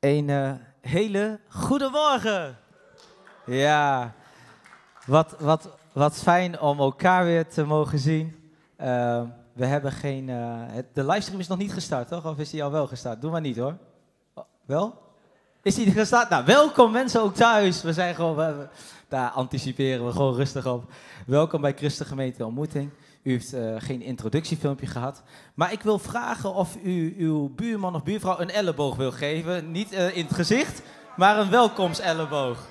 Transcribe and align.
Een 0.00 0.30
eh, 0.30 0.52
hele 0.80 1.40
goede 1.48 1.88
morgen. 1.88 2.58
Ja, 3.46 4.14
wat, 5.06 5.34
wat, 5.38 5.68
wat 5.92 6.16
fijn 6.16 6.60
om 6.60 6.78
elkaar 6.78 7.24
weer 7.24 7.48
te 7.48 7.64
mogen 7.64 7.98
zien. 7.98 8.52
Uh, 8.80 9.22
we 9.52 9.66
hebben 9.66 9.92
geen. 9.92 10.28
Het, 10.28 10.86
de 10.92 11.04
livestream 11.04 11.40
is 11.40 11.48
nog 11.48 11.58
niet 11.58 11.72
gestart, 11.72 12.08
toch? 12.08 12.26
Of 12.26 12.38
is 12.38 12.50
die 12.50 12.64
al 12.64 12.70
wel 12.70 12.86
gestart? 12.86 13.20
Doe 13.20 13.30
maar 13.30 13.40
niet 13.40 13.56
hoor. 13.56 13.76
Oh, 14.34 14.44
wel? 14.64 15.02
Is 15.62 15.74
die 15.74 15.90
gestart? 15.90 16.28
Nou, 16.28 16.44
welkom 16.44 16.92
mensen 16.92 17.22
ook 17.22 17.34
thuis. 17.34 17.82
We 17.82 17.92
zijn 17.92 18.14
gewoon. 18.14 18.36
We, 18.36 18.68
daar 19.08 19.30
anticiperen 19.30 20.06
we 20.06 20.12
gewoon 20.12 20.34
rustig 20.34 20.66
op. 20.66 20.92
Welkom 21.26 21.60
bij 21.60 21.74
Christen 21.76 22.06
Gemeente 22.06 22.46
Ontmoeting. 22.46 22.90
U 23.22 23.30
heeft 23.30 23.54
uh, 23.54 23.74
geen 23.78 24.02
introductiefilmpje 24.02 24.86
gehad. 24.86 25.22
Maar 25.54 25.72
ik 25.72 25.82
wil 25.82 25.98
vragen 25.98 26.54
of 26.54 26.76
u 26.82 27.14
uw 27.18 27.48
buurman 27.48 27.94
of 27.94 28.02
buurvrouw 28.02 28.40
een 28.40 28.50
elleboog 28.50 28.96
wil 28.96 29.12
geven. 29.12 29.70
Niet 29.70 29.92
uh, 29.92 30.16
in 30.16 30.24
het 30.24 30.34
gezicht, 30.34 30.82
maar 31.16 31.38
een 31.38 31.50
welkomstelleboog. 31.50 32.66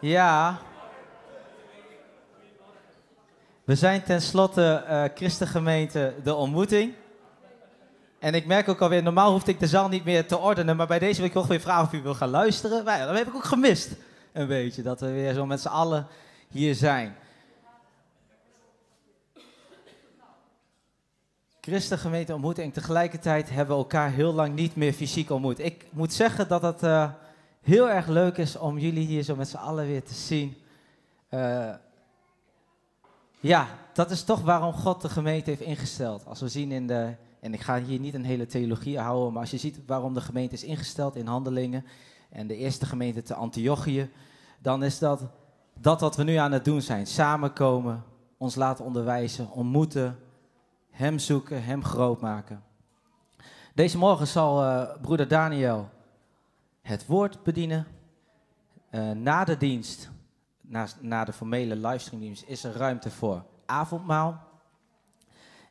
Ja. 0.00 0.58
We 3.64 3.74
zijn 3.74 4.02
tenslotte 4.02 4.84
uh, 4.88 5.04
Christengemeente 5.14 6.14
De 6.22 6.34
Ontmoeting. 6.34 6.94
En 8.24 8.34
ik 8.34 8.46
merk 8.46 8.68
ook 8.68 8.80
alweer, 8.80 9.02
normaal 9.02 9.32
hoefde 9.32 9.50
ik 9.50 9.60
de 9.60 9.66
zaal 9.66 9.88
niet 9.88 10.04
meer 10.04 10.26
te 10.26 10.38
ordenen, 10.38 10.76
maar 10.76 10.86
bij 10.86 10.98
deze 10.98 11.16
wil 11.16 11.26
ik 11.26 11.32
toch 11.32 11.46
weer 11.46 11.60
vragen 11.60 11.84
of 11.84 11.92
u 11.92 12.02
wil 12.02 12.14
gaan 12.14 12.30
luisteren. 12.30 12.84
Maar 12.84 13.06
dat 13.06 13.16
heb 13.16 13.26
ik 13.26 13.34
ook 13.34 13.44
gemist, 13.44 13.90
een 14.32 14.46
beetje, 14.46 14.82
dat 14.82 15.00
we 15.00 15.10
weer 15.10 15.34
zo 15.34 15.46
met 15.46 15.60
z'n 15.60 15.68
allen 15.68 16.06
hier 16.48 16.74
zijn. 16.74 17.14
Christengemeente 21.60 22.32
ontmoeten 22.32 22.64
en 22.64 22.70
tegelijkertijd 22.70 23.50
hebben 23.50 23.76
we 23.76 23.82
elkaar 23.82 24.10
heel 24.10 24.32
lang 24.32 24.54
niet 24.54 24.76
meer 24.76 24.92
fysiek 24.92 25.30
ontmoet. 25.30 25.58
Ik 25.58 25.84
moet 25.90 26.12
zeggen 26.12 26.48
dat 26.48 26.62
het 26.62 26.82
uh, 26.82 27.10
heel 27.62 27.90
erg 27.90 28.06
leuk 28.06 28.36
is 28.36 28.56
om 28.56 28.78
jullie 28.78 29.06
hier 29.06 29.22
zo 29.22 29.36
met 29.36 29.48
z'n 29.48 29.56
allen 29.56 29.86
weer 29.86 30.02
te 30.04 30.14
zien. 30.14 30.56
Uh, 31.30 31.70
ja, 33.40 33.68
dat 33.92 34.10
is 34.10 34.24
toch 34.24 34.40
waarom 34.40 34.72
God 34.72 35.02
de 35.02 35.08
gemeente 35.08 35.50
heeft 35.50 35.62
ingesteld. 35.62 36.26
Als 36.26 36.40
we 36.40 36.48
zien 36.48 36.72
in 36.72 36.86
de 36.86 37.14
en 37.44 37.54
ik 37.54 37.60
ga 37.60 37.80
hier 37.80 37.98
niet 37.98 38.14
een 38.14 38.24
hele 38.24 38.46
theologie 38.46 38.98
houden, 38.98 39.32
maar 39.32 39.40
als 39.40 39.50
je 39.50 39.58
ziet 39.58 39.80
waarom 39.86 40.14
de 40.14 40.20
gemeente 40.20 40.54
is 40.54 40.64
ingesteld 40.64 41.16
in 41.16 41.26
handelingen 41.26 41.84
en 42.30 42.46
de 42.46 42.56
eerste 42.56 42.86
gemeente 42.86 43.22
te 43.22 43.34
Antiochië, 43.34 44.10
dan 44.58 44.82
is 44.82 44.98
dat 44.98 45.26
dat 45.74 46.00
wat 46.00 46.16
we 46.16 46.22
nu 46.22 46.34
aan 46.34 46.52
het 46.52 46.64
doen 46.64 46.82
zijn. 46.82 47.06
Samenkomen, 47.06 48.04
ons 48.36 48.54
laten 48.54 48.84
onderwijzen, 48.84 49.50
ontmoeten, 49.50 50.18
hem 50.90 51.18
zoeken, 51.18 51.64
hem 51.64 51.84
groot 51.84 52.20
maken. 52.20 52.62
Deze 53.74 53.98
morgen 53.98 54.26
zal 54.26 54.62
uh, 54.62 54.90
broeder 55.00 55.28
Daniel 55.28 55.88
het 56.82 57.06
woord 57.06 57.42
bedienen. 57.42 57.86
Uh, 58.90 59.10
na 59.10 59.44
de 59.44 59.56
dienst, 59.56 60.10
na, 60.60 60.86
na 61.00 61.24
de 61.24 61.32
formele 61.32 61.76
livestreamdienst, 61.76 62.44
is 62.46 62.64
er 62.64 62.72
ruimte 62.72 63.10
voor 63.10 63.44
avondmaal. 63.66 64.40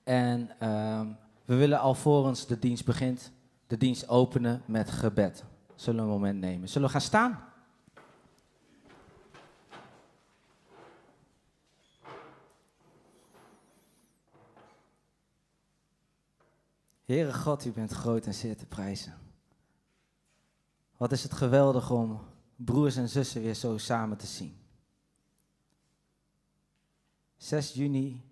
En 0.04 0.50
uh, 0.64 1.02
we 1.46 1.56
willen 1.56 1.80
alvorens 1.80 2.48
de 2.48 2.60
dienst 2.60 2.86
begint, 2.86 3.32
de 3.68 3.78
dienst 3.78 4.08
openen 4.08 4.62
met 4.66 4.90
gebed. 4.90 5.44
Zullen 5.76 6.00
we 6.00 6.06
een 6.06 6.18
moment 6.18 6.40
nemen? 6.40 6.70
Zullen 6.70 6.88
we 6.88 6.94
gaan 6.94 7.02
staan? 7.02 7.52
Heere 17.06 17.34
God, 17.34 17.66
u 17.66 17.72
bent 17.72 17.92
groot 17.92 18.26
en 18.26 18.34
zeer 18.34 18.58
te 18.58 18.66
prijzen. 18.66 19.14
Wat 20.98 21.12
is 21.12 21.24
het 21.24 21.34
geweldig 21.34 21.92
om 21.92 22.20
broers 22.56 22.96
en 22.96 23.10
zussen 23.10 23.42
weer 23.42 23.54
zo 23.54 23.78
samen 23.78 24.18
te 24.18 24.26
zien. 24.26 24.58
6 27.38 27.74
juni 27.74 28.24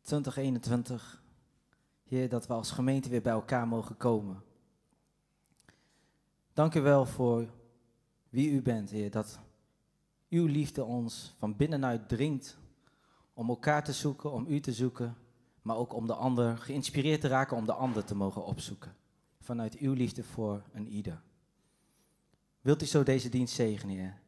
2021 0.00 1.21
Heer, 2.12 2.28
dat 2.28 2.46
we 2.46 2.52
als 2.52 2.70
gemeente 2.70 3.08
weer 3.08 3.22
bij 3.22 3.32
elkaar 3.32 3.68
mogen 3.68 3.96
komen. 3.96 4.42
Dank 6.52 6.74
u 6.74 6.80
wel 6.80 7.06
voor 7.06 7.46
wie 8.28 8.50
u 8.50 8.62
bent, 8.62 8.90
Heer, 8.90 9.10
dat 9.10 9.38
uw 10.28 10.46
liefde 10.46 10.84
ons 10.84 11.34
van 11.38 11.56
binnenuit 11.56 12.08
dringt 12.08 12.58
om 13.34 13.48
elkaar 13.48 13.84
te 13.84 13.92
zoeken, 13.92 14.32
om 14.32 14.46
u 14.48 14.60
te 14.60 14.72
zoeken, 14.72 15.16
maar 15.62 15.76
ook 15.76 15.94
om 15.94 16.06
de 16.06 16.14
ander 16.14 16.58
geïnspireerd 16.58 17.20
te 17.20 17.28
raken 17.28 17.56
om 17.56 17.66
de 17.66 17.72
ander 17.72 18.04
te 18.04 18.14
mogen 18.14 18.44
opzoeken. 18.44 18.94
Vanuit 19.40 19.78
uw 19.78 19.92
liefde 19.92 20.24
voor 20.24 20.62
een 20.72 20.88
ieder. 20.88 21.22
Wilt 22.60 22.82
u 22.82 22.86
zo 22.86 23.02
deze 23.02 23.28
dienst 23.28 23.54
zegenen, 23.54 23.96
Heer? 23.96 24.20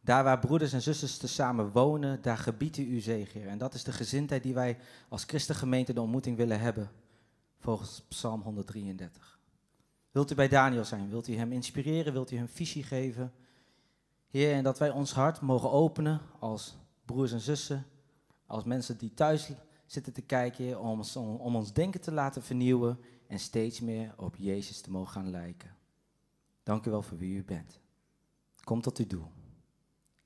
Daar 0.00 0.24
waar 0.24 0.38
broeders 0.38 0.72
en 0.72 0.82
zusters 0.82 1.16
tezamen 1.16 1.72
wonen, 1.72 2.22
daar 2.22 2.38
gebiedt 2.38 2.76
u 2.76 2.92
uw 2.92 3.00
zegen, 3.00 3.40
Heer. 3.40 3.48
En 3.48 3.58
dat 3.58 3.74
is 3.74 3.84
de 3.84 3.92
gezindheid 3.92 4.42
die 4.42 4.54
wij 4.54 4.78
als 5.08 5.24
christengemeente 5.24 5.92
de 5.92 6.00
ontmoeting 6.00 6.36
willen 6.36 6.60
hebben 6.60 6.90
volgens 7.58 8.02
Psalm 8.08 8.40
133. 8.40 9.38
Wilt 10.10 10.30
u 10.30 10.34
bij 10.34 10.48
Daniel 10.48 10.84
zijn? 10.84 11.08
Wilt 11.08 11.28
u 11.28 11.36
hem 11.36 11.52
inspireren? 11.52 12.12
Wilt 12.12 12.30
u 12.30 12.36
hem 12.36 12.48
visie 12.48 12.82
geven? 12.82 13.32
Heer, 14.30 14.54
en 14.54 14.62
dat 14.62 14.78
wij 14.78 14.90
ons 14.90 15.12
hart 15.12 15.40
mogen 15.40 15.70
openen 15.70 16.20
als 16.38 16.76
broers 17.04 17.32
en 17.32 17.40
zussen, 17.40 17.86
als 18.46 18.64
mensen 18.64 18.98
die 18.98 19.14
thuis 19.14 19.50
zitten 19.86 20.12
te 20.12 20.22
kijken, 20.22 20.80
om, 20.80 20.98
ons, 20.98 21.16
om 21.16 21.56
ons 21.56 21.72
denken 21.72 22.00
te 22.00 22.12
laten 22.12 22.42
vernieuwen 22.42 23.00
en 23.26 23.38
steeds 23.38 23.80
meer 23.80 24.14
op 24.16 24.36
Jezus 24.36 24.80
te 24.80 24.90
mogen 24.90 25.12
gaan 25.12 25.30
lijken. 25.30 25.76
Dank 26.62 26.86
u 26.86 26.90
wel 26.90 27.02
voor 27.02 27.18
wie 27.18 27.36
u 27.36 27.44
bent. 27.44 27.80
Kom 28.64 28.80
tot 28.80 28.98
uw 28.98 29.06
doel. 29.06 29.30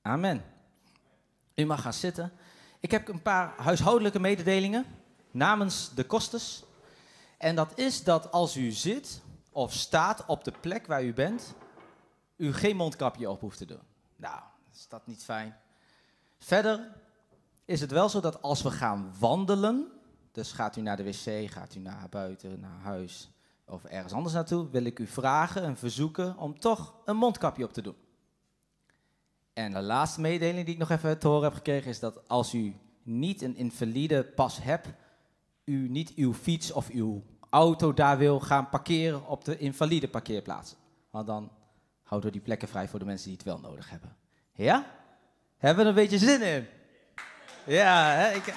Amen. 0.03 0.45
U 1.55 1.65
mag 1.65 1.83
gaan 1.83 1.93
zitten. 1.93 2.33
Ik 2.81 2.91
heb 2.91 3.09
een 3.09 3.23
paar 3.23 3.55
huishoudelijke 3.57 4.21
mededelingen 4.21 4.85
namens 5.31 5.95
de 5.95 6.05
kostes. 6.05 6.65
En 7.43 7.55
dat 7.55 7.79
is 7.79 8.05
dat 8.05 8.33
als 8.33 8.57
u 8.57 8.71
zit 8.71 9.23
of 9.51 9.73
staat 9.73 10.25
op 10.27 10.45
de 10.45 10.53
plek 10.61 10.87
waar 10.87 11.05
u 11.05 11.13
bent, 11.13 11.55
u 12.37 12.53
geen 12.53 12.77
mondkapje 12.77 13.31
op 13.31 13.41
hoeft 13.41 13.59
te 13.59 13.65
doen. 13.65 13.81
Nou, 14.17 14.41
is 14.73 14.89
dat 14.89 15.07
niet 15.07 15.25
fijn? 15.25 15.57
Verder 16.39 16.93
is 17.65 17.81
het 17.81 17.91
wel 17.91 18.09
zo 18.09 18.21
dat 18.21 18.43
als 18.43 18.63
we 18.63 18.71
gaan 18.71 19.13
wandelen, 19.19 19.93
dus 20.33 20.53
gaat 20.53 20.77
u 20.77 20.81
naar 20.81 20.97
de 20.97 21.05
wc, 21.05 21.51
gaat 21.51 21.75
u 21.75 21.79
naar 21.79 22.07
buiten, 22.11 22.61
naar 22.61 22.81
huis 22.81 23.31
of 23.65 23.85
ergens 23.85 24.13
anders 24.13 24.35
naartoe, 24.35 24.71
wil 24.71 24.85
ik 24.85 24.99
u 24.99 25.07
vragen 25.07 25.63
en 25.63 25.77
verzoeken 25.77 26.37
om 26.39 26.59
toch 26.61 26.95
een 27.05 27.17
mondkapje 27.17 27.65
op 27.65 27.73
te 27.73 27.83
doen. 27.83 27.97
En 29.53 29.73
de 29.73 29.83
laatste 29.83 30.21
mededeling 30.21 30.65
die 30.65 30.75
ik 30.75 30.81
nog 30.81 30.91
even 30.91 31.19
te 31.19 31.29
horen 31.29 31.45
heb 31.45 31.55
gekregen 31.55 31.91
is 31.91 32.01
dat 32.01 32.29
als 32.29 32.55
u 32.55 32.77
niet 33.03 33.43
een 33.43 33.57
invalide 33.57 34.25
pas 34.25 34.63
hebt, 34.63 34.89
u 35.65 35.89
niet 35.89 36.15
uw 36.15 36.35
fiets 36.35 36.73
of 36.73 36.89
uw 36.89 37.23
auto 37.53 37.95
daar 37.95 38.19
wil 38.19 38.41
gaan 38.41 38.69
parkeren 38.69 39.27
op 39.27 39.45
de 39.45 39.59
invalide 39.59 40.09
parkeerplaatsen. 40.09 40.77
Want 41.11 41.27
dan 41.27 41.51
houden 42.03 42.31
we 42.31 42.37
die 42.37 42.47
plekken 42.47 42.69
vrij 42.69 42.89
voor 42.89 42.99
de 42.99 43.05
mensen 43.05 43.27
die 43.29 43.37
het 43.37 43.47
wel 43.47 43.59
nodig 43.59 43.91
hebben. 43.91 44.17
Ja? 44.53 44.87
Hebben 45.59 45.85
we 45.85 45.91
er 45.91 45.97
een 45.97 46.09
beetje 46.09 46.27
zin 46.27 46.43
in? 46.43 46.67
Ja, 47.65 48.11
hè? 48.11 48.35
Ik... 48.35 48.55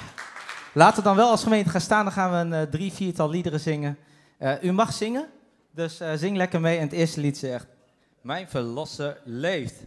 laten 0.73 0.97
we 0.97 1.03
dan 1.03 1.15
wel 1.15 1.29
als 1.29 1.43
gemeente 1.43 1.69
gaan 1.69 1.81
staan. 1.81 2.03
Dan 2.03 2.13
gaan 2.13 2.31
we 2.31 2.55
een 2.55 2.61
uh, 2.61 2.69
drie, 2.71 2.91
viertal 2.91 3.29
liederen 3.29 3.59
zingen. 3.59 3.97
Uh, 4.39 4.63
u 4.63 4.71
mag 4.71 4.93
zingen, 4.93 5.29
dus 5.71 6.01
uh, 6.01 6.13
zing 6.13 6.37
lekker 6.37 6.61
mee. 6.61 6.77
En 6.77 6.83
het 6.83 6.93
eerste 6.93 7.19
lied 7.19 7.37
zegt, 7.37 7.67
mijn 8.21 8.49
verlosser 8.49 9.21
leeft. 9.23 9.83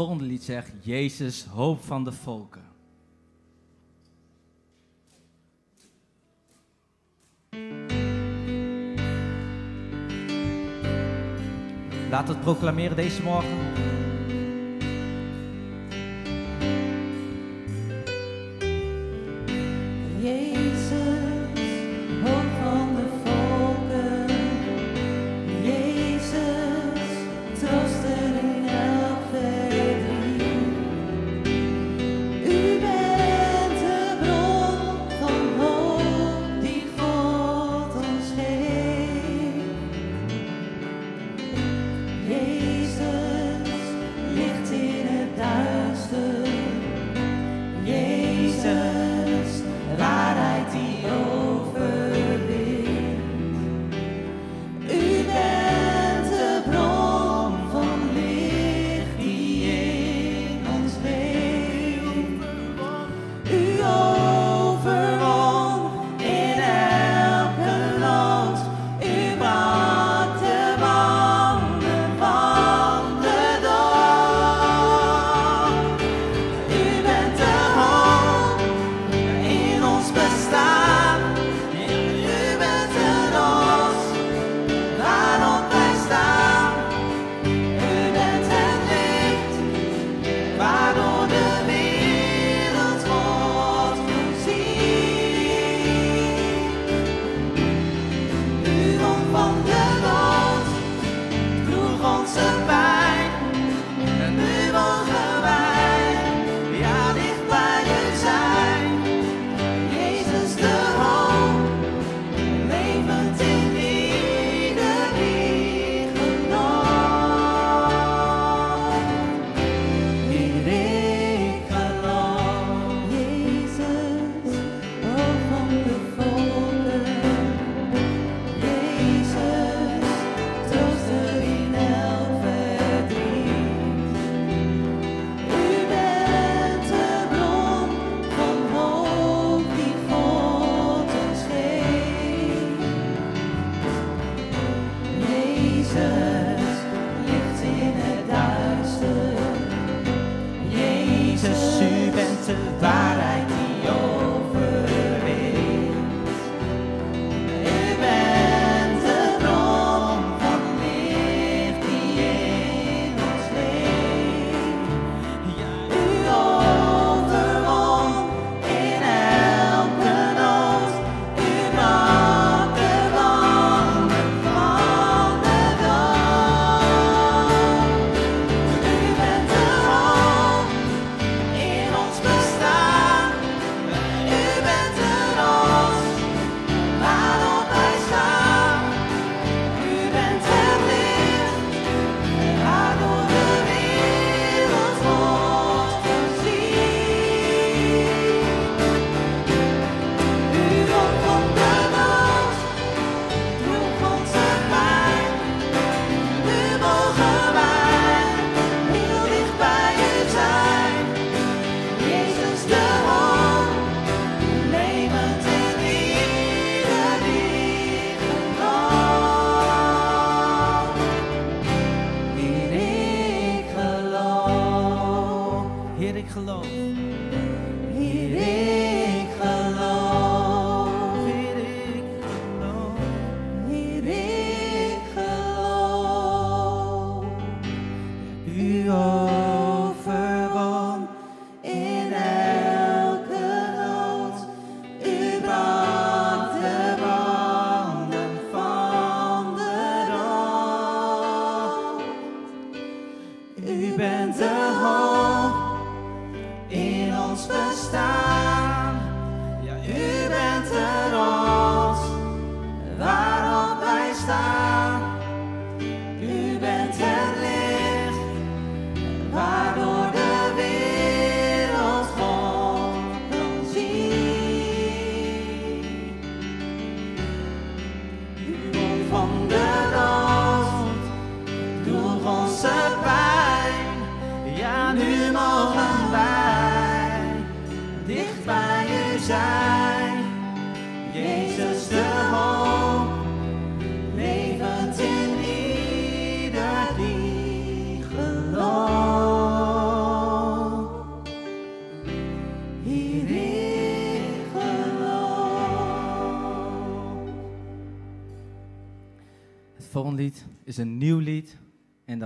volgende 0.00 0.24
lied 0.24 0.42
zegt, 0.42 0.72
Jezus, 0.80 1.44
hoop 1.44 1.84
van 1.84 2.04
de 2.04 2.12
volken. 2.12 2.62
Laat 12.10 12.28
het 12.28 12.40
proclameren 12.40 12.96
deze 12.96 13.22
morgen. 13.22 13.89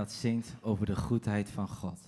dat 0.05 0.13
zingt 0.13 0.55
over 0.61 0.85
de 0.85 0.95
goedheid 0.95 1.49
van 1.49 1.67
God. 1.67 1.99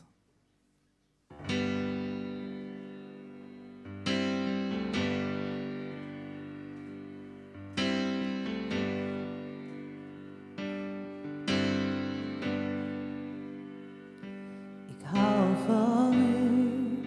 van 15.66 16.14
u. 16.14 17.00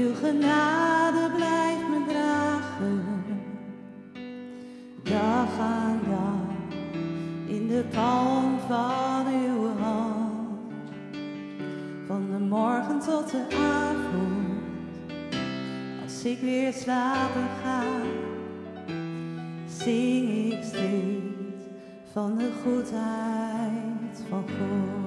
Uw 0.00 0.14
genade. 0.14 1.05
ik 16.26 16.40
weer 16.40 16.72
slapen 16.72 17.48
ga, 17.62 17.82
zing 19.66 20.52
ik 20.52 20.62
steeds 20.62 21.64
van 22.12 22.38
de 22.38 22.50
goedheid 22.62 24.22
van 24.28 24.42
God. 24.42 25.05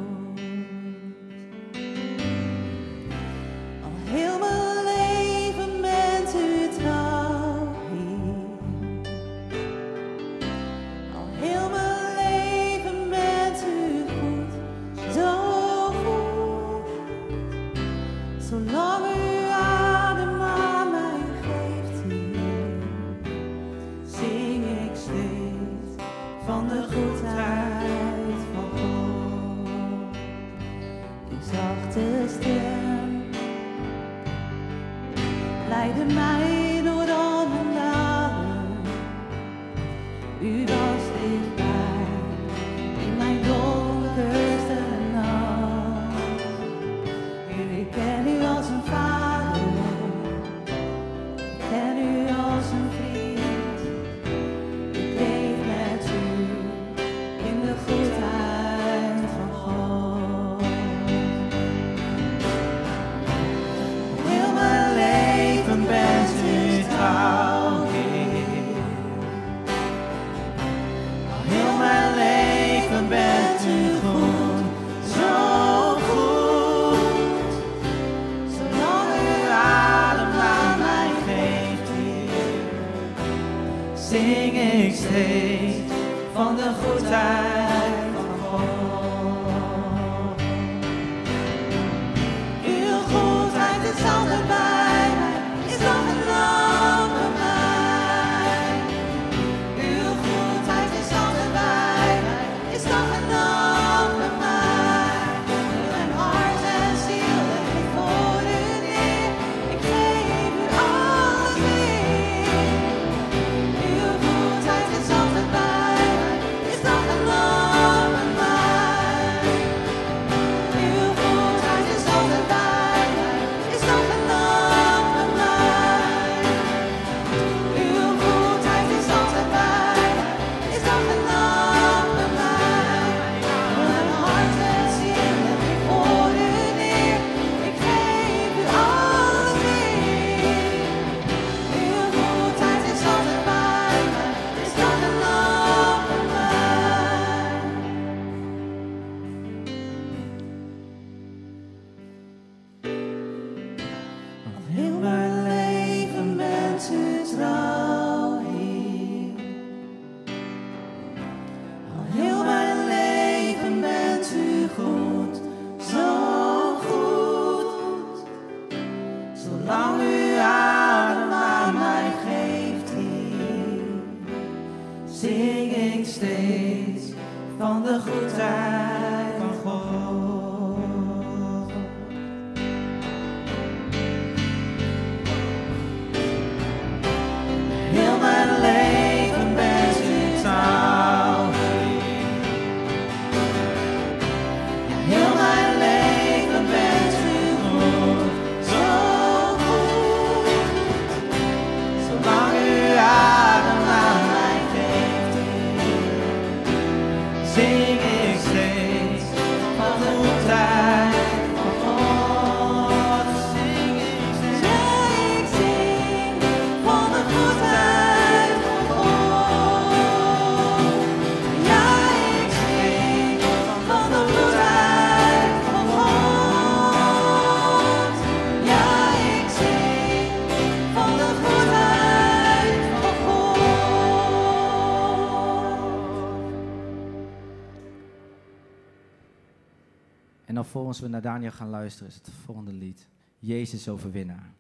als 240.90 241.00
we 241.00 241.08
naar 241.08 241.22
Daniel 241.22 241.52
gaan 241.52 241.70
luisteren, 241.70 242.08
is 242.08 242.16
het 242.16 242.30
volgende 242.46 242.74
lied. 242.74 243.08
Jezus 243.40 243.90
overwinnaar. 243.90 244.54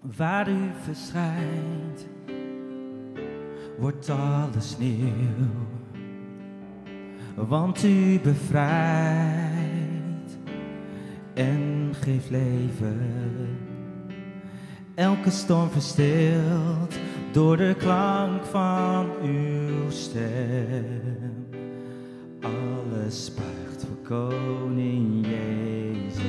Waar 0.00 0.48
u 0.48 0.70
verschijnt 0.82 1.67
de 4.58 4.64
sneeuw, 4.64 5.66
want 7.34 7.82
u 7.84 8.20
bevrijdt 8.20 9.58
en 11.34 11.90
geeft 12.00 12.30
leven. 12.30 13.00
Elke 14.94 15.30
storm 15.30 15.70
verstilt 15.70 16.98
door 17.32 17.56
de 17.56 17.74
klank 17.78 18.44
van 18.44 19.06
uw 19.22 19.90
stem. 19.90 21.46
Alles 22.40 23.34
buigt 23.34 23.86
voor 23.86 23.96
koning 24.18 25.26
Jezus. 25.26 26.22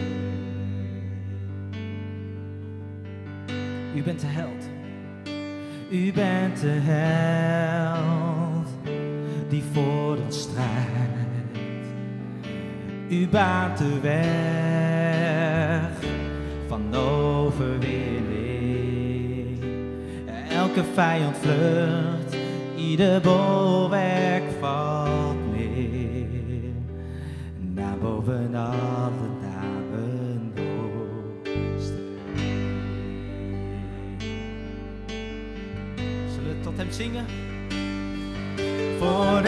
U 3.96 4.04
bent 4.04 4.20
de 4.20 4.28
held. 4.28 4.69
U 5.91 6.13
bent 6.13 6.62
de 6.62 6.80
held 6.82 8.67
die 9.49 9.63
voor 9.73 10.17
ons 10.25 10.41
strijdt. 10.41 11.58
U 13.10 13.28
baart 13.28 13.78
de 13.78 13.99
weg 14.02 15.91
van 16.67 16.95
overwinning. 16.95 19.63
Elke 20.49 20.84
vijand 20.93 21.38
vlucht, 21.38 22.36
ieder 22.75 23.21
bolwerk 23.21 24.43
valt 24.60 25.52
neer. 25.52 26.73
Naar 27.73 27.97
boven 27.97 28.56
singer. 36.91 37.25
For 38.99 39.41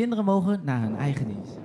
kinderen 0.00 0.24
mogen 0.24 0.60
naar 0.64 0.80
hun 0.80 0.96
eigen 0.96 1.26
dienst. 1.26 1.58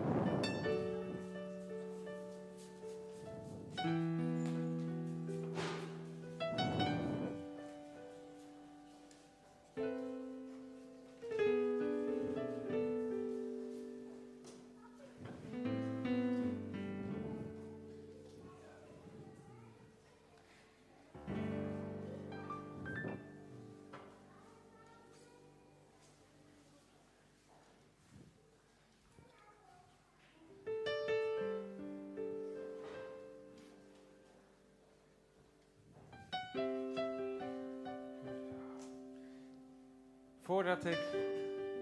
Voordat 40.56 40.86
ik 40.86 41.00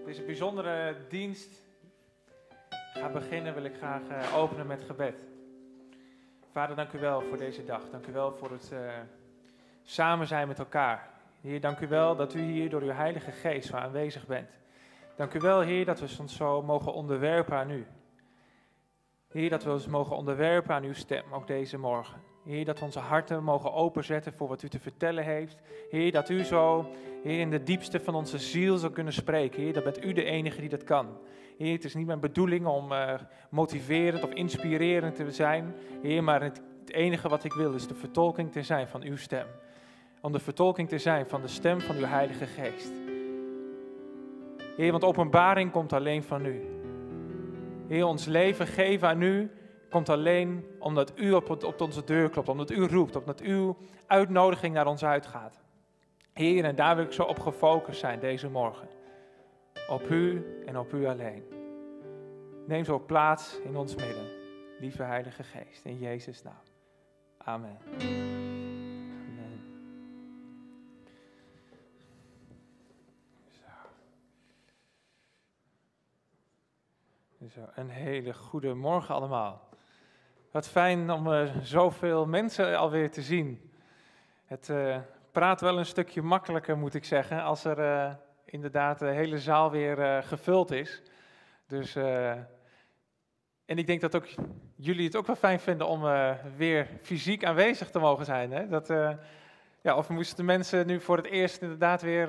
deze 0.04 0.22
bijzondere 0.22 0.96
dienst 1.08 1.62
ga 2.70 3.08
beginnen, 3.08 3.54
wil 3.54 3.64
ik 3.64 3.76
graag 3.76 4.08
eh, 4.08 4.36
openen 4.36 4.66
met 4.66 4.82
gebed. 4.82 5.26
Vader, 6.52 6.76
dank 6.76 6.92
u 6.92 6.98
wel 6.98 7.20
voor 7.20 7.36
deze 7.36 7.64
dag. 7.64 7.90
Dank 7.90 8.06
u 8.06 8.12
wel 8.12 8.32
voor 8.32 8.50
het 8.50 8.72
eh, 8.72 8.92
samen 9.82 10.26
zijn 10.26 10.48
met 10.48 10.58
elkaar. 10.58 11.10
Heer, 11.40 11.60
dank 11.60 11.80
u 11.80 11.88
wel 11.88 12.16
dat 12.16 12.34
u 12.34 12.40
hier 12.40 12.70
door 12.70 12.82
uw 12.82 12.92
Heilige 12.92 13.30
Geest 13.30 13.72
aanwezig 13.72 14.26
bent. 14.26 14.50
Dank 15.16 15.34
u 15.34 15.38
wel, 15.38 15.60
Heer, 15.60 15.84
dat 15.84 16.00
we 16.00 16.16
ons 16.20 16.36
zo 16.36 16.62
mogen 16.62 16.92
onderwerpen 16.92 17.56
aan 17.56 17.70
u. 17.70 17.86
Heer, 19.28 19.50
dat 19.50 19.64
we 19.64 19.70
ons 19.70 19.86
mogen 19.86 20.16
onderwerpen 20.16 20.74
aan 20.74 20.84
uw 20.84 20.94
stem, 20.94 21.24
ook 21.32 21.46
deze 21.46 21.78
morgen. 21.78 22.33
Heer, 22.44 22.64
dat 22.64 22.78
we 22.78 22.84
onze 22.84 22.98
harten 22.98 23.44
mogen 23.44 23.72
openzetten 23.72 24.32
voor 24.32 24.48
wat 24.48 24.62
u 24.62 24.68
te 24.68 24.78
vertellen 24.78 25.24
heeft. 25.24 25.60
Heer, 25.90 26.12
dat 26.12 26.28
u 26.28 26.44
zo, 26.44 26.86
Heer, 27.22 27.40
in 27.40 27.50
de 27.50 27.62
diepste 27.62 28.00
van 28.00 28.14
onze 28.14 28.38
ziel 28.38 28.76
zou 28.76 28.92
kunnen 28.92 29.12
spreken. 29.12 29.62
Heer, 29.62 29.72
dat 29.72 29.84
bent 29.84 30.04
u 30.04 30.12
de 30.12 30.24
enige 30.24 30.60
die 30.60 30.68
dat 30.68 30.84
kan. 30.84 31.06
Heer, 31.58 31.72
het 31.72 31.84
is 31.84 31.94
niet 31.94 32.06
mijn 32.06 32.20
bedoeling 32.20 32.66
om 32.66 32.92
eh, 32.92 33.14
motiverend 33.50 34.24
of 34.24 34.30
inspirerend 34.30 35.14
te 35.14 35.30
zijn. 35.30 35.74
Heer, 36.02 36.24
maar 36.24 36.42
het, 36.42 36.62
enige 36.86 37.28
wat 37.28 37.44
ik 37.44 37.52
wil 37.52 37.72
is 37.72 37.86
de 37.86 37.94
vertolking 37.94 38.52
te 38.52 38.62
zijn 38.62 38.88
van 38.88 39.02
uw 39.02 39.16
stem. 39.16 39.46
Om 40.20 40.32
de 40.32 40.38
vertolking 40.38 40.88
te 40.88 40.98
zijn 40.98 41.26
van 41.28 41.40
de 41.40 41.48
stem 41.48 41.80
van 41.80 41.96
uw 41.96 42.04
Heilige 42.04 42.46
Geest. 42.46 42.92
Heer, 44.76 44.90
want 44.90 45.04
openbaring 45.04 45.70
komt 45.70 45.92
alleen 45.92 46.22
van 46.22 46.46
u. 46.46 46.60
Heer, 47.88 48.04
ons 48.06 48.26
leven 48.26 48.66
geven 48.66 49.08
aan 49.08 49.22
u 49.22 49.50
komt 49.94 50.08
alleen 50.08 50.66
omdat 50.78 51.12
u 51.18 51.32
op, 51.32 51.64
op 51.64 51.80
onze 51.80 52.04
deur 52.04 52.30
klopt, 52.30 52.48
omdat 52.48 52.70
u 52.70 52.86
roept, 52.86 53.16
omdat 53.16 53.40
uw 53.40 53.76
uitnodiging 54.06 54.74
naar 54.74 54.86
ons 54.86 55.04
uitgaat. 55.04 55.60
Heer, 56.32 56.64
en 56.64 56.76
daar 56.76 56.96
wil 56.96 57.04
ik 57.04 57.12
zo 57.12 57.22
op 57.22 57.38
gefocust 57.38 58.00
zijn 58.00 58.20
deze 58.20 58.48
morgen. 58.48 58.88
Op 59.88 60.10
u 60.10 60.44
en 60.66 60.78
op 60.78 60.92
u 60.92 61.06
alleen. 61.06 61.44
Neem 62.66 62.84
zo 62.84 62.98
plaats 62.98 63.60
in 63.60 63.76
ons 63.76 63.94
midden, 63.94 64.26
lieve 64.80 65.02
Heilige 65.02 65.42
Geest, 65.42 65.84
in 65.84 65.98
Jezus' 65.98 66.42
naam. 66.42 66.62
Amen. 67.38 67.78
Amen. 67.98 68.30
Zo. 73.50 73.70
Zo, 77.48 77.60
een 77.74 77.88
hele 77.88 78.34
goede 78.34 78.74
morgen 78.74 79.14
allemaal. 79.14 79.72
Wat 80.54 80.68
fijn 80.68 81.10
om 81.10 81.26
uh, 81.26 81.42
zoveel 81.62 82.26
mensen 82.26 82.78
alweer 82.78 83.10
te 83.10 83.22
zien. 83.22 83.70
Het 84.44 84.68
uh, 84.68 84.96
praat 85.32 85.60
wel 85.60 85.78
een 85.78 85.86
stukje 85.86 86.22
makkelijker, 86.22 86.78
moet 86.78 86.94
ik 86.94 87.04
zeggen, 87.04 87.42
als 87.42 87.64
er 87.64 87.78
uh, 87.78 88.14
inderdaad 88.44 88.98
de 88.98 89.06
hele 89.06 89.38
zaal 89.38 89.70
weer 89.70 90.22
gevuld 90.22 90.70
is. 90.70 91.02
Dus, 91.66 91.96
en 91.96 92.46
ik 93.64 93.86
denk 93.86 94.00
dat 94.00 94.16
ook 94.16 94.26
jullie 94.76 95.04
het 95.04 95.16
ook 95.16 95.26
wel 95.26 95.36
fijn 95.36 95.60
vinden 95.60 95.86
om 95.86 96.02
weer 96.56 96.88
fysiek 97.02 97.44
aanwezig 97.44 97.90
te 97.90 97.98
mogen 97.98 98.24
zijn. 98.24 98.52
Hè? 98.52 98.68
Dat, 98.68 98.88
ja, 99.80 99.96
of 99.96 100.08
moesten 100.08 100.36
de 100.36 100.42
mensen 100.42 100.86
nu 100.86 101.00
voor 101.00 101.16
het 101.16 101.26
eerst 101.26 101.62
inderdaad 101.62 102.02
weer 102.02 102.26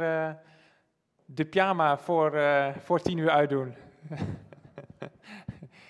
de 1.26 1.46
pyjama 1.46 1.98
voor, 1.98 2.42
voor 2.80 3.02
tien 3.02 3.18
uur 3.18 3.30
uitdoen? 3.30 3.76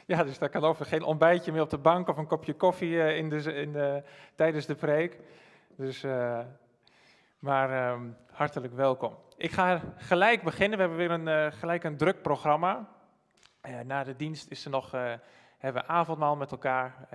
Ja, 0.07 0.23
dus 0.23 0.39
daar 0.39 0.49
kan 0.49 0.63
over 0.63 0.85
geen 0.85 1.03
ontbijtje 1.03 1.51
meer 1.51 1.61
op 1.61 1.69
de 1.69 1.77
bank 1.77 2.07
of 2.07 2.17
een 2.17 2.27
kopje 2.27 2.53
koffie 2.53 2.89
uh, 2.89 3.17
in 3.17 3.29
de, 3.29 3.53
in 3.53 3.71
de, 3.71 4.03
tijdens 4.35 4.65
de 4.65 4.75
preek. 4.75 5.19
Dus, 5.75 6.03
uh, 6.03 6.39
maar 7.39 7.91
um, 7.91 8.17
hartelijk 8.31 8.73
welkom. 8.73 9.17
Ik 9.37 9.51
ga 9.51 9.81
gelijk 9.97 10.43
beginnen. 10.43 10.77
We 10.77 10.83
hebben 10.83 10.99
weer 10.99 11.11
een, 11.11 11.47
uh, 11.47 11.59
gelijk 11.59 11.83
een 11.83 11.97
druk 11.97 12.21
programma. 12.21 12.87
na 13.85 14.03
de 14.03 14.15
dienst 14.15 14.51
is 14.51 14.65
er 14.65 14.71
nog, 14.71 14.91
hebben 15.57 15.81
we 15.81 15.87
avondmaal 15.87 16.35
met 16.35 16.51
elkaar. 16.51 17.07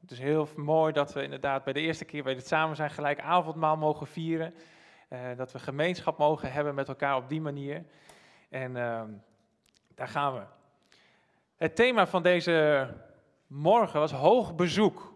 het 0.00 0.10
is 0.10 0.18
heel 0.18 0.48
mooi 0.56 0.92
dat 0.92 1.12
we 1.12 1.22
inderdaad 1.22 1.64
bij 1.64 1.72
de 1.72 1.80
eerste 1.80 2.04
keer 2.04 2.22
bij 2.22 2.34
het 2.34 2.46
samen 2.46 2.76
zijn 2.76 2.90
gelijk 2.90 3.20
avondmaal 3.20 3.76
mogen 3.76 4.06
vieren. 4.06 4.54
dat 5.36 5.52
we 5.52 5.58
gemeenschap 5.58 6.18
mogen 6.18 6.52
hebben 6.52 6.74
met 6.74 6.88
elkaar 6.88 7.16
op 7.16 7.28
die 7.28 7.40
manier. 7.40 7.84
En 8.48 8.76
ehm, 8.76 9.08
daar 9.94 10.08
gaan 10.08 10.34
we. 10.34 10.61
Het 11.62 11.76
thema 11.76 12.06
van 12.06 12.22
deze 12.22 12.88
morgen 13.46 14.00
was 14.00 14.12
hoog 14.12 14.54
bezoek. 14.54 15.12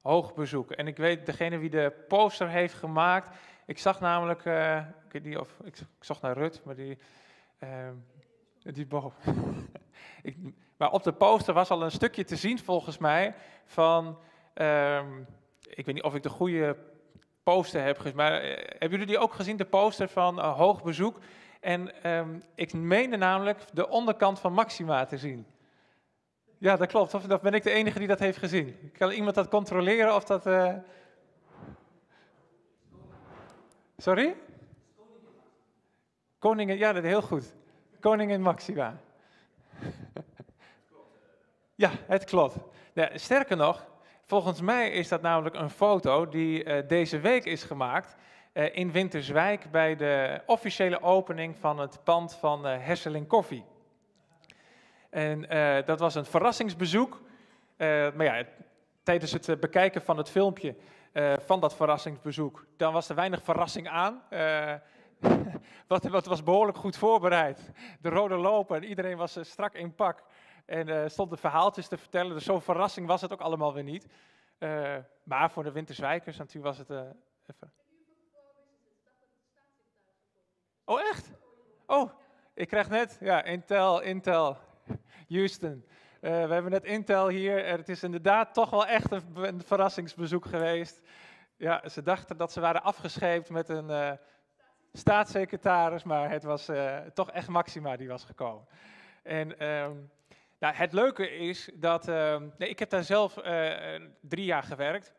Hoog 0.00 0.34
bezoek. 0.34 0.70
En 0.70 0.86
ik 0.86 0.96
weet, 0.96 1.26
degene 1.26 1.58
wie 1.58 1.70
de 1.70 1.92
poster 2.08 2.48
heeft 2.48 2.74
gemaakt, 2.74 3.36
ik 3.66 3.78
zag 3.78 4.00
namelijk, 4.00 4.44
uh, 4.44 4.76
ik, 4.76 5.12
weet 5.12 5.24
niet 5.24 5.38
of, 5.38 5.56
ik, 5.64 5.78
ik 5.78 6.04
zocht 6.04 6.22
naar 6.22 6.36
Rut, 6.36 6.60
maar 6.64 6.74
die, 6.74 6.98
uh, 7.64 7.88
die 8.62 8.86
boven. 8.86 9.16
ik, 10.22 10.36
maar 10.76 10.90
op 10.90 11.02
de 11.02 11.12
poster 11.12 11.54
was 11.54 11.70
al 11.70 11.82
een 11.82 11.90
stukje 11.90 12.24
te 12.24 12.36
zien 12.36 12.58
volgens 12.58 12.98
mij 12.98 13.34
van, 13.64 14.18
um, 14.54 15.26
ik 15.68 15.86
weet 15.86 15.94
niet 15.94 16.04
of 16.04 16.14
ik 16.14 16.22
de 16.22 16.28
goede 16.28 16.76
poster 17.42 17.82
heb 17.82 17.98
gezien, 17.98 18.16
maar 18.16 18.44
uh, 18.44 18.56
hebben 18.56 18.90
jullie 18.90 19.06
die 19.06 19.18
ook 19.18 19.34
gezien, 19.34 19.56
de 19.56 19.64
poster 19.64 20.08
van 20.08 20.38
hoog 20.38 20.82
bezoek? 20.82 21.18
En 21.60 22.10
um, 22.10 22.42
ik 22.54 22.72
meende 22.72 23.16
namelijk 23.16 23.60
de 23.72 23.88
onderkant 23.88 24.38
van 24.38 24.52
Maxima 24.52 25.04
te 25.04 25.18
zien. 25.18 25.46
Ja, 26.58 26.76
dat 26.76 26.88
klopt. 26.88 27.14
Of, 27.14 27.28
of 27.28 27.40
ben 27.40 27.54
ik 27.54 27.62
de 27.62 27.70
enige 27.70 27.98
die 27.98 28.08
dat 28.08 28.18
heeft 28.18 28.38
gezien? 28.38 28.90
Kan 28.92 29.10
iemand 29.10 29.34
dat 29.34 29.48
controleren 29.48 30.14
of 30.14 30.24
dat... 30.24 30.46
Uh... 30.46 30.74
Sorry? 33.96 34.36
Koningin, 36.38 36.78
ja, 36.78 36.92
dat 36.92 37.02
is 37.02 37.08
heel 37.08 37.22
goed. 37.22 37.54
Koningin 38.00 38.42
Maxima. 38.42 39.00
ja, 41.74 41.90
het 42.06 42.24
klopt. 42.24 42.56
Sterker 43.14 43.56
nog, 43.56 43.86
volgens 44.24 44.60
mij 44.60 44.90
is 44.90 45.08
dat 45.08 45.22
namelijk 45.22 45.54
een 45.54 45.70
foto 45.70 46.28
die 46.28 46.64
uh, 46.64 46.88
deze 46.88 47.18
week 47.18 47.44
is 47.44 47.62
gemaakt 47.62 48.16
in 48.52 48.92
Winterswijk 48.92 49.70
bij 49.70 49.96
de 49.96 50.40
officiële 50.46 51.02
opening 51.02 51.56
van 51.56 51.78
het 51.78 52.04
pand 52.04 52.34
van 52.34 52.66
uh, 52.66 52.76
Hesseling 52.78 53.26
Koffie. 53.26 53.64
En 55.10 55.54
uh, 55.54 55.86
dat 55.86 56.00
was 56.00 56.14
een 56.14 56.24
verrassingsbezoek. 56.24 57.20
maar 57.78 58.24
ja, 58.24 58.44
tijdens 59.02 59.32
het 59.32 59.60
bekijken 59.60 60.02
van 60.02 60.16
het 60.16 60.30
filmpje 60.30 60.76
van 61.38 61.60
dat 61.60 61.74
verrassingsbezoek, 61.74 62.66
dan 62.76 62.92
was 62.92 63.08
er 63.08 63.14
weinig 63.14 63.42
verrassing 63.42 63.88
aan. 63.88 64.22
wat, 65.86 66.26
was 66.26 66.42
behoorlijk 66.42 66.78
goed 66.78 66.96
voorbereid. 66.96 67.70
De 68.00 68.08
rode 68.08 68.36
loper 68.36 68.76
en 68.76 68.84
iedereen 68.84 69.16
was 69.16 69.38
strak 69.40 69.74
in 69.74 69.94
pak. 69.94 70.22
En 70.66 70.88
uh, 70.88 71.02
stonden 71.06 71.38
verhaaltjes 71.38 71.88
te 71.88 71.98
vertellen. 71.98 72.34
Dus 72.34 72.44
zo'n 72.44 72.62
verrassing 72.62 73.06
was 73.06 73.20
het 73.20 73.32
ook 73.32 73.40
allemaal 73.40 73.74
weer 73.74 73.84
niet. 73.84 74.06
Maar 75.22 75.50
voor 75.50 75.62
de 75.62 75.72
Winterswijkers 75.72 76.36
natuurlijk 76.36 76.76
was 76.76 76.78
het 76.78 76.90
even. 77.46 77.72
Oh, 80.90 81.00
echt? 81.00 81.30
Oh, 81.86 82.10
ik 82.54 82.68
krijg 82.68 82.88
net, 82.88 83.18
ja, 83.20 83.44
Intel, 83.44 84.00
Intel, 84.00 84.58
Houston. 85.28 85.84
we 86.20 86.28
hebben 86.28 86.70
net 86.70 86.84
Intel 86.84 87.28
hier. 87.28 87.66
Het 87.66 87.88
is 87.88 88.02
inderdaad 88.02 88.54
toch 88.54 88.70
wel 88.70 88.86
echt 88.86 89.10
een, 89.10 89.62
verrassingsbezoek 89.66 90.46
geweest. 90.46 91.00
Ja, 91.56 91.88
ze 91.88 92.02
dachten 92.02 92.36
dat 92.36 92.52
ze 92.52 92.60
waren 92.60 92.82
afgescheept 92.82 93.50
met 93.50 93.68
een 93.68 94.18
staatssecretaris, 94.92 96.02
maar 96.02 96.30
het 96.30 96.42
was 96.42 96.68
toch 97.14 97.30
echt 97.30 97.48
Maxima 97.48 97.96
die 97.96 98.08
was 98.08 98.24
gekomen. 98.24 98.66
En 99.22 99.66
um, 99.66 100.10
nou, 100.58 100.74
het 100.74 100.92
leuke 100.92 101.30
is 101.30 101.70
dat, 101.74 102.08
uh, 102.08 102.36
nee, 102.58 102.68
ik 102.68 102.78
heb 102.78 102.90
daar 102.90 103.04
zelf 103.04 103.34
drie 104.20 104.44
jaar 104.44 104.62
gewerkt. 104.62 105.14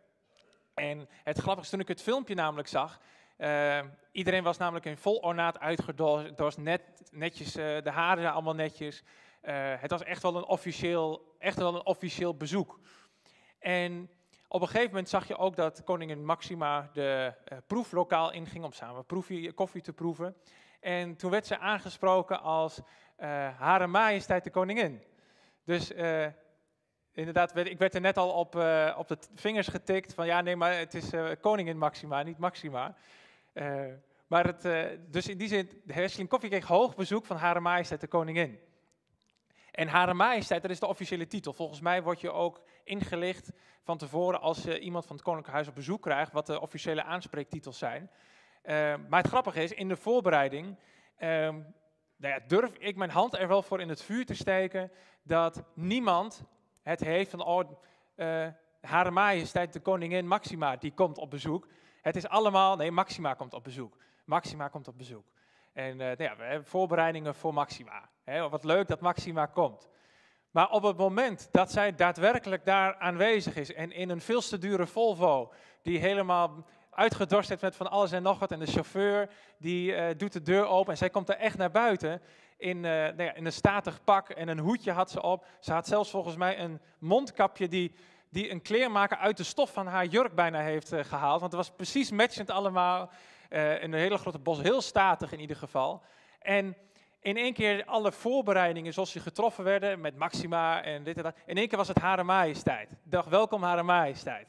En 0.74 1.10
het 1.24 1.38
grappige 1.38 1.66
is, 1.66 1.70
toen 1.70 1.80
ik 1.80 1.88
het 1.88 2.02
filmpje 2.02 2.36
namelijk 2.36 2.68
zag, 2.68 3.00
Eh, 3.42 3.80
iedereen 4.12 4.44
was 4.44 4.58
namelijk 4.58 4.86
in 4.86 4.98
vol 4.98 5.18
ornaat 5.18 5.60
uitgedost, 5.60 6.58
net, 6.58 6.82
netjes, 7.12 7.56
eh, 7.56 7.82
de 7.84 7.90
haren 7.90 8.32
allemaal 8.32 8.56
netjes. 8.56 9.04
Eh, 9.42 9.74
het 9.78 9.92
was 9.92 10.04
echt 10.04 10.22
wel, 10.22 10.36
een 10.36 10.46
officieel, 10.46 11.36
echt 11.40 11.58
wel 11.58 11.76
een 11.76 11.86
officieel 11.86 12.36
bezoek. 12.36 12.80
En 13.60 14.10
op 14.48 14.62
een 14.62 14.68
gegeven 14.68 14.90
moment 14.90 15.10
zag 15.10 15.28
je 15.28 15.38
ook 15.38 15.56
dat 15.56 15.84
koningin 15.84 16.26
Maxima 16.26 16.90
de 16.94 17.34
proeflokaal 17.68 18.32
inging 18.32 18.64
om 18.64 18.72
samen 18.72 19.06
proefie, 19.06 19.52
koffie 19.54 19.82
te 19.82 19.94
proeven. 19.94 20.36
En 20.80 21.16
toen 21.16 21.32
werd 21.32 21.48
ze 21.48 21.58
aangesproken 21.58 22.42
als 22.42 22.80
Hare 23.58 23.88
Majesteit 23.88 24.44
de 24.44 24.50
Koningin. 24.50 25.04
Dus 25.66 25.92
inderdaad, 27.12 27.56
ik 27.56 27.80
werd 27.80 27.96
er 27.96 28.02
net 28.02 28.18
al 28.18 28.30
op, 28.30 28.56
op 28.98 29.08
de 29.08 29.18
vingers 29.36 29.68
getikt 29.68 30.14
van 30.14 30.26
ja, 30.26 30.42
nee, 30.42 30.56
maar 30.56 30.78
het 30.78 30.94
is 30.94 31.10
Koningin 31.40 31.78
Maxima, 31.78 32.24
niet 32.24 32.38
Maxima. 32.38 32.96
Eh, 33.54 33.86
maar 34.28 34.46
het, 34.46 34.66
eh, 34.66 34.86
dus 35.08 35.28
in 35.28 35.38
die 35.38 35.48
zin, 35.48 35.82
de 35.84 35.94
Hesseling 35.94 36.30
Koffie 36.30 36.50
kreeg 36.50 36.68
hoog 36.68 36.96
bezoek 36.96 37.26
van 37.26 37.38
Hare 37.38 37.60
Majesteit 37.60 38.02
de 38.02 38.08
Koningin. 38.08 38.60
En 39.72 39.88
Hare 39.88 40.14
Majesteit, 40.14 40.62
dat 40.62 40.72
is 40.72 40.80
de 40.80 40.88
officiële 40.88 41.28
titel. 41.28 41.54
Volgens 41.54 41.82
mij 41.82 42.04
word 42.04 42.22
je 42.22 42.32
ook 42.32 42.62
ingelicht 42.84 43.52
van 43.84 43.98
tevoren 43.98 44.42
als 44.42 44.64
je 44.64 44.80
iemand 44.80 45.06
van 45.06 45.16
het 45.16 45.26
Koninklijk 45.26 45.56
Huis 45.56 45.68
op 45.68 45.76
bezoek 45.76 46.02
krijgt, 46.02 46.32
wat 46.32 46.46
de 46.46 46.62
officiële 46.62 47.04
aanspreektitels 47.04 47.78
zijn. 47.78 48.10
Eh, 48.62 48.76
maar 49.10 49.22
het 49.22 49.28
grappige 49.32 49.64
is, 49.64 49.72
in 49.72 49.88
de 49.88 49.96
voorbereiding 49.96 50.80
ehm, 51.18 51.56
nou 52.16 52.34
ja, 52.34 52.40
durf 52.48 52.78
ik 52.78 52.96
mijn 52.96 53.10
hand 53.10 53.38
er 53.38 53.48
wel 53.48 53.62
voor 53.62 53.82
in 53.82 53.90
het 53.90 54.02
vuur 54.02 54.26
te 54.26 54.36
steken 54.36 54.92
dat 55.24 55.64
niemand 55.74 56.44
het 56.82 57.00
heeft 57.00 57.30
van, 57.30 57.44
oh, 57.46 57.72
eh 58.16 58.48
Hare 58.82 59.12
Majesteit 59.12 59.74
de 59.74 59.80
Koningin 59.80 60.28
Maxima, 60.28 60.76
die 60.76 60.94
komt 60.94 61.18
op 61.18 61.30
bezoek. 61.30 61.68
Het 62.02 62.16
is 62.16 62.28
allemaal, 62.28 62.76
nee, 62.76 62.92
Maxima 62.92 63.34
komt 63.34 63.54
op 63.54 63.64
bezoek. 63.64 63.98
Maxima 64.26 64.68
komt 64.68 64.88
op 64.88 64.98
bezoek. 64.98 65.26
En 65.74 65.92
eh, 65.92 65.98
nou 65.98 66.24
ja, 66.24 66.36
we 66.36 66.44
hebben 66.44 66.68
voorbereidingen 66.68 67.36
voor 67.36 67.54
Maxima. 67.54 68.10
Wat 68.50 68.64
leuk 68.64 68.88
dat 68.88 69.02
Maxima 69.02 69.46
komt. 69.46 69.90
Maar 70.52 70.70
op 70.70 70.84
het 70.84 70.98
moment 70.98 71.50
dat 71.52 71.72
zij 71.72 71.96
daadwerkelijk 71.96 72.66
daar 72.66 72.96
aanwezig 72.96 73.56
is 73.56 73.74
en 73.74 73.92
in 73.92 74.10
een 74.10 74.22
veel 74.22 74.42
te 74.42 74.58
dure 74.58 74.88
Volvo, 74.88 75.54
die 75.82 76.00
helemaal 76.00 76.66
uitgedorst 76.90 77.52
is 77.52 77.62
met 77.62 77.76
van 77.76 77.92
alles 77.92 78.12
en 78.12 78.24
nog 78.24 78.40
wat, 78.40 78.52
en 78.52 78.60
de 78.60 78.66
chauffeur 78.66 79.30
die 79.58 79.94
eh, 79.94 80.18
doet 80.18 80.34
de 80.34 80.42
deur 80.42 80.66
open 80.66 80.92
en 80.92 80.98
zij 80.98 81.10
komt 81.10 81.30
er 81.30 81.36
echt 81.36 81.58
naar 81.58 81.72
buiten 81.72 82.22
in, 82.58 82.86
eh, 82.86 82.92
nou 82.92 83.24
ja, 83.24 83.34
in 83.34 83.46
een 83.46 83.54
statig 83.54 84.04
pak 84.04 84.30
en 84.30 84.48
een 84.48 84.60
hoedje 84.60 84.92
had 84.92 85.12
ze 85.12 85.22
op. 85.22 85.46
Ze 85.60 85.74
had 85.74 85.88
zelfs 85.88 86.10
volgens 86.10 86.36
mij 86.36 86.60
een 86.60 86.82
mondkapje 87.00 87.68
die, 87.68 87.96
die 88.32 88.52
een 88.52 88.62
kleermaker 88.62 89.18
uit 89.18 89.38
de 89.38 89.44
stof 89.44 89.74
van 89.74 89.88
haar 89.88 90.06
jurk 90.06 90.36
bijna 90.36 90.60
heeft 90.60 90.92
eh, 90.92 91.04
gehaald, 91.04 91.40
want 91.40 91.52
het 91.52 91.62
was 91.62 91.76
precies 91.76 92.12
matchend 92.12 92.50
allemaal, 92.50 93.10
eh, 93.50 93.84
in 93.84 93.94
een 93.94 94.00
hele 94.00 94.18
grote 94.18 94.40
bos, 94.40 94.62
heel 94.62 94.82
statig 94.82 95.32
in 95.32 95.40
ieder 95.40 95.56
geval. 95.56 96.04
En 96.40 96.78
in 97.20 97.38
één 97.38 97.54
keer 97.54 97.86
alle 97.86 98.12
voorbereidingen 98.12 98.94
zoals 98.94 99.12
die 99.12 99.22
getroffen 99.22 99.64
werden 99.64 100.02
met 100.02 100.16
Maxima 100.16 100.84
en 100.84 101.04
dit 101.04 101.18
en 101.18 101.24
dat. 101.24 101.36
In 101.46 101.58
één 101.58 101.68
keer 101.68 101.78
was 101.78 101.88
het 101.88 102.00
Hare 102.00 102.24
Majesteit. 102.24 102.96
Dacht, 103.04 103.30
welkom 103.30 103.64
Hare 103.64 103.84
Majesteit. 103.84 104.48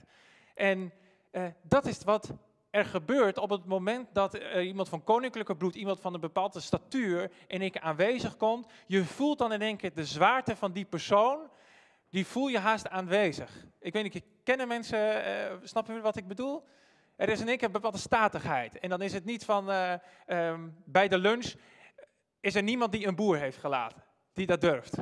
En 0.55 0.93
eh, 1.31 1.45
dat 1.63 1.87
is 1.87 2.05
wat 2.05 2.33
er 2.71 2.85
gebeurt 2.85 3.39
op 3.39 3.51
het 3.51 3.65
moment 3.65 4.09
dat 4.13 4.35
iemand 4.55 4.89
van 4.89 5.05
koninklijke 5.05 5.57
bloed, 5.57 5.75
iemand 5.75 6.01
van 6.01 6.15
een 6.15 6.21
bepaalde 6.21 6.61
statuur, 6.61 7.31
in 7.47 7.61
één 7.61 7.71
keer 7.71 7.81
aanwezig 7.81 8.37
komt. 8.37 8.73
Je 8.87 9.05
voelt 9.05 9.39
dan 9.39 9.53
in 9.53 9.63
één 9.63 9.77
keer 9.77 9.95
de 9.95 10.05
zwaarte 10.05 10.57
van 10.57 10.73
die 10.73 10.85
persoon, 10.85 11.51
die 12.13 12.27
voel 12.27 12.49
je 12.49 12.59
haast 12.59 12.89
aanwezig. 12.89 13.51
Ik 13.81 13.93
weet 13.93 14.03
niet, 14.03 14.25
kennen 14.45 14.69
mensen, 14.69 15.25
eh 15.25 15.53
snappen 15.63 15.95
jullie 15.95 16.09
wat 16.09 16.17
ik 16.17 16.29
bedoel? 16.29 16.65
Er 17.17 17.29
is 17.29 17.41
in 17.41 17.49
één 17.49 17.59
keer 17.59 17.71
bepaalde 17.71 17.99
statigheid. 17.99 18.79
En 18.79 18.89
dan 18.89 19.03
is 19.03 19.13
het 19.13 19.25
niet 19.25 19.45
van 19.45 19.71
eh, 19.71 19.93
ehm, 20.27 20.69
bij 20.85 21.09
de 21.09 21.19
lunch 21.19 21.55
is 22.41 22.55
er 22.55 22.63
niemand 22.63 22.93
die 22.93 23.07
een 23.07 23.15
boer 23.15 23.37
heeft 23.37 23.59
gelaten, 23.59 24.03
die 24.33 24.47
dat 24.47 24.61
durft. 24.61 24.97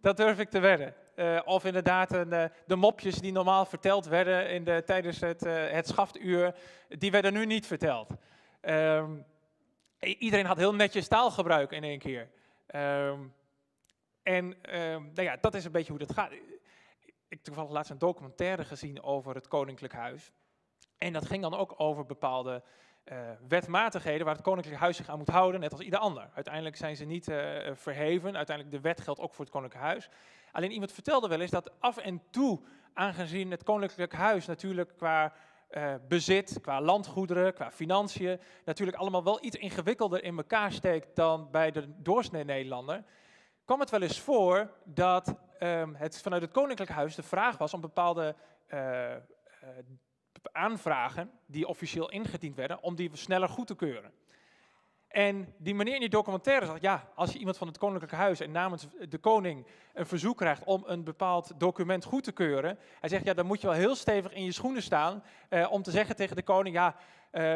Dat 0.00 0.16
durf 0.16 0.38
ik 0.38 0.50
te 0.50 0.58
wedden. 0.58 0.94
Eh, 1.14 1.40
of 1.44 1.64
inderdaad 1.64 2.12
een, 2.12 2.50
de 2.66 2.76
mopjes 2.76 3.18
die 3.18 3.32
normaal 3.32 3.64
verteld 3.64 4.06
werden 4.06 4.50
in 4.50 4.64
de, 4.64 4.82
tijdens 4.86 5.20
het, 5.20 5.42
eh, 5.42 5.70
het 5.70 5.86
schaftuur, 5.86 6.54
die 6.88 7.10
werden 7.10 7.32
nu 7.32 7.46
niet 7.46 7.66
verteld. 7.66 8.10
Ehm, 8.60 9.10
iedereen 9.98 10.46
had 10.46 10.56
heel 10.56 10.74
netjes 10.74 11.08
taalgebruik 11.08 11.70
in 11.70 11.84
één 11.84 11.98
keer. 11.98 12.30
Ehm, 12.66 13.18
en 14.22 14.62
ehm, 14.62 15.02
nou 15.02 15.22
ja, 15.22 15.36
dat 15.36 15.54
is 15.54 15.64
een 15.64 15.72
beetje 15.72 15.90
hoe 15.90 16.06
dat 16.06 16.12
gaat. 16.12 16.32
Ik 17.28 17.42
toevallig 17.42 17.70
laatst 17.70 17.90
een 17.90 17.98
documentaire 17.98 18.64
gezien 18.64 19.02
over 19.02 19.34
het 19.34 19.48
Koninklijk 19.48 19.92
Huis. 19.92 20.32
En 20.98 21.12
dat 21.12 21.26
ging 21.26 21.42
dan 21.42 21.54
ook 21.54 21.74
over 21.76 22.06
bepaalde 22.06 22.62
eh, 23.04 23.18
wetmatigheden 23.48 24.24
waar 24.24 24.34
het 24.34 24.44
Koninklijk 24.44 24.78
Huis 24.80 24.96
zich 24.96 25.08
aan 25.08 25.18
moet 25.18 25.28
houden, 25.28 25.60
net 25.60 25.72
als 25.72 25.80
ieder 25.80 25.98
ander. 25.98 26.30
Uiteindelijk 26.34 26.76
zijn 26.76 26.96
ze 26.96 27.04
niet 27.04 27.28
eh, 27.28 27.74
verheven. 27.74 28.36
Uiteindelijk 28.36 28.76
de 28.76 28.88
wet 28.88 29.00
geldt 29.00 29.20
ook 29.20 29.34
voor 29.34 29.44
het 29.44 29.54
Koninklijk 29.54 29.84
Huis. 29.84 30.08
Alleen 30.52 30.72
iemand 30.72 30.92
vertelde 30.92 31.28
wel 31.28 31.40
eens 31.40 31.50
dat 31.50 31.80
af 31.80 31.96
en 31.96 32.22
toe, 32.30 32.60
aangezien 32.94 33.50
het 33.50 33.62
Koninklijk 33.62 34.12
Huis 34.12 34.46
natuurlijk 34.46 34.96
qua 34.96 35.32
eh, 35.68 35.94
bezit, 36.08 36.58
qua 36.60 36.80
landgoederen, 36.80 37.54
qua 37.54 37.70
financiën, 37.70 38.40
natuurlijk 38.64 38.98
allemaal 38.98 39.24
wel 39.24 39.44
iets 39.44 39.56
ingewikkelder 39.56 40.24
in 40.24 40.36
elkaar 40.36 40.72
steekt 40.72 41.16
dan 41.16 41.50
bij 41.50 41.70
de 41.70 41.84
doorsnee 41.96 42.44
Nederlander, 42.44 43.04
kwam 43.70 43.82
het 43.82 43.90
wel 43.90 44.02
eens 44.02 44.20
voor 44.20 44.70
dat 44.84 45.34
ehm, 45.58 45.94
het 45.94 46.22
vanuit 46.22 46.42
het 46.42 46.50
Koninklijk 46.50 46.90
Huis 46.90 47.14
de 47.14 47.22
vraag 47.22 47.58
was 47.58 47.74
om 47.74 47.80
bepaalde 47.80 48.34
eh, 48.66 49.14
eh, 49.14 49.20
aanvragen 50.52 51.30
die 51.46 51.66
officieel 51.66 52.10
ingediend 52.10 52.56
werden, 52.56 52.82
om 52.82 52.94
die 52.94 53.10
sneller 53.12 53.48
goed 53.48 53.66
te 53.66 53.76
keuren. 53.76 54.12
En 55.08 55.54
die 55.58 55.74
meneer 55.74 55.94
in 55.94 56.00
die 56.00 56.08
documentaire 56.08 56.66
zegt, 56.66 56.82
ja, 56.82 57.08
als 57.14 57.32
je 57.32 57.38
iemand 57.38 57.56
van 57.58 57.66
het 57.66 57.78
Koninklijk 57.78 58.12
Huis 58.12 58.40
en 58.40 58.50
namens 58.50 58.86
de 59.08 59.18
koning 59.18 59.66
een 59.94 60.06
verzoek 60.06 60.36
krijgt 60.36 60.64
om 60.64 60.82
een 60.86 61.04
bepaald 61.04 61.52
document 61.56 62.04
goed 62.04 62.24
te 62.24 62.32
keuren, 62.32 62.78
hij 63.00 63.08
zegt, 63.08 63.24
ja, 63.24 63.34
dan 63.34 63.46
moet 63.46 63.60
je 63.60 63.66
wel 63.66 63.76
heel 63.76 63.94
stevig 63.94 64.32
in 64.32 64.44
je 64.44 64.52
schoenen 64.52 64.82
staan 64.82 65.22
eh, 65.48 65.72
om 65.72 65.82
te 65.82 65.90
zeggen 65.90 66.16
tegen 66.16 66.36
de 66.36 66.42
koning, 66.42 66.74
ja, 66.74 66.96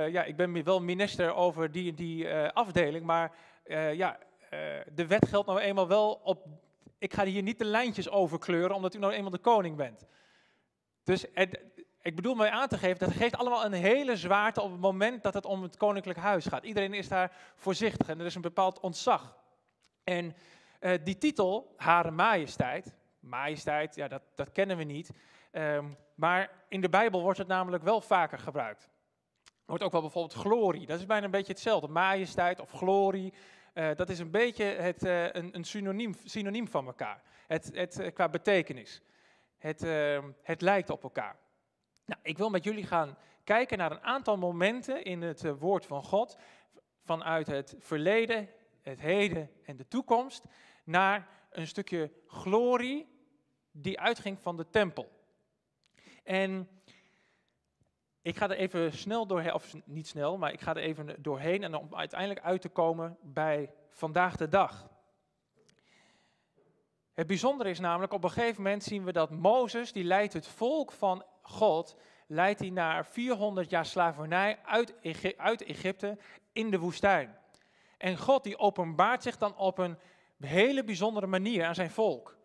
ja 0.09 0.25
ik 0.25 0.37
ben 0.37 0.65
wel 0.65 0.81
minister 0.81 1.35
over 1.35 1.71
die 1.71 1.91
en 1.91 1.95
die 1.95 2.31
afdeling, 2.39 3.05
maar 3.05 3.33
ja, 3.93 4.19
de 4.95 5.07
wet 5.07 5.29
geldt 5.29 5.47
nou 5.47 5.61
eenmaal 5.61 5.89
wel 5.89 6.21
op, 6.23 6.47
ik 6.99 7.15
ga 7.15 7.25
hier 7.25 7.43
niet 7.43 7.59
de 7.59 7.65
lijntjes 7.65 8.11
over 8.11 8.39
kleuren, 8.39 8.77
omdat 8.77 8.95
u 8.95 8.99
nou 8.99 9.13
eenmaal 9.13 9.31
de 9.31 9.39
koning 9.39 9.77
bent. 9.77 10.07
Dus 11.05 11.27
ik 12.05 12.17
bedoel 12.17 12.35
mij 12.35 12.51
aan 12.51 12.69
te 12.69 12.79
geven, 12.79 12.99
dat 12.99 13.17
geeft 13.17 13.37
allemaal 13.37 13.65
een 13.65 13.73
hele 13.73 14.17
zwaarte 14.17 14.61
op 14.61 14.71
het 14.71 14.81
moment 14.81 15.23
dat 15.23 15.35
het 15.35 15.45
om 15.45 15.63
het 15.63 15.77
koninklijk 15.77 16.19
huis 16.19 16.47
gaat. 16.47 16.65
Iedereen 16.65 16.95
is 16.95 17.09
daar 17.09 17.33
voorzichtig 17.55 18.09
en 18.09 18.21
er 18.21 18.27
is 18.27 18.35
een 18.35 18.41
bepaald 18.41 18.81
ontzag. 18.81 19.37
En 20.05 20.37
eh, 20.79 20.99
die 21.05 21.19
titel, 21.19 21.75
Hare 21.77 22.11
Majesteit, 22.11 22.95
majesteit, 23.21 23.95
ja, 23.95 24.09
dat, 24.09 24.23
dat 24.35 24.53
kennen 24.53 24.77
we 24.77 24.85
niet. 24.85 25.11
Ehm, 25.51 25.85
maar 26.15 26.51
in 26.69 26.81
de 26.81 26.89
Bijbel 26.89 27.23
wordt 27.23 27.39
het 27.39 27.49
namelijk 27.49 27.83
wel 27.83 28.01
vaker 28.01 28.39
gebruikt. 28.39 28.89
Wordt 29.65 29.83
ook 29.83 29.93
wel 29.93 30.01
bijvoorbeeld 30.01 30.41
glorie, 30.41 30.87
dat 30.87 30.99
is 30.99 31.07
bijna 31.07 31.25
een 31.25 31.31
beetje 31.31 31.53
hetzelfde. 31.53 31.89
Majesteit 31.89 32.61
of 32.61 32.71
glorie, 32.71 33.33
eh, 33.33 33.39
dat 33.75 34.09
is 34.09 34.19
een 34.19 34.31
beetje 34.31 34.65
het, 34.65 35.05
eh, 35.05 35.33
een, 35.33 35.55
een 35.55 35.65
synoniem, 35.65 36.15
synoniem 36.25 36.69
van 36.69 36.87
elkaar. 36.87 37.23
Het, 37.47 37.71
het, 37.73 37.99
eh, 37.99 38.13
qua 38.13 38.29
betekenis. 38.29 39.03
Het, 39.59 39.83
ehm, 39.83 40.31
het 40.43 40.61
lijkt 40.61 40.91
op 40.91 41.03
elkaar. 41.03 41.37
Nou, 42.07 42.21
ik 42.23 42.39
wil 42.39 42.51
met 42.51 42.65
jullie 42.65 42.87
gaan 42.87 43.19
kijken 43.45 43.79
naar 43.79 43.91
een 43.91 44.03
aantal 44.03 44.37
momenten 44.37 45.05
in 45.05 45.23
het 45.23 45.45
eh, 45.45 45.53
woord 45.59 45.87
van 45.87 46.03
God, 46.03 46.39
vanuit 47.05 47.47
het 47.47 47.75
verleden, 47.79 48.49
het 48.83 49.01
heden 49.01 49.51
en 49.65 49.77
de 49.77 49.89
toekomst, 49.89 50.45
naar 50.85 51.29
een 51.51 51.67
stukje 51.67 52.13
glorie 52.27 53.09
die 53.71 54.01
uitging 54.01 54.39
van 54.41 54.57
de 54.57 54.71
tempel. 54.71 55.11
En 56.25 56.69
ik 58.25 58.37
ga 58.37 58.51
er 58.51 58.57
even 58.57 58.93
snel 58.93 59.27
doorheen, 59.27 59.55
of 59.55 59.75
niet 59.85 60.09
snel, 60.09 60.39
maar 60.39 60.53
ik 60.53 60.61
ga 60.61 60.71
er 60.71 60.83
even 60.83 61.17
doorheen 61.19 61.63
en 61.63 61.75
om 61.75 61.95
uiteindelijk 61.95 62.41
uit 62.41 62.61
te 62.61 62.69
komen 62.69 63.17
bij 63.23 63.71
vandaag 63.91 64.37
de 64.37 64.49
dag. 64.49 64.89
Het 67.13 67.27
bijzondere 67.27 67.71
is 67.71 67.81
namelijk, 67.81 68.13
op 68.13 68.25
een 68.25 68.31
gegeven 68.31 68.63
moment 68.63 68.83
zien 68.83 69.05
we 69.05 69.13
dat 69.13 69.31
Mozes, 69.31 69.93
die 69.93 70.05
leidt 70.05 70.33
het 70.33 70.47
volk 70.47 70.93
van 70.93 71.25
God, 71.43 71.97
leidt 72.27 72.61
hij 72.61 72.71
naar 72.71 73.07
400 73.07 73.71
jaar 73.71 73.87
slavernij 73.87 74.59
uit, 74.65 74.95
Egy- 75.01 75.37
uit 75.37 75.65
Egypte 75.65 76.19
in 76.53 76.71
de 76.71 76.79
woestijn. 76.79 77.39
En 77.99 78.19
God 78.19 78.45
die 78.45 78.59
openbaart 78.59 79.23
zich 79.23 79.39
dan 79.39 79.57
op 79.57 79.79
een 79.79 79.99
hele 80.41 80.85
bijzondere 80.85 81.27
manier 81.27 81.65
aan 81.65 81.75
zijn 81.75 81.91
volk. 81.91 82.37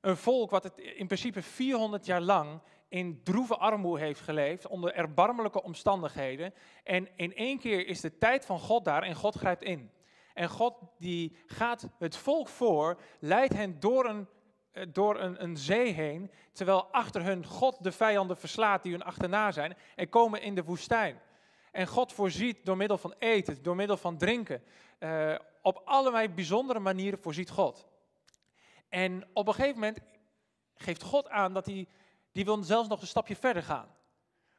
Een 0.00 0.16
volk 0.16 0.50
wat 0.50 0.62
het 0.62 0.78
in 0.78 1.06
principe 1.06 1.42
400 1.42 2.06
jaar 2.06 2.20
lang 2.20 2.60
in 2.90 3.20
droeve 3.22 3.56
armoede 3.56 4.02
heeft 4.02 4.20
geleefd, 4.20 4.66
onder 4.66 4.94
erbarmelijke 4.94 5.62
omstandigheden. 5.62 6.54
En 6.84 7.08
in 7.16 7.34
één 7.34 7.58
keer 7.58 7.86
is 7.86 8.00
de 8.00 8.18
tijd 8.18 8.46
van 8.46 8.58
God 8.58 8.84
daar 8.84 9.02
en 9.02 9.14
God 9.14 9.34
grijpt 9.34 9.62
in. 9.62 9.90
En 10.34 10.48
God 10.48 10.74
die 10.98 11.36
gaat 11.46 11.88
het 11.98 12.16
volk 12.16 12.48
voor, 12.48 13.00
leidt 13.18 13.52
hen 13.52 13.80
door 13.80 14.06
een, 14.06 14.28
eh, 14.70 14.86
door 14.92 15.20
een, 15.20 15.42
een 15.42 15.56
zee 15.56 15.92
heen, 15.92 16.30
terwijl 16.52 16.84
achter 16.84 17.22
hun 17.24 17.46
God 17.46 17.82
de 17.84 17.92
vijanden 17.92 18.36
verslaat 18.36 18.82
die 18.82 18.92
hun 18.92 19.02
achterna 19.02 19.52
zijn 19.52 19.76
en 19.96 20.08
komen 20.08 20.42
in 20.42 20.54
de 20.54 20.64
woestijn. 20.64 21.20
En 21.72 21.86
God 21.86 22.12
voorziet 22.12 22.64
door 22.64 22.76
middel 22.76 22.98
van 22.98 23.14
eten, 23.18 23.62
door 23.62 23.76
middel 23.76 23.96
van 23.96 24.16
drinken. 24.16 24.62
eh, 24.98 25.34
op 25.62 25.82
allerlei 25.84 26.28
bijzondere 26.28 26.78
manieren 26.78 27.18
voorziet 27.18 27.50
God. 27.50 27.88
En 28.88 29.28
op 29.32 29.46
een 29.46 29.54
gegeven 29.54 29.80
moment 29.80 29.98
geeft 30.74 31.02
God 31.02 31.28
aan 31.28 31.52
dat 31.52 31.66
hij, 31.66 31.88
die 32.32 32.44
wil 32.44 32.62
zelfs 32.62 32.88
nog 32.88 33.00
een 33.00 33.06
stapje 33.06 33.36
verder 33.36 33.62
gaan. 33.62 33.98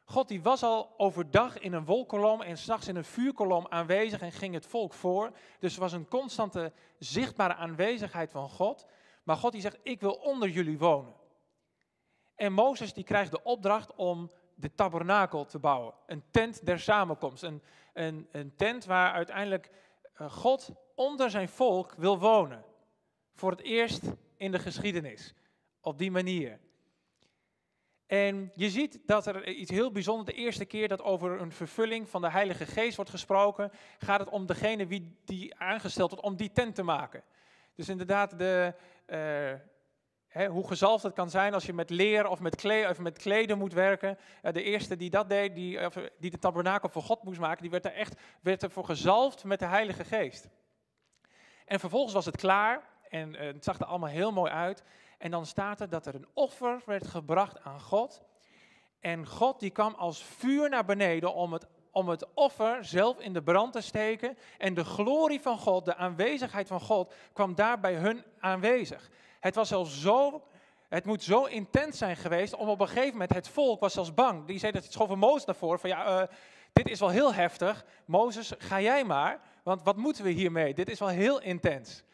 God 0.04 0.28
die 0.28 0.42
was 0.42 0.62
al 0.62 0.94
overdag 0.96 1.58
in 1.58 1.72
een 1.72 1.84
wolkolom 1.84 2.42
en 2.42 2.58
s'nachts 2.58 2.88
in 2.88 2.96
een 2.96 3.04
vuurkolom 3.04 3.66
aanwezig 3.68 4.20
en 4.20 4.32
ging 4.32 4.54
het 4.54 4.66
volk 4.66 4.92
voor. 4.92 5.30
Dus 5.58 5.74
er 5.74 5.80
was 5.80 5.92
een 5.92 6.08
constante 6.08 6.72
zichtbare 6.98 7.54
aanwezigheid 7.54 8.30
van 8.30 8.48
God. 8.48 8.86
Maar 9.22 9.36
God 9.36 9.52
die 9.52 9.60
zegt, 9.60 9.78
ik 9.82 10.00
wil 10.00 10.12
onder 10.12 10.48
jullie 10.48 10.78
wonen. 10.78 11.14
En 12.34 12.52
Mozes 12.52 12.92
die 12.92 13.04
krijgt 13.04 13.30
de 13.30 13.42
opdracht 13.42 13.94
om 13.94 14.30
de 14.54 14.74
tabernakel 14.74 15.44
te 15.44 15.58
bouwen. 15.58 15.94
Een 16.06 16.24
tent 16.30 16.66
der 16.66 16.80
samenkomst. 16.80 17.42
Een, 17.42 17.62
een, 17.92 18.28
een 18.30 18.56
tent 18.56 18.84
waar 18.84 19.12
uiteindelijk 19.12 19.70
eh, 20.14 20.30
God 20.30 20.70
onder 20.94 21.30
zijn 21.30 21.48
volk 21.48 21.94
wil 21.94 22.18
wonen. 22.18 22.64
Voor 23.34 23.50
het 23.50 23.60
eerst 23.60 24.02
in 24.36 24.52
de 24.52 24.58
geschiedenis. 24.58 25.34
Op 25.80 25.98
die 25.98 26.10
manier. 26.10 26.60
En 28.12 28.50
je 28.54 28.70
ziet 28.70 28.98
dat 29.06 29.26
er 29.26 29.48
iets 29.48 29.70
heel 29.70 29.92
bijzonders, 29.92 30.36
de 30.36 30.42
eerste 30.42 30.64
keer 30.64 30.88
dat 30.88 31.02
over 31.02 31.40
een 31.40 31.52
vervulling 31.52 32.08
van 32.08 32.20
de 32.20 32.30
Heilige 32.30 32.66
Geest 32.66 32.96
wordt 32.96 33.10
gesproken, 33.10 33.72
gaat 33.98 34.20
het 34.20 34.28
om 34.28 34.46
degene 34.46 34.86
wie 34.86 35.16
die 35.24 35.58
aangesteld 35.58 36.10
wordt 36.10 36.24
om 36.24 36.36
die 36.36 36.52
tent 36.52 36.74
te 36.74 36.82
maken. 36.82 37.22
Dus 37.74 37.88
inderdaad, 37.88 38.38
de, 38.38 38.74
eh, 39.06 40.46
hoe 40.46 40.66
gezalfd 40.66 41.02
het 41.02 41.12
kan 41.12 41.30
zijn 41.30 41.54
als 41.54 41.66
je 41.66 41.72
met 41.72 41.90
leer 41.90 42.26
of 42.26 42.40
met, 42.40 42.56
kle 42.56 42.86
of 42.90 42.98
met 42.98 43.18
kleden 43.18 43.58
moet 43.58 43.72
werken. 43.72 44.18
Eh, 44.42 44.52
de 44.52 44.62
eerste 44.62 44.96
die 44.96 45.10
dat 45.10 45.28
deed, 45.28 45.54
die, 45.54 45.86
of, 45.86 45.94
die 46.18 46.30
de 46.30 46.38
tabernakel 46.38 46.88
voor 46.88 47.02
God 47.02 47.22
moest 47.22 47.40
maken, 47.40 47.62
die 47.62 47.70
werd 47.70 47.84
er 47.84 47.94
echt 47.94 48.20
werd 48.42 48.62
ervoor 48.62 48.84
gezalfd 48.84 49.44
met 49.44 49.58
de 49.58 49.66
Heilige 49.66 50.04
Geest. 50.04 50.48
En 51.64 51.80
vervolgens 51.80 52.14
was 52.14 52.26
het 52.26 52.36
klaar 52.36 52.90
en 53.08 53.36
eh, 53.36 53.46
het 53.46 53.64
zag 53.64 53.78
er 53.78 53.86
allemaal 53.86 54.08
heel 54.08 54.32
mooi 54.32 54.52
uit. 54.52 54.84
En 55.22 55.30
dan 55.30 55.46
staat 55.46 55.80
er 55.80 55.88
dat 55.88 56.06
er 56.06 56.14
een 56.14 56.26
offer 56.32 56.82
werd 56.86 57.06
gebracht 57.06 57.60
aan 57.60 57.80
God. 57.80 58.22
En 59.00 59.26
God 59.26 59.60
die 59.60 59.70
kwam 59.70 59.94
als 59.94 60.24
vuur 60.24 60.68
naar 60.68 60.84
beneden 60.84 61.34
om 61.34 61.52
het, 61.52 61.66
om 61.90 62.08
het 62.08 62.26
offer 62.34 62.84
zelf 62.84 63.18
in 63.18 63.32
de 63.32 63.42
brand 63.42 63.72
te 63.72 63.80
steken. 63.80 64.38
En 64.58 64.74
de 64.74 64.84
glorie 64.84 65.40
van 65.40 65.58
God, 65.58 65.84
de 65.84 65.96
aanwezigheid 65.96 66.68
van 66.68 66.80
God, 66.80 67.14
kwam 67.32 67.54
daar 67.54 67.80
bij 67.80 67.94
hun 67.94 68.24
aanwezig. 68.40 69.10
Het 69.40 69.54
was 69.54 69.68
zelfs 69.68 70.00
zo, 70.00 70.42
het 70.88 71.04
moet 71.04 71.22
zo 71.22 71.44
intens 71.44 71.98
zijn 71.98 72.16
geweest, 72.16 72.54
om 72.54 72.68
op 72.68 72.80
een 72.80 72.88
gegeven 72.88 73.12
moment, 73.12 73.34
het 73.34 73.48
volk 73.48 73.80
was 73.80 73.92
zelfs 73.92 74.14
bang. 74.14 74.46
Die 74.46 74.58
zei 74.58 74.72
dat 74.72 74.84
het 74.84 74.92
schoven 74.92 75.18
Mozes 75.18 75.44
daarvoor, 75.44 75.78
van 75.78 75.90
ja, 75.90 76.04
eh, 76.04 76.28
dit 76.72 76.88
is 76.88 77.00
wel 77.00 77.08
heel 77.08 77.34
heftig. 77.34 77.84
Mozes, 78.04 78.52
ga 78.58 78.80
jij 78.80 79.04
maar, 79.04 79.40
want 79.62 79.82
wat 79.82 79.96
moeten 79.96 80.24
we 80.24 80.30
hiermee? 80.30 80.74
Dit 80.74 80.88
is 80.88 80.98
wel 80.98 81.08
heel 81.08 81.40
intens. 81.40 82.04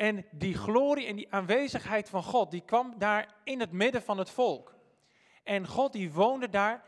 En 0.00 0.26
die 0.30 0.54
glorie 0.54 1.06
en 1.06 1.16
die 1.16 1.32
aanwezigheid 1.32 2.08
van 2.08 2.22
God, 2.22 2.50
die 2.50 2.62
kwam 2.64 2.94
daar 2.98 3.34
in 3.44 3.60
het 3.60 3.72
midden 3.72 4.02
van 4.02 4.18
het 4.18 4.30
volk. 4.30 4.74
En 5.42 5.66
God 5.66 5.92
die 5.92 6.12
woonde 6.12 6.48
daar 6.48 6.82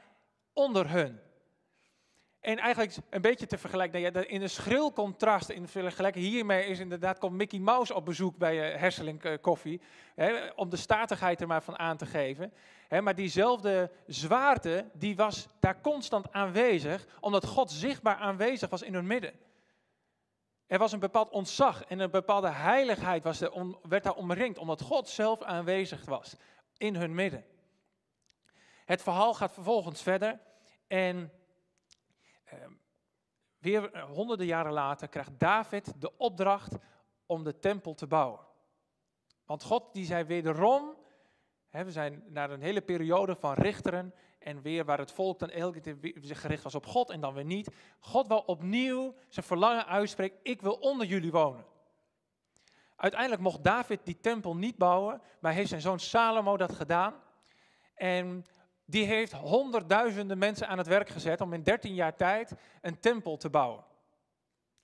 onder 0.52 0.90
hun. 0.90 1.20
En 2.40 2.58
eigenlijk 2.58 2.96
een 3.10 3.20
beetje 3.20 3.46
te 3.46 3.58
vergelijken, 3.58 4.28
in 4.28 4.42
een 4.42 4.50
schril 4.50 4.92
contrast, 4.92 5.48
in 5.48 5.68
vergelijking 5.68 6.24
hiermee 6.24 6.66
is 6.66 6.78
inderdaad, 6.78 7.18
komt 7.18 7.36
Mickey 7.36 7.58
Mouse 7.58 7.94
op 7.94 8.04
bezoek 8.04 8.36
bij 8.36 8.82
uh, 8.94 9.34
Koffie, 9.40 9.80
om 10.56 10.70
de 10.70 10.76
statigheid 10.76 11.40
er 11.40 11.46
maar 11.46 11.62
van 11.62 11.78
aan 11.78 11.96
te 11.96 12.06
geven. 12.06 12.52
Hè, 12.88 13.00
maar 13.00 13.14
diezelfde 13.14 13.90
zwaarte, 14.06 14.90
die 14.92 15.16
was 15.16 15.48
daar 15.60 15.80
constant 15.80 16.32
aanwezig, 16.32 17.06
omdat 17.20 17.46
God 17.46 17.70
zichtbaar 17.70 18.16
aanwezig 18.16 18.70
was 18.70 18.82
in 18.82 18.94
hun 18.94 19.06
midden. 19.06 19.32
Er 20.72 20.78
was 20.78 20.92
een 20.92 20.98
bepaald 20.98 21.30
ontzag 21.30 21.84
en 21.84 21.98
een 21.98 22.10
bepaalde 22.10 22.48
heiligheid 22.48 23.22
was 23.22 23.40
er 23.40 23.76
werd 23.88 24.04
daar 24.04 24.14
omringd, 24.14 24.58
omdat 24.58 24.80
God 24.80 25.08
zelf 25.08 25.42
aanwezig 25.42 26.04
was 26.04 26.36
in 26.76 26.94
hun 26.94 27.14
midden. 27.14 27.44
Het 28.84 29.02
verhaal 29.02 29.34
gaat 29.34 29.52
vervolgens 29.52 30.02
verder 30.02 30.40
en 30.86 31.32
eh, 32.44 32.58
weer 33.58 34.04
honderden 34.04 34.46
jaren 34.46 34.72
later 34.72 35.08
krijgt 35.08 35.38
David 35.38 36.00
de 36.00 36.16
opdracht 36.16 36.76
om 37.26 37.44
de 37.44 37.58
tempel 37.58 37.94
te 37.94 38.06
bouwen. 38.06 38.46
Want 39.44 39.62
God 39.62 39.92
die 39.92 40.04
zei 40.04 40.24
wederom, 40.24 40.96
hè, 41.68 41.84
we 41.84 41.92
zijn 41.92 42.24
naar 42.28 42.50
een 42.50 42.62
hele 42.62 42.82
periode 42.82 43.36
van 43.36 43.54
richteren 43.54 44.14
en 44.45 44.62
weer 44.62 44.84
waar 44.84 44.99
het 44.99 45.12
volk 45.12 45.38
dan 45.38 45.51
elke 45.51 45.80
keer 45.80 46.14
zich 46.20 46.40
gericht 46.40 46.62
was 46.62 46.74
op 46.74 46.86
God 46.86 47.11
en 47.11 47.20
dan 47.20 47.34
weer 47.34 47.45
niet. 47.45 47.70
God 48.01 48.26
wil 48.26 48.38
opnieuw 48.38 49.14
zijn 49.28 49.47
verlangen 49.47 49.86
uitspreken, 49.86 50.38
ik 50.43 50.62
wil 50.62 50.72
onder 50.72 51.07
jullie 51.07 51.30
wonen. 51.30 51.64
Uiteindelijk 52.97 53.43
mocht 53.43 53.64
David 53.64 54.01
die 54.05 54.20
tempel 54.20 54.57
niet 54.57 54.76
bouwen, 54.76 55.22
maar 55.40 55.53
heeft 55.53 55.68
zijn 55.68 55.80
zoon 55.80 56.01
Salomo 56.01 56.57
dat 56.57 56.72
gedaan. 56.72 57.14
En 57.95 58.45
die 58.84 59.05
heeft 59.05 59.32
honderdduizenden 59.32 60.38
mensen 60.38 60.68
aan 60.68 60.78
het 60.78 60.86
werk 60.86 61.09
gezet 61.09 61.40
om 61.40 61.53
in 61.53 61.62
13 61.62 61.95
jaar 61.95 62.16
tijd 62.16 62.53
een 62.80 63.01
tempel 63.01 63.36
te 63.36 63.51
bouwen. 63.51 63.84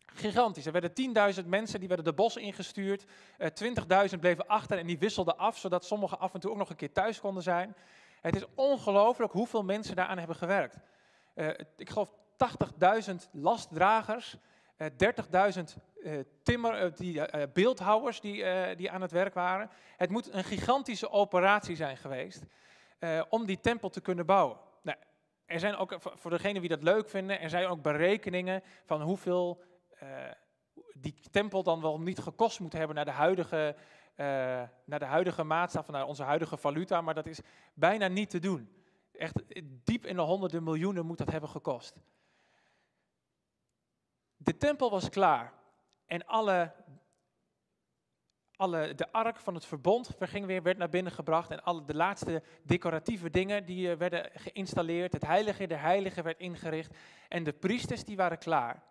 Gigantisch. 0.07 0.67
Er 0.67 0.73
werden 0.73 1.35
10.000 1.43 1.47
mensen, 1.47 1.79
die 1.79 1.89
werden 1.89 2.07
de 2.07 2.13
bos 2.13 2.37
ingestuurd. 2.37 3.05
Uh, 3.39 4.09
20.000 4.13 4.19
bleven 4.21 4.47
achter 4.47 4.79
en 4.79 4.87
die 4.87 4.99
wisselden 4.99 5.39
af, 5.39 5.59
zodat 5.59 5.85
sommigen 5.85 6.19
af 6.19 6.35
en 6.35 6.41
toe 6.41 6.51
ook 6.51 6.57
nog 6.57 6.71
een 6.71 6.77
keer 6.77 6.93
thuis 6.93 7.21
konden 7.21 7.43
zijn. 7.43 7.77
Het 8.21 8.37
is 8.37 8.45
ongelooflijk 8.55 9.33
hoeveel 9.33 9.63
mensen 9.63 9.97
daaraan 9.97 10.19
hebben 10.19 10.37
gewerkt. 10.37 10.79
Uh, 11.35 11.49
ik 11.77 11.91
geloof 11.91 12.11
80.000 13.11 13.15
lastdragers, 13.33 14.37
uh, 14.79 14.89
30.000 14.89 15.63
uh, 16.03 16.19
timmer, 16.43 16.97
die, 16.97 17.21
eh, 17.21 17.53
beeldhouwers 17.53 18.21
die, 18.21 18.45
eh, 18.45 18.77
die 18.77 18.91
aan 18.91 19.01
het 19.01 19.11
werk 19.11 19.35
waren. 19.35 19.71
Het 19.97 20.11
moet 20.11 20.33
een 20.33 20.45
gigantische 20.45 21.11
operatie 21.11 21.77
zijn 21.77 21.97
geweest 21.97 22.43
om 23.29 23.47
die 23.47 23.61
tempel 23.61 23.89
te 23.89 24.01
kunnen 24.01 24.27
bouwen. 24.27 24.57
Nou, 24.83 24.99
er 25.47 25.61
zijn 25.61 25.77
ook, 25.77 25.97
voor 26.01 26.31
degenen 26.31 26.61
die 26.61 26.71
dat 26.71 26.83
leuk 26.83 27.09
vinden, 27.09 27.41
er 27.41 27.51
zijn 27.51 27.67
ook 27.67 27.83
berekeningen 27.83 28.63
van 28.85 29.03
hoeveel 29.03 29.63
die 30.93 31.15
tempel 31.31 31.63
dan 31.63 31.81
wel 31.81 32.01
niet 32.01 32.19
gekost 32.19 32.61
moet 32.61 32.73
hebben 32.73 32.97
naar 32.97 33.05
de 33.05 33.11
huidige, 33.11 33.77
uh, 34.21 34.27
naar 34.85 34.99
de 34.99 35.05
huidige 35.05 35.45
maatstaf, 35.45 35.89
naar 35.89 36.07
onze 36.07 36.23
huidige 36.23 36.57
valuta, 36.57 37.01
maar 37.01 37.15
dat 37.15 37.27
is 37.27 37.41
bijna 37.75 38.09
niet 38.09 38.31
te 38.31 38.39
doen. 38.39 38.73
Echt 39.13 39.43
diep 39.85 40.07
in 40.07 40.17
de 40.17 40.23
honderden 40.23 40.63
miljoenen 40.63 41.07
moet 41.07 41.19
dat 41.19 41.31
hebben 41.31 41.51
gekost. 41.51 41.97
De 44.37 44.57
tempel 44.57 44.91
was 44.91 45.09
klaar 45.09 45.53
en 46.07 46.27
alle 46.27 46.73
alle, 48.59 48.95
de 48.95 49.13
ark 49.13 49.37
van 49.37 49.55
het 49.55 49.67
verbond 49.67 50.17
ging 50.19 50.47
weer, 50.47 50.63
werd 50.63 50.79
naar 50.79 50.89
binnen 50.89 51.13
gebracht 51.13 51.51
en 51.51 51.63
alle 51.63 51.85
de 51.85 51.95
laatste 51.95 52.43
decoratieve 52.63 53.31
dingen 53.31 53.65
die 53.65 53.97
werden 53.97 54.31
geïnstalleerd. 54.35 55.13
Het 55.13 55.27
heilige 55.27 55.67
der 55.67 55.81
heiligen 55.81 56.25
werd 56.25 56.39
ingericht 56.39 56.97
en 57.29 57.45
de 57.45 57.53
priesters 57.53 58.05
die 58.05 58.17
waren 58.17 58.39
klaar. 58.39 58.83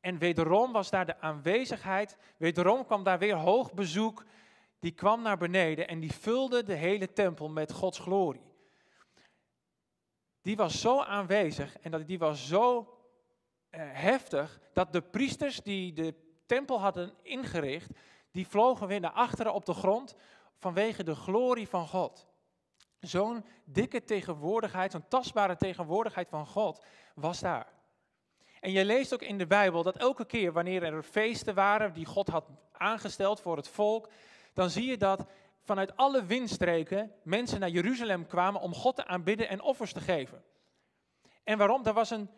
En 0.00 0.18
wederom 0.18 0.72
was 0.72 0.90
daar 0.90 1.06
de 1.06 1.20
aanwezigheid, 1.20 2.16
wederom 2.36 2.84
kwam 2.86 3.02
daar 3.02 3.18
weer 3.18 3.36
hoog 3.36 3.74
bezoek, 3.74 4.24
die 4.86 4.94
kwam 4.94 5.22
naar 5.22 5.38
beneden 5.38 5.88
en 5.88 6.00
die 6.00 6.12
vulde 6.12 6.62
de 6.62 6.74
hele 6.74 7.12
tempel 7.12 7.48
met 7.48 7.72
Gods 7.72 7.98
glorie. 7.98 8.52
Die 10.42 10.56
was 10.56 10.80
zo 10.80 11.00
aanwezig 11.00 11.78
en 11.78 12.04
die 12.04 12.18
was 12.18 12.46
zo 12.48 12.78
uh, 12.78 13.80
heftig 13.80 14.60
dat 14.72 14.92
de 14.92 15.00
priesters 15.00 15.60
die 15.60 15.92
de 15.92 16.14
tempel 16.46 16.80
hadden 16.80 17.14
ingericht, 17.22 17.90
die 18.30 18.46
vlogen 18.46 18.86
weer 18.86 19.00
naar 19.00 19.10
achteren 19.10 19.54
op 19.54 19.64
de 19.64 19.74
grond 19.74 20.14
vanwege 20.58 21.04
de 21.04 21.14
glorie 21.14 21.68
van 21.68 21.88
God. 21.88 22.26
Zo'n 23.00 23.44
dikke 23.64 24.04
tegenwoordigheid, 24.04 24.92
zo'n 24.92 25.08
tastbare 25.08 25.56
tegenwoordigheid 25.56 26.28
van 26.28 26.46
God 26.46 26.84
was 27.14 27.40
daar. 27.40 27.72
En 28.60 28.72
je 28.72 28.84
leest 28.84 29.14
ook 29.14 29.22
in 29.22 29.38
de 29.38 29.46
Bijbel 29.46 29.82
dat 29.82 29.96
elke 29.96 30.24
keer 30.24 30.52
wanneer 30.52 30.82
er 30.82 31.02
feesten 31.02 31.54
waren 31.54 31.92
die 31.92 32.06
God 32.06 32.28
had 32.28 32.48
aangesteld 32.72 33.40
voor 33.40 33.56
het 33.56 33.68
volk, 33.68 34.08
dan 34.56 34.70
zie 34.70 34.86
je 34.86 34.96
dat 34.96 35.26
vanuit 35.62 35.96
alle 35.96 36.24
windstreken 36.24 37.12
mensen 37.22 37.60
naar 37.60 37.68
Jeruzalem 37.68 38.26
kwamen 38.26 38.60
om 38.60 38.74
God 38.74 38.96
te 38.96 39.06
aanbidden 39.06 39.48
en 39.48 39.60
offers 39.60 39.92
te 39.92 40.00
geven. 40.00 40.44
En 41.44 41.58
waarom? 41.58 41.86
Er 41.86 41.92
was 41.92 42.10
een 42.10 42.30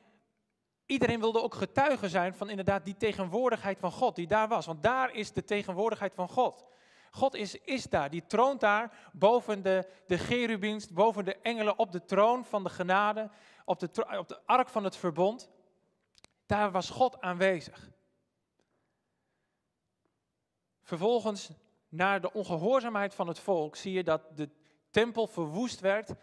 Iedereen 0.86 1.20
wilde 1.20 1.42
ook 1.42 1.54
getuige 1.54 2.08
zijn 2.08 2.34
van 2.34 2.50
inderdaad 2.50 2.84
die 2.84 2.96
tegenwoordigheid 2.96 3.78
van 3.78 3.92
God 3.92 4.16
die 4.16 4.26
daar 4.26 4.48
was. 4.48 4.66
Want 4.66 4.82
daar 4.82 5.14
is 5.14 5.32
de 5.32 5.44
tegenwoordigheid 5.44 6.14
van 6.14 6.28
God. 6.28 6.64
God 7.10 7.34
is, 7.34 7.54
is 7.54 7.84
daar, 7.84 8.10
die 8.10 8.26
troont 8.26 8.60
daar 8.60 9.10
boven 9.12 9.62
de, 9.62 9.88
de 10.06 10.18
cherubiens, 10.18 10.88
boven 10.88 11.24
de 11.24 11.36
engelen 11.36 11.78
op 11.78 11.92
de 11.92 12.04
troon 12.04 12.44
van 12.44 12.62
de 12.62 12.70
genade, 12.70 13.30
op 13.64 13.78
de, 13.78 14.18
op 14.18 14.28
de 14.28 14.40
ark 14.46 14.68
van 14.68 14.84
het 14.84 14.96
verbond. 14.96 15.50
Daar 16.46 16.70
was 16.70 16.90
God 16.90 17.20
aanwezig. 17.20 17.90
Vervolgens, 20.82 21.50
naar 21.88 22.20
de 22.20 22.32
ongehoorzaamheid 22.32 23.14
van 23.14 23.28
het 23.28 23.38
volk, 23.38 23.76
zie 23.76 23.92
je 23.92 24.04
dat 24.04 24.36
de 24.36 24.50
tempel 24.90 25.26
verwoest 25.26 25.80
werd 25.80 26.14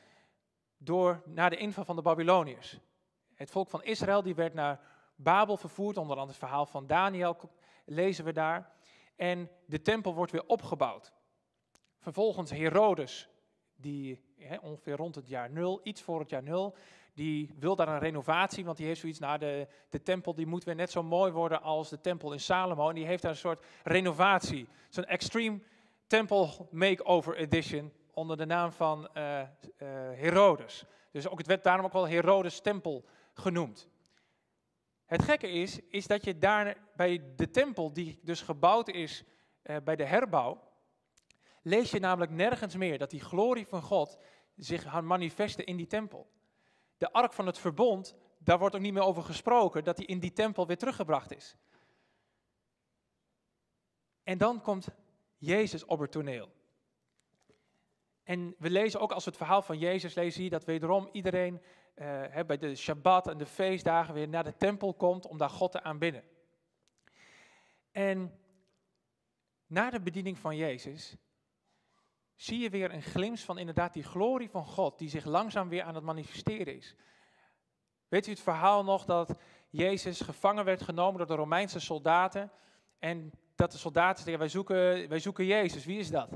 door, 0.78 1.22
na 1.26 1.49
de 1.49 1.57
inval 1.57 1.86
van 1.86 1.95
de 1.95 2.01
Babyloniërs. 2.01 2.80
Het 3.34 3.51
volk 3.51 3.70
van 3.70 3.84
Israël 3.84 4.22
die 4.22 4.36
werd 4.36 4.53
naar 4.53 4.80
Babel 5.16 5.57
vervoerd, 5.57 5.97
onder 5.97 6.18
andere 6.18 6.38
het 6.38 6.47
verhaal 6.47 6.66
van 6.66 6.88
Daniel 6.88 7.38
lezen 7.86 8.26
we 8.26 8.34
daar. 8.34 8.74
En 9.16 9.51
de 9.66 9.82
tempel 9.82 10.13
wordt 10.13 10.32
weer 10.32 10.45
opgebouwd. 10.45 11.13
Vervolgens 11.99 12.51
Herodes, 12.51 13.30
die 13.76 14.24
ongeveer 14.61 14.95
rond 14.95 15.16
het 15.16 15.28
jaar 15.28 15.51
nul, 15.51 15.80
iets 15.84 16.01
voor 16.01 16.20
het 16.20 16.30
jaar 16.30 16.43
nul, 16.43 16.76
die 17.16 17.53
wil 17.59 17.76
daar 17.76 17.88
een 17.88 17.99
renovatie, 17.99 18.66
want 18.66 18.78
die 18.78 18.86
heeft 18.86 18.99
zoiets, 18.99 19.20
nou 19.20 19.38
de, 19.38 19.68
de 19.89 20.01
tempel 20.01 20.36
die 20.36 20.45
moet 20.45 20.63
weer 20.63 20.76
net 20.76 20.91
zo 20.91 21.03
mooi 21.03 21.32
worden 21.32 21.61
als 21.61 21.89
de 21.89 22.01
tempel 22.01 22.34
in 22.34 22.39
Salomo. 22.39 22.89
En 22.89 22.95
die 22.95 23.05
heeft 23.05 23.22
daar 23.22 23.32
een 23.32 23.38
soort 23.38 23.66
renovatie, 23.84 24.68
zo'n 24.89 25.05
extreme 25.05 25.59
temple 26.07 26.49
makeover 26.72 27.36
edition 27.38 27.91
onder 28.13 28.38
de 28.38 28.45
naam 28.45 28.72
van 28.72 29.07
eh, 29.13 29.41
Herodes. 30.13 30.86
Dus 31.11 31.28
ook, 31.28 31.38
het 31.38 31.47
werd 31.47 31.63
daarom 31.63 31.86
ook 31.86 31.93
wel 31.93 32.07
Herodes 32.07 32.61
tempel 32.61 33.05
genoemd. 33.34 33.89
Het 35.05 35.24
gekke 35.24 35.49
is, 35.49 35.80
is 35.89 36.07
dat 36.07 36.24
je 36.24 36.38
daar 36.38 36.78
bij 36.95 37.22
de 37.36 37.49
tempel, 37.49 37.93
die 37.93 38.20
dus 38.24 38.41
gebouwd 38.41 38.89
is 38.89 39.24
eh, 39.61 39.76
bij 39.84 39.95
de 39.95 40.05
herbouw, 40.05 40.61
lees 41.61 41.91
je 41.91 41.99
namelijk 41.99 42.32
nergens 42.32 42.76
meer 42.76 42.97
dat 42.97 43.09
die 43.09 43.20
glorie 43.20 43.68
van 43.68 43.82
God 43.82 44.18
zich 44.55 44.82
gaat 44.82 45.03
manifesten 45.03 45.66
in 45.66 45.78
die 45.78 45.88
tempel. 45.88 46.34
De 46.98 47.12
ark 47.12 47.34
van 47.34 47.46
het 47.46 47.58
verbond, 47.58 48.16
daar 48.38 48.60
wordt 48.60 48.76
ook 48.76 48.82
niet 48.82 48.93
meer 48.93 49.04
over 49.04 49.24
gesproken 49.24 49.84
dat 49.84 49.98
die 49.98 50.06
in 50.06 50.20
die 50.20 50.34
tempel 50.34 50.68
weer 50.68 50.78
teruggebracht 50.78 51.36
is. 51.36 51.56
En 54.24 54.38
dan 54.38 54.62
komt 54.62 54.88
Jezus 55.38 55.86
op 55.86 56.00
het 56.00 56.12
toneel. 56.12 56.50
En 58.24 58.56
we 58.58 58.70
lezen 58.70 59.00
ook 59.00 59.12
als 59.12 59.24
we 59.24 59.30
het 59.30 59.39
verhaal 59.39 59.62
van 59.62 59.78
Jezus 59.78 60.14
lezen 60.14 60.41
hier 60.41 60.50
dat 60.50 60.66
wederom 60.66 61.10
iedereen 61.12 61.62
eh, 61.93 62.39
bij 62.46 62.58
de 62.58 62.76
Shabbat 62.76 63.28
en 63.28 63.38
de 63.38 63.46
feestdagen 63.46 64.14
weer 64.14 64.28
naar 64.28 64.43
de 64.43 64.58
tempel 64.58 64.93
komt 64.93 65.28
om 65.28 65.38
daar 65.38 65.50
God 65.50 65.72
te 65.72 65.84
aanbidden. 65.84 66.24
En 67.91 68.39
na 69.68 69.89
de 69.89 70.00
bediening 70.00 70.38
van 70.38 70.56
Jezus 70.56 71.16
zie 72.36 72.59
je 72.59 72.69
weer 72.69 72.93
een 72.93 73.01
glimp 73.01 73.38
van 73.38 73.57
inderdaad 73.57 73.93
die 73.93 74.03
glorie 74.03 74.49
van 74.49 74.65
God 74.65 74.97
die 74.97 75.09
zich 75.09 75.25
langzaam 75.25 75.69
weer 75.69 75.83
aan 75.83 75.95
het 75.95 76.03
manifesteren 76.03 76.75
is. 76.75 76.95
Weet 78.07 78.27
u 78.27 78.29
het 78.29 78.39
verhaal 78.39 78.83
nog 78.83 79.05
dat 79.05 79.36
Jezus 79.69 80.21
gevangen 80.21 80.65
werd 80.65 80.81
genomen 80.81 81.17
door 81.17 81.27
de 81.27 81.36
Romeinse 81.36 81.79
soldaten 81.79 82.51
en 82.99 83.31
dat 83.55 83.71
de 83.71 83.77
soldaten 83.77 84.23
zeggen 84.23 84.39
wij 84.39 84.49
zoeken, 84.49 85.09
wij 85.09 85.19
zoeken 85.19 85.45
Jezus, 85.45 85.86
wie 85.86 85.99
is 85.99 86.09
dat? 86.09 86.29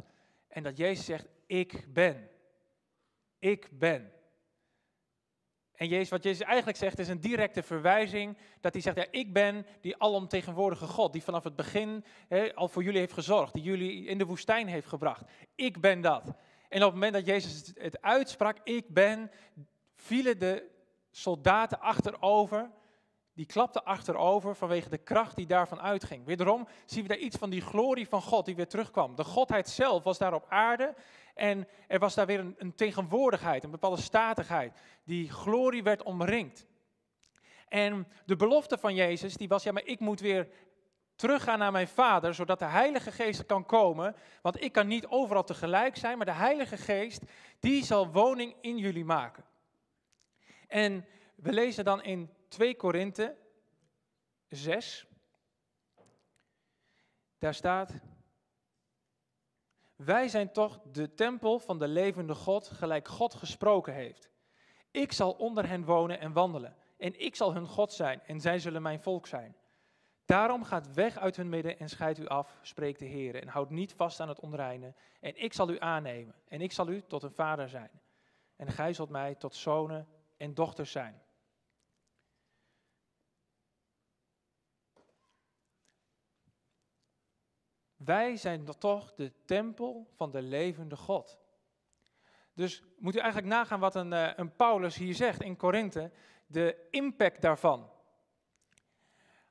En 0.47 0.63
dat 0.63 0.77
Jezus 0.77 1.05
zegt 1.05 1.27
ik 1.45 1.85
ben. 1.93 2.29
Ik 3.39 3.69
ben. 3.71 4.11
En 5.79 5.87
Jezus, 5.87 6.09
wat 6.09 6.23
Jezus 6.23 6.45
eigenlijk 6.45 6.77
zegt 6.77 6.99
is 6.99 7.07
een 7.07 7.19
directe 7.19 7.63
verwijzing. 7.63 8.37
Dat 8.61 8.73
hij 8.73 8.81
zegt, 8.81 8.95
ja, 8.95 9.05
ik 9.11 9.33
ben 9.33 9.65
die 9.81 9.97
alomtegenwoordige 9.97 10.85
God. 10.85 11.13
Die 11.13 11.23
vanaf 11.23 11.43
het 11.43 11.55
begin 11.55 12.05
al 12.55 12.67
voor 12.67 12.83
jullie 12.83 12.99
heeft 12.99 13.13
gezorgd. 13.13 13.53
Die 13.53 13.63
jullie 13.63 14.05
in 14.05 14.17
de 14.17 14.25
woestijn 14.25 14.67
heeft 14.67 14.87
gebracht. 14.87 15.23
Ik 15.55 15.81
ben 15.81 16.01
dat. 16.01 16.23
En 16.69 16.79
op 16.79 16.85
het 16.85 16.93
moment 16.93 17.13
dat 17.13 17.25
Jezus 17.25 17.71
het 17.73 18.01
uitsprak, 18.01 18.57
ik 18.63 18.93
ben, 18.93 19.31
vielen 19.95 20.39
de 20.39 20.69
soldaten 21.11 21.79
achterover. 21.79 22.69
Die 23.39 23.47
klapten 23.47 23.85
achterover 23.85 24.55
vanwege 24.55 24.89
de 24.89 24.97
kracht 24.97 25.35
die 25.35 25.45
daarvan 25.45 25.81
uitging. 25.81 26.25
Wederom 26.25 26.67
zien 26.85 27.01
we 27.01 27.07
daar 27.07 27.17
iets 27.17 27.37
van 27.37 27.49
die 27.49 27.61
glorie 27.61 28.07
van 28.07 28.21
God 28.21 28.45
die 28.45 28.55
weer 28.55 28.67
terugkwam. 28.67 29.15
De 29.15 29.23
Godheid 29.23 29.69
zelf 29.69 30.03
was 30.03 30.17
daar 30.17 30.33
op 30.33 30.45
aarde. 30.49 30.93
En 31.35 31.67
er 31.87 31.99
was 31.99 32.15
daar 32.15 32.25
weer 32.25 32.39
een, 32.39 32.55
een 32.57 32.75
tegenwoordigheid, 32.75 33.63
een 33.63 33.71
bepaalde 33.71 34.01
statigheid. 34.01 34.79
Die 35.03 35.31
glorie 35.31 35.83
werd 35.83 36.03
omringd. 36.03 36.65
En 37.67 38.07
de 38.25 38.35
belofte 38.35 38.77
van 38.77 38.95
Jezus, 38.95 39.35
die 39.35 39.47
was, 39.47 39.63
ja, 39.63 39.71
maar 39.71 39.85
ik 39.85 39.99
moet 39.99 40.19
weer 40.19 40.47
teruggaan 41.15 41.59
naar 41.59 41.71
mijn 41.71 41.87
Vader, 41.87 42.33
zodat 42.33 42.59
de 42.59 42.65
Heilige 42.65 43.11
Geest 43.11 43.45
kan 43.45 43.65
komen. 43.65 44.15
Want 44.41 44.61
ik 44.61 44.71
kan 44.71 44.87
niet 44.87 45.07
overal 45.07 45.43
tegelijk 45.43 45.97
zijn, 45.97 46.17
maar 46.17 46.25
de 46.25 46.31
Heilige 46.31 46.77
Geest, 46.77 47.21
die 47.59 47.83
zal 47.83 48.11
woning 48.11 48.55
in 48.61 48.77
jullie 48.77 49.05
maken. 49.05 49.43
En 50.67 51.05
we 51.35 51.53
lezen 51.53 51.85
dan 51.85 52.03
in 52.03 52.37
2 52.49 52.75
Korinthe 52.75 53.37
6. 54.47 55.07
Daar 57.37 57.53
staat, 57.53 57.93
wij 59.95 60.27
zijn 60.27 60.51
toch 60.51 60.79
de 60.91 61.13
tempel 61.13 61.59
van 61.59 61.79
de 61.79 61.87
levende 61.87 62.35
God, 62.35 62.67
gelijk 62.67 63.07
God 63.07 63.33
gesproken 63.33 63.93
heeft. 63.93 64.29
Ik 64.91 65.11
zal 65.11 65.31
onder 65.31 65.67
hen 65.67 65.85
wonen 65.85 66.19
en 66.19 66.33
wandelen. 66.33 66.75
En 66.97 67.19
ik 67.19 67.35
zal 67.35 67.53
hun 67.53 67.67
God 67.67 67.93
zijn 67.93 68.21
en 68.25 68.39
zij 68.39 68.59
zullen 68.59 68.81
mijn 68.81 69.01
volk 69.01 69.27
zijn. 69.27 69.55
Daarom 70.25 70.63
gaat 70.63 70.93
weg 70.93 71.17
uit 71.17 71.35
hun 71.35 71.49
midden 71.49 71.79
en 71.79 71.89
scheidt 71.89 72.19
u 72.19 72.27
af, 72.27 72.59
spreekt 72.61 72.99
de 72.99 73.05
Heer. 73.05 73.35
En 73.35 73.47
houd 73.47 73.69
niet 73.69 73.93
vast 73.93 74.19
aan 74.19 74.27
het 74.27 74.39
onreine. 74.39 74.93
En 75.19 75.43
ik 75.43 75.53
zal 75.53 75.69
u 75.69 75.79
aannemen. 75.79 76.35
En 76.47 76.61
ik 76.61 76.71
zal 76.71 76.89
u 76.89 77.01
tot 77.01 77.23
een 77.23 77.31
vader 77.31 77.69
zijn. 77.69 78.01
En 78.55 78.67
gij 78.67 78.93
zult 78.93 79.09
mij 79.09 79.35
tot 79.35 79.55
zonen 79.55 80.07
en 80.37 80.53
dochters 80.53 80.91
zijn. 80.91 81.21
Wij 88.09 88.37
zijn 88.37 88.65
toch 88.79 89.13
de 89.13 89.31
tempel 89.45 90.07
van 90.15 90.31
de 90.31 90.41
levende 90.41 90.95
God. 90.95 91.39
Dus 92.53 92.83
moet 92.97 93.15
u 93.15 93.19
eigenlijk 93.19 93.53
nagaan 93.53 93.79
wat 93.79 93.95
een, 93.95 94.13
eh, 94.13 94.31
een 94.35 94.55
Paulus 94.55 94.95
hier 94.95 95.15
zegt 95.15 95.41
in 95.41 95.55
Korinthe, 95.55 96.11
de 96.47 96.87
impact 96.91 97.41
daarvan. 97.41 97.89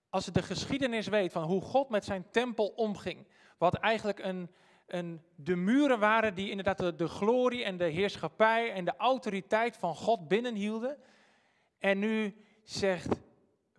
Als 0.08 0.24
je 0.24 0.30
de 0.30 0.42
geschiedenis 0.42 1.06
weet 1.06 1.32
van 1.32 1.42
hoe 1.42 1.60
God 1.60 1.88
met 1.88 2.04
zijn 2.04 2.30
tempel 2.30 2.66
omging, 2.66 3.26
wat 3.58 3.74
eigenlijk 3.74 4.18
een, 4.18 4.50
een, 4.86 5.22
de 5.34 5.56
muren 5.56 5.98
waren 5.98 6.34
die 6.34 6.50
inderdaad 6.50 6.78
de, 6.78 6.94
de 6.94 7.08
glorie 7.08 7.64
en 7.64 7.76
de 7.76 7.88
heerschappij 7.88 8.72
en 8.72 8.84
de 8.84 8.96
autoriteit 8.96 9.76
van 9.76 9.94
God 9.94 10.28
binnenhielden. 10.28 10.98
En 11.78 11.98
nu 11.98 12.44
zegt 12.62 13.16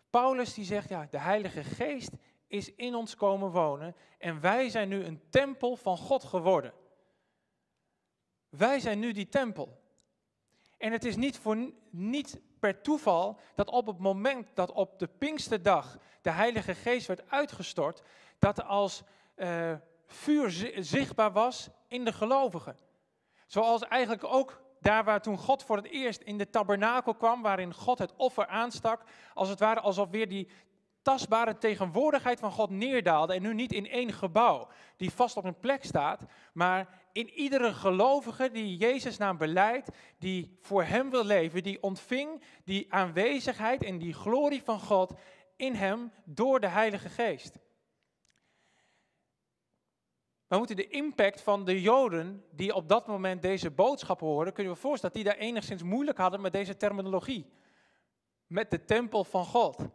Paulus, 0.09 0.53
die 0.53 0.65
zegt, 0.65 0.89
ja, 0.89 1.07
de 1.11 1.19
Heilige 1.19 1.63
Geest 1.63 2.11
is 2.49 2.75
in 2.75 2.95
ons 2.95 3.15
komen 3.15 3.51
wonen 3.51 3.95
en 4.17 4.41
wij 4.41 4.69
zijn 4.69 4.89
nu 4.89 5.03
een 5.03 5.21
tempel 5.29 5.75
van 5.75 5.97
God 5.97 6.23
geworden. 6.23 6.73
Wij 8.49 8.79
zijn 8.79 8.99
nu 8.99 9.11
die 9.11 9.29
tempel. 9.29 9.81
En 10.77 10.91
het 10.91 11.05
is 11.05 11.15
niet, 11.15 11.37
voor, 11.37 11.57
niet 11.89 12.41
per 12.59 12.81
toeval 12.81 13.39
dat 13.55 13.69
op 13.69 13.87
het 13.87 13.99
moment 13.99 14.55
dat 14.55 14.71
op 14.71 14.99
de 14.99 15.07
Pinksterdag 15.07 15.97
de 16.21 16.31
Heilige 16.31 16.75
Geest 16.75 17.07
werd 17.07 17.29
uitgestort, 17.29 18.01
dat 18.39 18.63
als 18.63 19.03
eh, 19.35 19.73
vuur 20.05 20.49
zi- 20.49 20.81
zichtbaar 20.81 21.31
was 21.31 21.69
in 21.87 22.05
de 22.05 22.13
gelovigen. 22.13 22.77
Zoals 23.47 23.81
eigenlijk 23.81 24.23
ook 24.23 24.61
daar 24.79 25.03
waar 25.03 25.21
toen 25.21 25.37
God 25.37 25.63
voor 25.63 25.75
het 25.75 25.89
eerst 25.89 26.21
in 26.21 26.37
de 26.37 26.49
tabernakel 26.49 27.15
kwam, 27.15 27.41
waarin 27.41 27.73
God 27.73 27.99
het 27.99 28.15
offer 28.15 28.47
aanstak, 28.47 29.03
als 29.33 29.49
het 29.49 29.59
ware 29.59 29.79
alsof 29.79 30.09
weer 30.09 30.29
die 30.29 30.49
tastbare 31.09 31.57
tegenwoordigheid 31.57 32.39
van 32.39 32.51
God 32.51 32.69
neerdaalde. 32.69 33.33
En 33.33 33.41
nu 33.41 33.53
niet 33.53 33.73
in 33.73 33.89
één 33.89 34.13
gebouw 34.13 34.67
die 34.97 35.11
vast 35.11 35.37
op 35.37 35.43
een 35.43 35.59
plek 35.59 35.83
staat, 35.83 36.25
maar 36.53 36.99
in 37.11 37.29
iedere 37.29 37.73
gelovige 37.73 38.51
die 38.51 38.77
Jezus 38.77 39.17
naam 39.17 39.37
beleidt, 39.37 39.89
die 40.19 40.57
voor 40.61 40.83
hem 40.83 41.09
wil 41.09 41.25
leven, 41.25 41.63
die 41.63 41.83
ontving 41.83 42.43
die 42.63 42.93
aanwezigheid 42.93 43.83
en 43.83 43.97
die 43.97 44.13
glorie 44.13 44.63
van 44.63 44.79
God 44.79 45.13
in 45.55 45.73
hem 45.73 46.11
door 46.23 46.59
de 46.59 46.67
Heilige 46.67 47.09
Geest. 47.09 47.59
We 50.47 50.57
moeten 50.57 50.75
de 50.75 50.87
impact 50.87 51.41
van 51.41 51.65
de 51.65 51.81
Joden 51.81 52.45
die 52.51 52.73
op 52.73 52.89
dat 52.89 53.07
moment 53.07 53.41
deze 53.41 53.71
boodschap 53.71 54.19
hoorden, 54.19 54.53
kunnen 54.53 54.73
we 54.73 54.79
voorstellen 54.79 55.15
dat 55.15 55.23
die 55.23 55.33
daar 55.33 55.41
enigszins 55.41 55.83
moeilijk 55.83 56.17
hadden 56.17 56.41
met 56.41 56.53
deze 56.53 56.77
terminologie. 56.77 57.45
Met 58.47 58.71
de 58.71 58.85
tempel 58.85 59.23
van 59.23 59.45
God. 59.45 59.87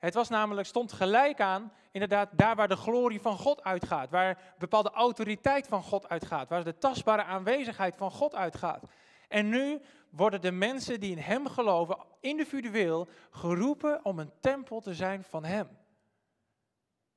Het 0.00 0.14
was 0.14 0.28
namelijk, 0.28 0.66
stond 0.66 0.92
gelijk 0.92 1.40
aan, 1.40 1.72
inderdaad, 1.90 2.28
daar 2.32 2.56
waar 2.56 2.68
de 2.68 2.76
glorie 2.76 3.20
van 3.20 3.36
God 3.36 3.62
uitgaat. 3.62 4.10
Waar 4.10 4.54
bepaalde 4.58 4.90
autoriteit 4.90 5.66
van 5.66 5.82
God 5.82 6.08
uitgaat. 6.08 6.48
Waar 6.48 6.64
de 6.64 6.78
tastbare 6.78 7.22
aanwezigheid 7.22 7.96
van 7.96 8.10
God 8.10 8.34
uitgaat. 8.34 8.84
En 9.28 9.48
nu 9.48 9.80
worden 10.10 10.40
de 10.40 10.52
mensen 10.52 11.00
die 11.00 11.10
in 11.10 11.18
Hem 11.18 11.48
geloven, 11.48 11.98
individueel, 12.20 13.08
geroepen 13.30 14.04
om 14.04 14.18
een 14.18 14.32
tempel 14.40 14.80
te 14.80 14.94
zijn 14.94 15.24
van 15.24 15.44
Hem. 15.44 15.78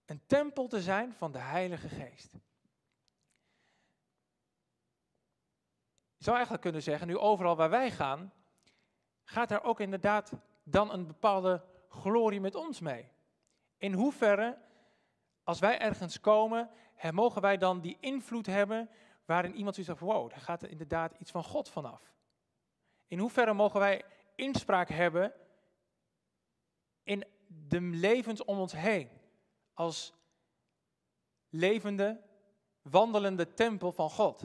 Een 0.05 0.21
tempel 0.25 0.67
te 0.67 0.81
zijn 0.81 1.13
van 1.13 1.31
de 1.31 1.39
Heilige 1.39 1.89
Geest. 1.89 2.31
Je 6.17 6.23
zou 6.29 6.35
eigenlijk 6.35 6.63
kunnen 6.63 6.83
zeggen, 6.83 7.07
nu 7.07 7.17
overal 7.17 7.55
waar 7.55 7.69
wij 7.69 7.91
gaan, 7.91 8.33
gaat 9.23 9.51
er 9.51 9.63
ook 9.63 9.79
inderdaad 9.79 10.31
dan 10.63 10.93
een 10.93 11.07
bepaalde 11.07 11.63
glorie 11.93 12.39
met 12.39 12.55
ons 12.55 12.79
mee. 12.79 13.11
In 13.77 13.93
hoeverre, 13.93 14.57
als 15.43 15.59
wij 15.59 15.79
ergens 15.79 16.19
komen, 16.19 16.69
mogen 17.11 17.41
wij 17.41 17.57
dan 17.57 17.81
die 17.81 17.97
invloed 17.99 18.45
hebben 18.45 18.89
waarin 19.25 19.55
iemand 19.55 19.75
zoiets 19.75 19.93
zegt, 19.93 20.11
wow, 20.11 20.29
daar 20.29 20.39
gaat 20.41 20.61
er 20.61 20.69
inderdaad 20.69 21.13
iets 21.19 21.31
van 21.31 21.43
God 21.43 21.69
vanaf. 21.69 22.13
In 23.07 23.19
hoeverre 23.19 23.53
mogen 23.53 23.79
wij 23.79 24.03
inspraak 24.35 24.89
hebben 24.89 25.33
in 27.03 27.25
de 27.47 27.81
levens 27.81 28.43
om 28.43 28.59
ons 28.59 28.73
heen? 28.73 29.09
Als 29.73 30.13
levende, 31.49 32.21
wandelende 32.81 33.53
tempel 33.53 33.91
van 33.91 34.09
God. 34.09 34.43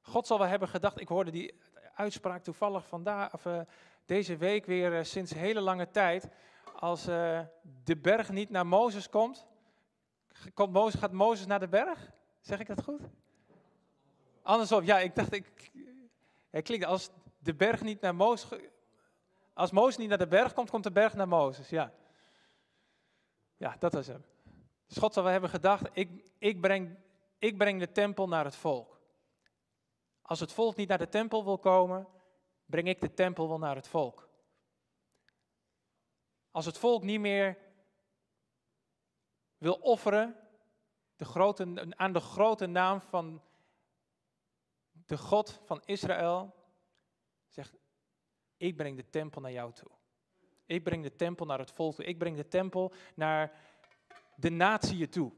God 0.00 0.26
zal 0.26 0.38
wel 0.38 0.46
hebben 0.46 0.68
gedacht, 0.68 1.00
ik 1.00 1.08
hoorde 1.08 1.30
die 1.30 1.60
uitspraak 1.94 2.42
toevallig 2.42 2.86
vandaag, 2.86 3.34
of, 3.34 3.46
eh, 3.46 3.60
deze 4.04 4.36
week 4.36 4.66
weer 4.66 4.98
eh, 4.98 5.04
sinds 5.04 5.34
hele 5.34 5.60
lange 5.60 5.90
tijd. 5.90 6.28
Als 6.76 7.06
eh, 7.06 7.40
de 7.84 7.96
berg 7.96 8.30
niet 8.30 8.50
naar 8.50 8.66
Mozes 8.66 9.08
komt, 9.08 9.46
komt 10.54 10.72
Mozes, 10.72 11.00
gaat 11.00 11.12
Mozes 11.12 11.46
naar 11.46 11.60
de 11.60 11.68
berg? 11.68 12.10
Zeg 12.40 12.60
ik 12.60 12.66
dat 12.66 12.82
goed? 12.82 13.00
Andersom, 14.42 14.84
ja, 14.84 14.98
ik 14.98 15.14
dacht, 15.14 15.32
ik, 15.32 15.70
het 16.50 16.64
klinkt 16.64 16.86
als 16.86 17.10
de 17.38 17.54
berg 17.54 17.82
niet 17.82 18.00
naar 18.00 18.14
Mozes, 18.14 18.60
als 19.54 19.70
Mozes 19.70 19.96
niet 19.96 20.08
naar 20.08 20.18
de 20.18 20.26
berg 20.26 20.52
komt, 20.52 20.70
komt 20.70 20.84
de 20.84 20.92
berg 20.92 21.14
naar 21.14 21.28
Mozes, 21.28 21.68
ja. 21.68 21.92
Ja, 23.56 23.76
dat 23.78 23.92
was 23.92 24.06
hem. 24.06 24.24
Dus 24.86 24.96
God 24.96 25.12
zal 25.12 25.22
wel 25.22 25.32
hebben 25.32 25.50
gedacht, 25.50 25.88
ik, 25.92 26.30
ik, 26.38 26.60
breng, 26.60 26.96
ik 27.38 27.58
breng 27.58 27.80
de 27.80 27.92
tempel 27.92 28.28
naar 28.28 28.44
het 28.44 28.56
volk. 28.56 29.00
Als 30.22 30.40
het 30.40 30.52
volk 30.52 30.76
niet 30.76 30.88
naar 30.88 30.98
de 30.98 31.08
tempel 31.08 31.44
wil 31.44 31.58
komen, 31.58 32.06
breng 32.74 32.88
ik 32.88 33.00
de 33.00 33.14
tempel 33.14 33.48
wel 33.48 33.58
naar 33.58 33.74
het 33.76 33.88
volk. 33.88 34.28
Als 36.50 36.66
het 36.66 36.78
volk 36.78 37.02
niet 37.02 37.20
meer 37.20 37.58
wil 39.58 39.74
offeren 39.74 40.36
grote, 41.24 41.94
aan 41.96 42.12
de 42.12 42.20
grote 42.20 42.66
naam 42.66 43.00
van 43.00 43.42
de 44.92 45.18
God 45.18 45.60
van 45.64 45.82
Israël, 45.84 46.54
zegt, 47.48 47.76
ik 48.56 48.76
breng 48.76 48.96
de 48.96 49.10
tempel 49.10 49.40
naar 49.40 49.52
jou 49.52 49.72
toe. 49.72 49.90
Ik 50.66 50.84
breng 50.84 51.02
de 51.02 51.16
tempel 51.16 51.46
naar 51.46 51.58
het 51.58 51.72
volk 51.72 51.94
toe. 51.94 52.04
Ik 52.04 52.18
breng 52.18 52.36
de 52.36 52.48
tempel 52.48 52.92
naar 53.14 53.52
de 54.36 54.50
natieën 54.50 55.10
toe. 55.10 55.32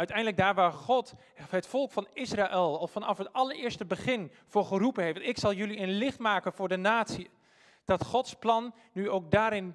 Uiteindelijk 0.00 0.36
daar 0.36 0.54
waar 0.54 0.72
God 0.72 1.14
het 1.48 1.66
volk 1.66 1.92
van 1.92 2.08
Israël 2.12 2.76
of 2.76 2.90
vanaf 2.90 3.18
het 3.18 3.32
allereerste 3.32 3.84
begin 3.84 4.32
voor 4.46 4.64
geroepen 4.64 5.04
heeft. 5.04 5.20
Ik 5.20 5.38
zal 5.38 5.52
jullie 5.52 5.80
een 5.80 5.90
licht 5.90 6.18
maken 6.18 6.52
voor 6.52 6.68
de 6.68 6.76
natie. 6.76 7.30
Dat 7.84 8.04
Gods 8.04 8.34
plan 8.34 8.74
nu 8.92 9.10
ook 9.10 9.30
daarin 9.30 9.74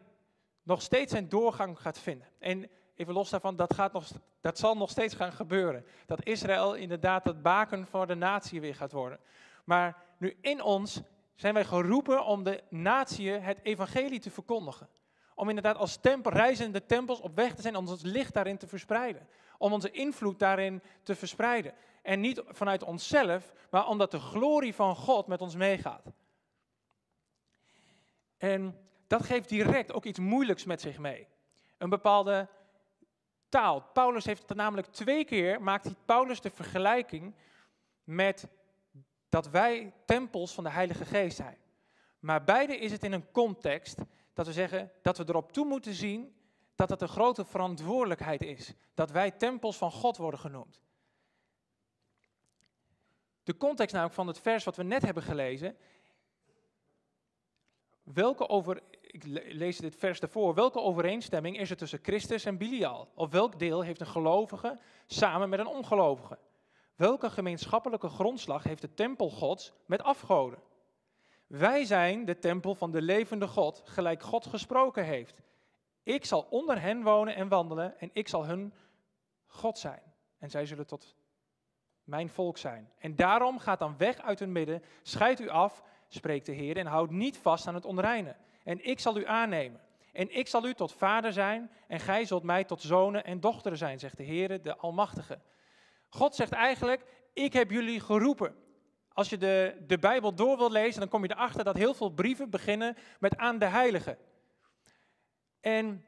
nog 0.63 0.81
steeds 0.81 1.11
zijn 1.11 1.29
doorgang 1.29 1.79
gaat 1.79 1.99
vinden. 1.99 2.27
En 2.39 2.69
even 2.95 3.13
los 3.13 3.29
daarvan, 3.29 3.55
dat, 3.55 3.73
gaat 3.73 3.93
nog, 3.93 4.07
dat 4.41 4.57
zal 4.57 4.77
nog 4.77 4.89
steeds 4.89 5.13
gaan 5.13 5.33
gebeuren. 5.33 5.85
Dat 6.05 6.23
Israël 6.23 6.73
inderdaad 6.73 7.25
het 7.25 7.41
baken 7.41 7.87
voor 7.87 8.07
de 8.07 8.15
natie 8.15 8.61
weer 8.61 8.75
gaat 8.75 8.91
worden. 8.91 9.19
Maar 9.65 9.97
nu 10.17 10.37
in 10.41 10.61
ons 10.61 11.01
zijn 11.35 11.53
wij 11.53 11.65
geroepen 11.65 12.25
om 12.25 12.43
de 12.43 12.63
natie 12.69 13.31
het 13.31 13.59
evangelie 13.63 14.19
te 14.19 14.31
verkondigen. 14.31 14.89
Om 15.35 15.49
inderdaad 15.49 15.77
als 15.77 15.97
tempel, 15.97 16.31
reizende 16.31 16.85
tempels 16.85 17.21
op 17.21 17.35
weg 17.35 17.55
te 17.55 17.61
zijn, 17.61 17.75
om 17.75 17.87
ons 17.87 18.03
licht 18.03 18.33
daarin 18.33 18.57
te 18.57 18.67
verspreiden. 18.67 19.27
Om 19.57 19.73
onze 19.73 19.91
invloed 19.91 20.39
daarin 20.39 20.81
te 21.03 21.15
verspreiden. 21.15 21.73
En 22.01 22.19
niet 22.19 22.41
vanuit 22.47 22.83
onszelf, 22.83 23.53
maar 23.69 23.87
omdat 23.87 24.11
de 24.11 24.19
glorie 24.19 24.75
van 24.75 24.95
God 24.95 25.27
met 25.27 25.41
ons 25.41 25.55
meegaat. 25.55 26.13
En 28.37 28.79
dat 29.07 29.25
geeft 29.25 29.49
direct 29.49 29.93
ook 29.93 30.05
iets 30.05 30.19
moeilijks 30.19 30.65
met 30.65 30.81
zich 30.81 30.97
mee. 30.97 31.27
Een 31.77 31.89
bepaalde 31.89 32.47
taal. 33.49 33.81
Paulus 33.81 34.25
heeft 34.25 34.49
het 34.49 34.57
namelijk 34.57 34.87
twee 34.87 35.25
keer, 35.25 35.61
maakt 35.61 36.05
Paulus 36.05 36.41
de 36.41 36.49
vergelijking 36.49 37.35
met 38.03 38.47
dat 39.29 39.49
wij 39.49 39.93
tempels 40.05 40.53
van 40.53 40.63
de 40.63 40.69
Heilige 40.69 41.05
Geest 41.05 41.37
zijn. 41.37 41.57
Maar 42.19 42.43
beide 42.43 42.77
is 42.77 42.91
het 42.91 43.03
in 43.03 43.11
een 43.11 43.31
context 43.31 43.97
dat 44.33 44.45
we 44.45 44.53
zeggen 44.53 44.91
dat 45.01 45.17
we 45.17 45.23
erop 45.27 45.51
toe 45.51 45.65
moeten 45.65 45.93
zien 45.93 46.34
dat 46.75 46.89
het 46.89 47.01
een 47.01 47.07
grote 47.07 47.45
verantwoordelijkheid 47.45 48.41
is. 48.41 48.73
Dat 48.93 49.11
wij 49.11 49.31
tempels 49.31 49.77
van 49.77 49.91
God 49.91 50.17
worden 50.17 50.39
genoemd. 50.39 50.79
De 53.43 53.57
context 53.57 53.93
namelijk 53.93 54.15
van 54.15 54.27
het 54.27 54.39
vers 54.39 54.63
wat 54.63 54.75
we 54.75 54.83
net 54.83 55.01
hebben 55.01 55.23
gelezen. 55.23 55.77
Welke 58.03 58.49
over, 58.49 58.81
ik 59.01 59.23
le- 59.23 59.43
lees 59.45 59.77
dit 59.77 59.95
vers 59.95 60.19
ervoor. 60.19 60.53
Welke 60.53 60.79
overeenstemming 60.79 61.59
is 61.59 61.69
er 61.69 61.77
tussen 61.77 61.99
Christus 62.01 62.45
en 62.45 62.57
Bilial? 62.57 63.11
Of 63.13 63.31
welk 63.31 63.59
deel 63.59 63.81
heeft 63.81 64.01
een 64.01 64.07
gelovige 64.07 64.79
samen 65.05 65.49
met 65.49 65.59
een 65.59 65.67
ongelovige? 65.67 66.37
Welke 66.95 67.29
gemeenschappelijke 67.29 68.09
grondslag 68.09 68.63
heeft 68.63 68.81
de 68.81 68.93
tempel 68.93 69.29
Gods 69.29 69.73
met 69.85 70.03
afgoden? 70.03 70.59
Wij 71.47 71.85
zijn 71.85 72.25
de 72.25 72.39
tempel 72.39 72.75
van 72.75 72.91
de 72.91 73.01
levende 73.01 73.47
God, 73.47 73.81
gelijk 73.85 74.23
God 74.23 74.45
gesproken 74.45 75.05
heeft. 75.05 75.41
Ik 76.05 76.25
zal 76.25 76.47
onder 76.49 76.81
hen 76.81 77.03
wonen 77.03 77.35
en 77.35 77.47
wandelen 77.47 77.99
en 77.99 78.09
ik 78.13 78.27
zal 78.27 78.45
hun 78.45 78.73
God 79.45 79.77
zijn. 79.77 80.01
En 80.37 80.49
zij 80.49 80.65
zullen 80.65 80.87
tot 80.87 81.15
mijn 82.03 82.29
volk 82.29 82.57
zijn. 82.57 82.91
En 82.97 83.15
daarom 83.15 83.59
gaat 83.59 83.79
dan 83.79 83.97
weg 83.97 84.21
uit 84.21 84.39
hun 84.39 84.51
midden, 84.51 84.83
scheid 85.01 85.39
u 85.39 85.49
af, 85.49 85.83
spreekt 86.07 86.45
de 86.45 86.51
Heer, 86.51 86.77
en 86.77 86.85
houd 86.85 87.09
niet 87.09 87.37
vast 87.37 87.67
aan 87.67 87.73
het 87.73 87.85
onreine. 87.85 88.35
En 88.63 88.85
ik 88.85 88.99
zal 88.99 89.17
u 89.17 89.27
aannemen. 89.27 89.81
En 90.11 90.35
ik 90.35 90.47
zal 90.47 90.65
u 90.65 90.73
tot 90.73 90.93
vader 90.93 91.33
zijn, 91.33 91.71
en 91.87 91.99
gij 91.99 92.25
zult 92.25 92.43
mij 92.43 92.63
tot 92.63 92.81
zonen 92.81 93.23
en 93.23 93.39
dochteren 93.39 93.77
zijn, 93.77 93.99
zegt 93.99 94.17
de 94.17 94.23
Heer, 94.23 94.61
de 94.61 94.77
Almachtige. 94.77 95.39
God 96.09 96.35
zegt 96.35 96.51
eigenlijk, 96.51 97.05
ik 97.33 97.53
heb 97.53 97.71
jullie 97.71 97.99
geroepen. 97.99 98.55
Als 99.13 99.29
je 99.29 99.37
de, 99.37 99.83
de 99.87 99.97
Bijbel 99.97 100.35
door 100.35 100.57
wil 100.57 100.71
lezen, 100.71 100.99
dan 100.99 101.09
kom 101.09 101.23
je 101.23 101.31
erachter 101.31 101.63
dat 101.63 101.75
heel 101.75 101.93
veel 101.93 102.09
brieven 102.09 102.49
beginnen 102.49 102.97
met 103.19 103.37
aan 103.37 103.59
de 103.59 103.65
heilige. 103.65 104.17
En 105.65 106.05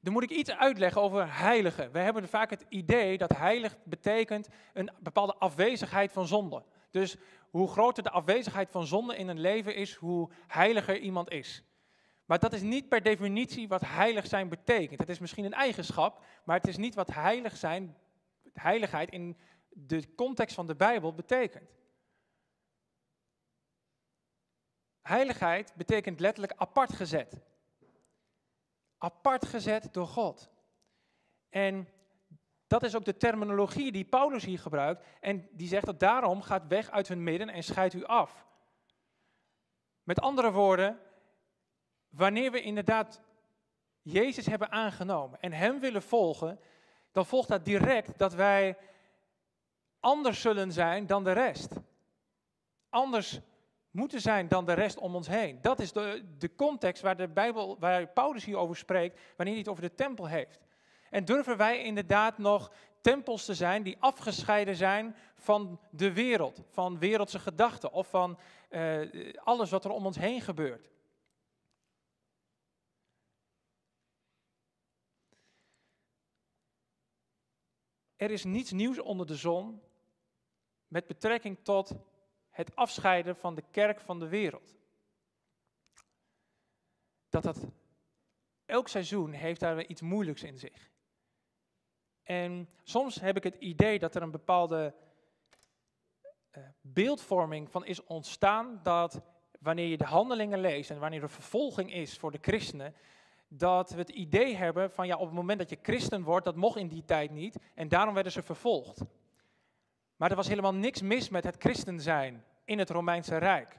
dan 0.00 0.12
moet 0.12 0.22
ik 0.22 0.30
iets 0.30 0.50
uitleggen 0.50 1.02
over 1.02 1.38
heilige. 1.38 1.90
We 1.90 1.98
hebben 1.98 2.28
vaak 2.28 2.50
het 2.50 2.64
idee 2.68 3.18
dat 3.18 3.36
heilig 3.36 3.76
betekent 3.84 4.48
een 4.72 4.90
bepaalde 5.00 5.34
afwezigheid 5.34 6.12
van 6.12 6.26
zonde. 6.26 6.62
Dus 6.90 7.16
hoe 7.50 7.68
groter 7.68 8.02
de 8.02 8.10
afwezigheid 8.10 8.70
van 8.70 8.86
zonde 8.86 9.16
in 9.16 9.28
een 9.28 9.40
leven 9.40 9.74
is, 9.74 9.94
hoe 9.94 10.30
heiliger 10.46 10.98
iemand 10.98 11.30
is. 11.30 11.62
Maar 12.24 12.38
dat 12.38 12.52
is 12.52 12.62
niet 12.62 12.88
per 12.88 13.02
definitie 13.02 13.68
wat 13.68 13.80
heilig 13.84 14.26
zijn 14.26 14.48
betekent. 14.48 15.00
Het 15.00 15.08
is 15.08 15.18
misschien 15.18 15.44
een 15.44 15.52
eigenschap, 15.52 16.24
maar 16.44 16.56
het 16.56 16.68
is 16.68 16.76
niet 16.76 16.94
wat 16.94 17.14
heilig 17.14 17.56
zijn, 17.56 17.96
heiligheid 18.52 19.10
in 19.10 19.36
de 19.68 20.14
context 20.14 20.54
van 20.54 20.66
de 20.66 20.76
Bijbel 20.76 21.14
betekent. 21.14 21.70
Heiligheid 25.02 25.72
betekent 25.76 26.20
letterlijk 26.20 26.58
apart 26.60 26.92
gezet. 26.92 27.40
Apart 28.98 29.46
gezet 29.46 29.88
door 29.92 30.06
God. 30.06 30.50
En 31.48 31.88
dat 32.66 32.82
is 32.82 32.94
ook 32.94 33.04
de 33.04 33.16
terminologie 33.16 33.92
die 33.92 34.04
Paulus 34.04 34.44
hier 34.44 34.58
gebruikt. 34.58 35.04
En 35.20 35.48
die 35.52 35.68
zegt 35.68 35.86
dat 35.86 36.00
daarom 36.00 36.42
gaat 36.42 36.66
weg 36.66 36.90
uit 36.90 37.08
hun 37.08 37.22
midden 37.22 37.48
en 37.48 37.62
scheidt 37.62 37.94
u 37.94 38.04
af. 38.04 38.46
Met 40.02 40.20
andere 40.20 40.52
woorden, 40.52 41.00
wanneer 42.08 42.50
we 42.50 42.62
inderdaad 42.62 43.20
Jezus 44.02 44.46
hebben 44.46 44.70
aangenomen 44.70 45.40
en 45.40 45.52
Hem 45.52 45.80
willen 45.80 46.02
volgen, 46.02 46.60
dan 47.12 47.26
volgt 47.26 47.48
dat 47.48 47.64
direct 47.64 48.18
dat 48.18 48.34
wij 48.34 48.78
anders 50.00 50.40
zullen 50.40 50.72
zijn 50.72 51.06
dan 51.06 51.24
de 51.24 51.32
rest. 51.32 51.74
Anders 52.88 53.40
moeten 53.96 54.20
zijn 54.20 54.48
dan 54.48 54.64
de 54.64 54.72
rest 54.72 54.98
om 54.98 55.14
ons 55.14 55.28
heen. 55.28 55.58
Dat 55.60 55.80
is 55.80 55.92
de, 55.92 56.24
de 56.38 56.54
context 56.54 57.02
waar, 57.02 57.16
de 57.16 57.28
Bijbel, 57.28 57.76
waar 57.78 58.08
Paulus 58.08 58.44
hier 58.44 58.56
over 58.56 58.76
spreekt, 58.76 59.20
wanneer 59.36 59.54
hij 59.54 59.62
het 59.62 59.72
over 59.72 59.82
de 59.82 59.94
tempel 59.94 60.26
heeft. 60.26 60.60
En 61.10 61.24
durven 61.24 61.56
wij 61.56 61.82
inderdaad 61.82 62.38
nog 62.38 62.72
tempels 63.00 63.44
te 63.44 63.54
zijn 63.54 63.82
die 63.82 63.96
afgescheiden 64.00 64.76
zijn 64.76 65.16
van 65.34 65.80
de 65.90 66.12
wereld, 66.12 66.62
van 66.70 66.98
wereldse 66.98 67.38
gedachten 67.38 67.92
of 67.92 68.08
van 68.08 68.38
eh, 68.68 69.00
alles 69.34 69.70
wat 69.70 69.84
er 69.84 69.90
om 69.90 70.06
ons 70.06 70.16
heen 70.16 70.40
gebeurt. 70.40 70.90
Er 78.16 78.30
is 78.30 78.44
niets 78.44 78.72
nieuws 78.72 78.98
onder 78.98 79.26
de 79.26 79.36
zon 79.36 79.80
met 80.88 81.06
betrekking 81.06 81.58
tot 81.62 81.94
het 82.56 82.76
afscheiden 82.76 83.36
van 83.36 83.54
de 83.54 83.64
kerk 83.70 84.00
van 84.00 84.18
de 84.18 84.28
wereld. 84.28 84.76
Dat 87.28 87.42
dat 87.42 87.66
elk 88.64 88.88
seizoen 88.88 89.32
heeft 89.32 89.60
daar 89.60 89.84
iets 89.84 90.00
moeilijks 90.00 90.42
in 90.42 90.58
zich. 90.58 90.90
En 92.22 92.68
soms 92.82 93.20
heb 93.20 93.36
ik 93.36 93.42
het 93.42 93.54
idee 93.54 93.98
dat 93.98 94.14
er 94.14 94.22
een 94.22 94.30
bepaalde 94.30 94.94
eh, 96.50 96.62
beeldvorming 96.80 97.70
van 97.70 97.84
is 97.84 98.04
ontstaan 98.04 98.80
dat 98.82 99.20
wanneer 99.60 99.86
je 99.86 99.96
de 99.96 100.04
handelingen 100.04 100.60
leest 100.60 100.90
en 100.90 100.98
wanneer 100.98 101.22
er 101.22 101.30
vervolging 101.30 101.92
is 101.92 102.18
voor 102.18 102.30
de 102.30 102.38
christenen, 102.40 102.94
dat 103.48 103.90
we 103.90 103.98
het 103.98 104.10
idee 104.10 104.56
hebben 104.56 104.90
van 104.90 105.06
ja, 105.06 105.16
op 105.16 105.26
het 105.26 105.34
moment 105.34 105.58
dat 105.58 105.70
je 105.70 105.78
christen 105.82 106.22
wordt, 106.22 106.44
dat 106.44 106.56
mocht 106.56 106.76
in 106.76 106.88
die 106.88 107.04
tijd 107.04 107.30
niet 107.30 107.56
en 107.74 107.88
daarom 107.88 108.14
werden 108.14 108.32
ze 108.32 108.42
vervolgd. 108.42 109.04
Maar 110.16 110.30
er 110.30 110.36
was 110.36 110.48
helemaal 110.48 110.74
niks 110.74 111.02
mis 111.02 111.28
met 111.28 111.44
het 111.44 111.56
christen 111.58 112.00
zijn 112.00 112.44
in 112.64 112.78
het 112.78 112.90
Romeinse 112.90 113.36
Rijk. 113.36 113.78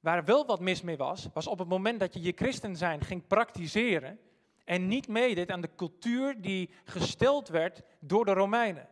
Waar 0.00 0.24
wel 0.24 0.46
wat 0.46 0.60
mis 0.60 0.82
mee 0.82 0.96
was, 0.96 1.28
was 1.32 1.46
op 1.46 1.58
het 1.58 1.68
moment 1.68 2.00
dat 2.00 2.14
je 2.14 2.20
je 2.20 2.32
christen 2.36 2.76
zijn 2.76 3.00
ging 3.00 3.26
praktiseren 3.26 4.20
en 4.64 4.88
niet 4.88 5.08
meedeed 5.08 5.50
aan 5.50 5.60
de 5.60 5.74
cultuur 5.76 6.40
die 6.40 6.70
gesteld 6.84 7.48
werd 7.48 7.82
door 7.98 8.24
de 8.24 8.32
Romeinen. 8.32 8.88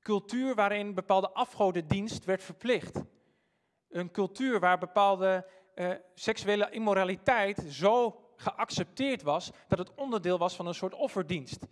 Cultuur 0.00 0.54
waarin 0.54 0.94
bepaalde 0.94 1.30
afgodendienst 1.30 2.24
werd 2.24 2.42
verplicht. 2.42 3.02
Een 3.88 4.10
cultuur 4.10 4.60
waar 4.60 4.78
bepaalde 4.78 5.46
eh, 5.74 5.90
seksuele 6.14 6.70
immoraliteit 6.70 7.64
zo 7.68 8.20
geaccepteerd 8.36 9.22
was 9.22 9.50
dat 9.68 9.78
het 9.78 9.94
onderdeel 9.94 10.38
was 10.38 10.56
van 10.56 10.66
een 10.66 10.74
soort 10.74 10.94
offerdienst. 10.94 11.66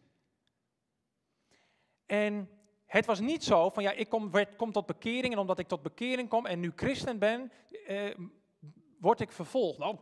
En 2.08 2.50
het 2.86 3.06
was 3.06 3.20
niet 3.20 3.44
zo 3.44 3.70
van 3.70 3.82
ja, 3.82 3.90
ik 3.90 4.08
kom, 4.08 4.30
werd, 4.30 4.58
tot 4.72 4.86
bekering 4.86 5.32
en 5.32 5.38
omdat 5.38 5.58
ik 5.58 5.68
tot 5.68 5.82
bekering 5.82 6.28
kom 6.28 6.46
en 6.46 6.60
nu 6.60 6.72
christen 6.76 7.18
ben, 7.18 7.52
eh, 7.86 8.14
word 8.98 9.20
ik 9.20 9.32
vervolgd. 9.32 9.78
Nou, 9.78 9.98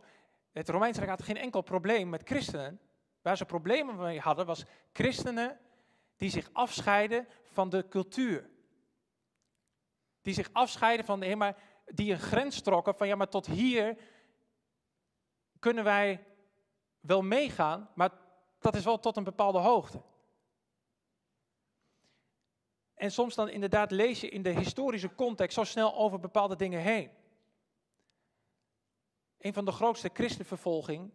het 0.51 0.69
Romeinse 0.69 0.99
Rijk 0.99 1.11
had 1.11 1.23
geen 1.23 1.37
enkel 1.37 1.61
probleem 1.61 2.09
met 2.09 2.21
christenen. 2.25 2.79
Waar 3.21 3.37
ze 3.37 3.45
problemen 3.45 3.95
mee 3.95 4.19
hadden 4.19 4.45
was 4.45 4.65
christenen 4.93 5.59
die 6.15 6.29
zich 6.29 6.49
afscheiden 6.53 7.27
van 7.43 7.69
de 7.69 7.87
cultuur. 7.87 8.49
Die 10.21 10.33
zich 10.33 10.49
afscheiden 10.51 11.05
van, 11.05 11.19
de, 11.19 11.35
maar 11.35 11.57
die 11.85 12.11
een 12.11 12.19
grens 12.19 12.61
trokken 12.61 12.95
van 12.95 13.07
ja, 13.07 13.15
maar 13.15 13.29
tot 13.29 13.45
hier 13.45 13.97
kunnen 15.59 15.83
wij 15.83 16.25
wel 16.99 17.21
meegaan, 17.21 17.89
maar 17.95 18.11
dat 18.59 18.75
is 18.75 18.83
wel 18.83 18.99
tot 18.99 19.17
een 19.17 19.23
bepaalde 19.23 19.59
hoogte. 19.59 20.01
En 22.97 23.11
soms 23.11 23.35
dan 23.35 23.49
inderdaad 23.49 23.91
lees 23.91 24.21
je 24.21 24.29
in 24.29 24.41
de 24.41 24.49
historische 24.49 25.15
context 25.15 25.57
zo 25.57 25.63
snel 25.63 25.95
over 25.95 26.19
bepaalde 26.19 26.55
dingen 26.55 26.81
heen. 26.81 27.09
Een 29.37 29.53
van 29.53 29.65
de 29.65 29.71
grootste 29.71 30.09
christenvervolging 30.13 31.11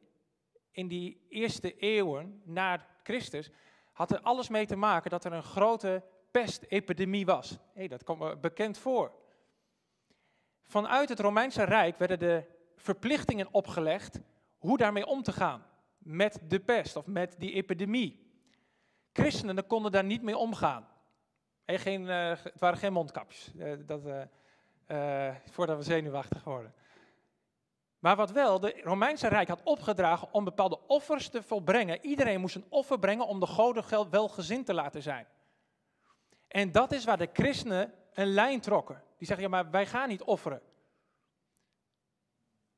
in 0.70 0.88
die 0.88 1.26
eerste 1.28 1.76
eeuwen 1.76 2.42
na 2.44 2.86
Christus 3.02 3.50
had 3.92 4.10
er 4.10 4.20
alles 4.20 4.48
mee 4.48 4.66
te 4.66 4.76
maken 4.76 5.10
dat 5.10 5.24
er 5.24 5.32
een 5.32 5.42
grote 5.42 6.02
pestepidemie 6.30 7.26
was. 7.26 7.58
Dat 7.88 8.04
komt 8.04 8.40
bekend 8.40 8.78
voor. 8.78 9.12
Vanuit 10.62 11.08
het 11.08 11.20
Romeinse 11.20 11.64
Rijk 11.64 11.98
werden 11.98 12.18
de 12.18 12.44
verplichtingen 12.76 13.48
opgelegd 13.50 14.20
hoe 14.58 14.76
daarmee 14.78 15.06
om 15.06 15.22
te 15.22 15.32
gaan. 15.32 15.66
Met 15.98 16.40
de 16.48 16.60
pest 16.60 16.96
of 16.96 17.06
met 17.06 17.34
die 17.38 17.52
epidemie. 17.52 18.30
Christenen 19.12 19.66
konden 19.66 19.92
daar 19.92 20.04
niet 20.04 20.22
mee 20.22 20.36
omgaan. 20.36 20.91
En 21.64 21.78
geen, 21.78 22.02
uh, 22.02 22.28
het 22.42 22.60
waren 22.60 22.78
geen 22.78 22.92
mondkapjes. 22.92 23.52
Uh, 23.56 23.72
dat, 23.86 24.00
uh, 24.88 25.34
voordat 25.50 25.76
we 25.76 25.82
zenuwachtig 25.82 26.44
worden. 26.44 26.74
Maar 27.98 28.16
wat 28.16 28.30
wel, 28.30 28.60
de 28.60 28.80
Romeinse 28.82 29.28
Rijk 29.28 29.48
had 29.48 29.62
opgedragen 29.62 30.28
om 30.32 30.44
bepaalde 30.44 30.78
offers 30.86 31.28
te 31.28 31.42
volbrengen. 31.42 32.04
Iedereen 32.04 32.40
moest 32.40 32.54
een 32.54 32.66
offer 32.68 32.98
brengen 32.98 33.26
om 33.26 33.40
de 33.40 33.46
goden 33.46 34.10
welgezind 34.10 34.66
te 34.66 34.74
laten 34.74 35.02
zijn. 35.02 35.26
En 36.48 36.72
dat 36.72 36.92
is 36.92 37.04
waar 37.04 37.18
de 37.18 37.30
christenen 37.32 37.94
een 38.12 38.26
lijn 38.26 38.60
trokken. 38.60 39.02
Die 39.18 39.26
zeggen, 39.26 39.44
ja 39.44 39.50
maar 39.50 39.70
wij 39.70 39.86
gaan 39.86 40.08
niet 40.08 40.22
offeren. 40.22 40.62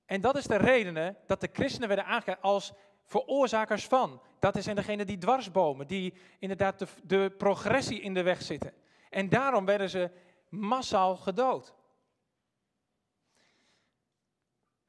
En 0.06 0.20
dat 0.20 0.36
is 0.36 0.46
de 0.46 0.56
reden 0.56 1.16
dat 1.26 1.40
de 1.40 1.48
christenen 1.52 1.88
werden 1.88 2.06
aangegeven 2.06 2.42
als 2.42 2.72
veroorzakers 3.04 3.86
van. 3.86 4.20
Dat 4.38 4.62
zijn 4.62 4.76
degenen 4.76 5.06
die 5.06 5.18
dwarsbomen, 5.18 5.86
die 5.86 6.14
inderdaad 6.38 6.78
de, 6.78 6.86
de 7.02 7.34
progressie 7.38 8.00
in 8.00 8.14
de 8.14 8.22
weg 8.22 8.42
zitten. 8.42 8.72
En 9.10 9.28
daarom 9.28 9.64
werden 9.64 9.90
ze 9.90 10.10
massaal 10.48 11.16
gedood. 11.16 11.74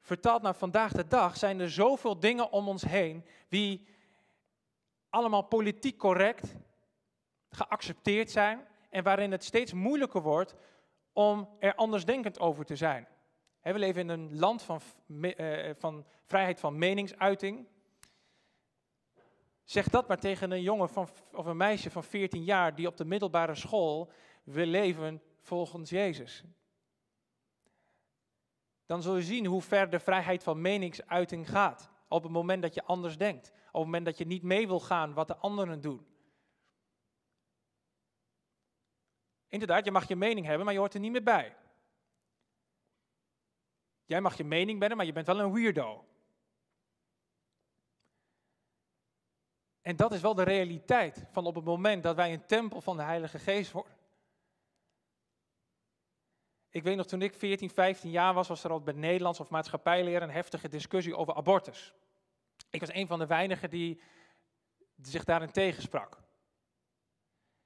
Vertaald 0.00 0.42
naar 0.42 0.54
vandaag 0.54 0.92
de 0.92 1.06
dag 1.06 1.36
zijn 1.36 1.60
er 1.60 1.70
zoveel 1.70 2.20
dingen 2.20 2.52
om 2.52 2.68
ons 2.68 2.82
heen 2.82 3.24
die 3.48 3.86
allemaal 5.10 5.42
politiek 5.42 5.98
correct 5.98 6.56
geaccepteerd 7.50 8.30
zijn 8.30 8.66
en 8.90 9.02
waarin 9.02 9.32
het 9.32 9.44
steeds 9.44 9.72
moeilijker 9.72 10.22
wordt 10.22 10.54
om 11.12 11.48
er 11.58 11.74
andersdenkend 11.74 12.40
over 12.40 12.64
te 12.64 12.76
zijn. 12.76 13.08
We 13.62 13.78
leven 13.78 14.00
in 14.00 14.08
een 14.08 14.38
land 14.38 14.62
van, 14.62 14.80
eh, 15.20 15.70
van 15.78 16.06
vrijheid 16.24 16.60
van 16.60 16.78
meningsuiting. 16.78 17.66
Zeg 19.66 19.88
dat 19.88 20.08
maar 20.08 20.18
tegen 20.18 20.50
een 20.50 20.62
jongen 20.62 20.88
van, 20.88 21.08
of 21.32 21.46
een 21.46 21.56
meisje 21.56 21.90
van 21.90 22.04
14 22.04 22.44
jaar 22.44 22.74
die 22.74 22.86
op 22.86 22.96
de 22.96 23.04
middelbare 23.04 23.54
school 23.54 24.10
wil 24.44 24.66
leven 24.66 25.22
volgens 25.40 25.90
Jezus. 25.90 26.44
Dan 28.86 29.02
zul 29.02 29.16
je 29.16 29.22
zien 29.22 29.46
hoe 29.46 29.62
ver 29.62 29.90
de 29.90 30.00
vrijheid 30.00 30.42
van 30.42 30.60
meningsuiting 30.60 31.50
gaat. 31.50 31.90
Op 32.08 32.22
het 32.22 32.32
moment 32.32 32.62
dat 32.62 32.74
je 32.74 32.84
anders 32.84 33.16
denkt. 33.16 33.48
Op 33.48 33.72
het 33.72 33.84
moment 33.84 34.04
dat 34.04 34.18
je 34.18 34.26
niet 34.26 34.42
mee 34.42 34.66
wil 34.66 34.80
gaan 34.80 35.14
wat 35.14 35.28
de 35.28 35.36
anderen 35.36 35.80
doen. 35.80 36.06
Inderdaad, 39.48 39.84
je 39.84 39.90
mag 39.90 40.08
je 40.08 40.16
mening 40.16 40.46
hebben, 40.46 40.64
maar 40.64 40.74
je 40.74 40.80
hoort 40.80 40.94
er 40.94 41.00
niet 41.00 41.12
meer 41.12 41.22
bij. 41.22 41.56
Jij 44.04 44.20
mag 44.20 44.36
je 44.36 44.44
mening 44.44 44.78
hebben, 44.78 44.96
maar 44.96 45.06
je 45.06 45.12
bent 45.12 45.26
wel 45.26 45.40
een 45.40 45.52
weirdo. 45.52 46.04
En 49.86 49.96
dat 49.96 50.12
is 50.12 50.20
wel 50.20 50.34
de 50.34 50.42
realiteit 50.42 51.26
van 51.30 51.46
op 51.46 51.54
het 51.54 51.64
moment 51.64 52.02
dat 52.02 52.16
wij 52.16 52.32
een 52.32 52.46
tempel 52.46 52.80
van 52.80 52.96
de 52.96 53.02
Heilige 53.02 53.38
Geest 53.38 53.72
worden. 53.72 53.92
Ik 56.70 56.82
weet 56.82 56.96
nog, 56.96 57.06
toen 57.06 57.22
ik 57.22 57.34
14, 57.34 57.70
15 57.70 58.10
jaar 58.10 58.34
was, 58.34 58.48
was 58.48 58.64
er 58.64 58.70
al 58.70 58.80
bij 58.80 58.94
Nederlands 58.94 59.40
of 59.40 59.50
maatschappijleer 59.50 60.22
een 60.22 60.30
heftige 60.30 60.68
discussie 60.68 61.16
over 61.16 61.34
abortus. 61.34 61.94
Ik 62.70 62.80
was 62.80 62.94
een 62.94 63.06
van 63.06 63.18
de 63.18 63.26
weinigen 63.26 63.70
die 63.70 64.00
zich 65.02 65.24
daarin 65.24 65.50
tegensprak. 65.50 66.18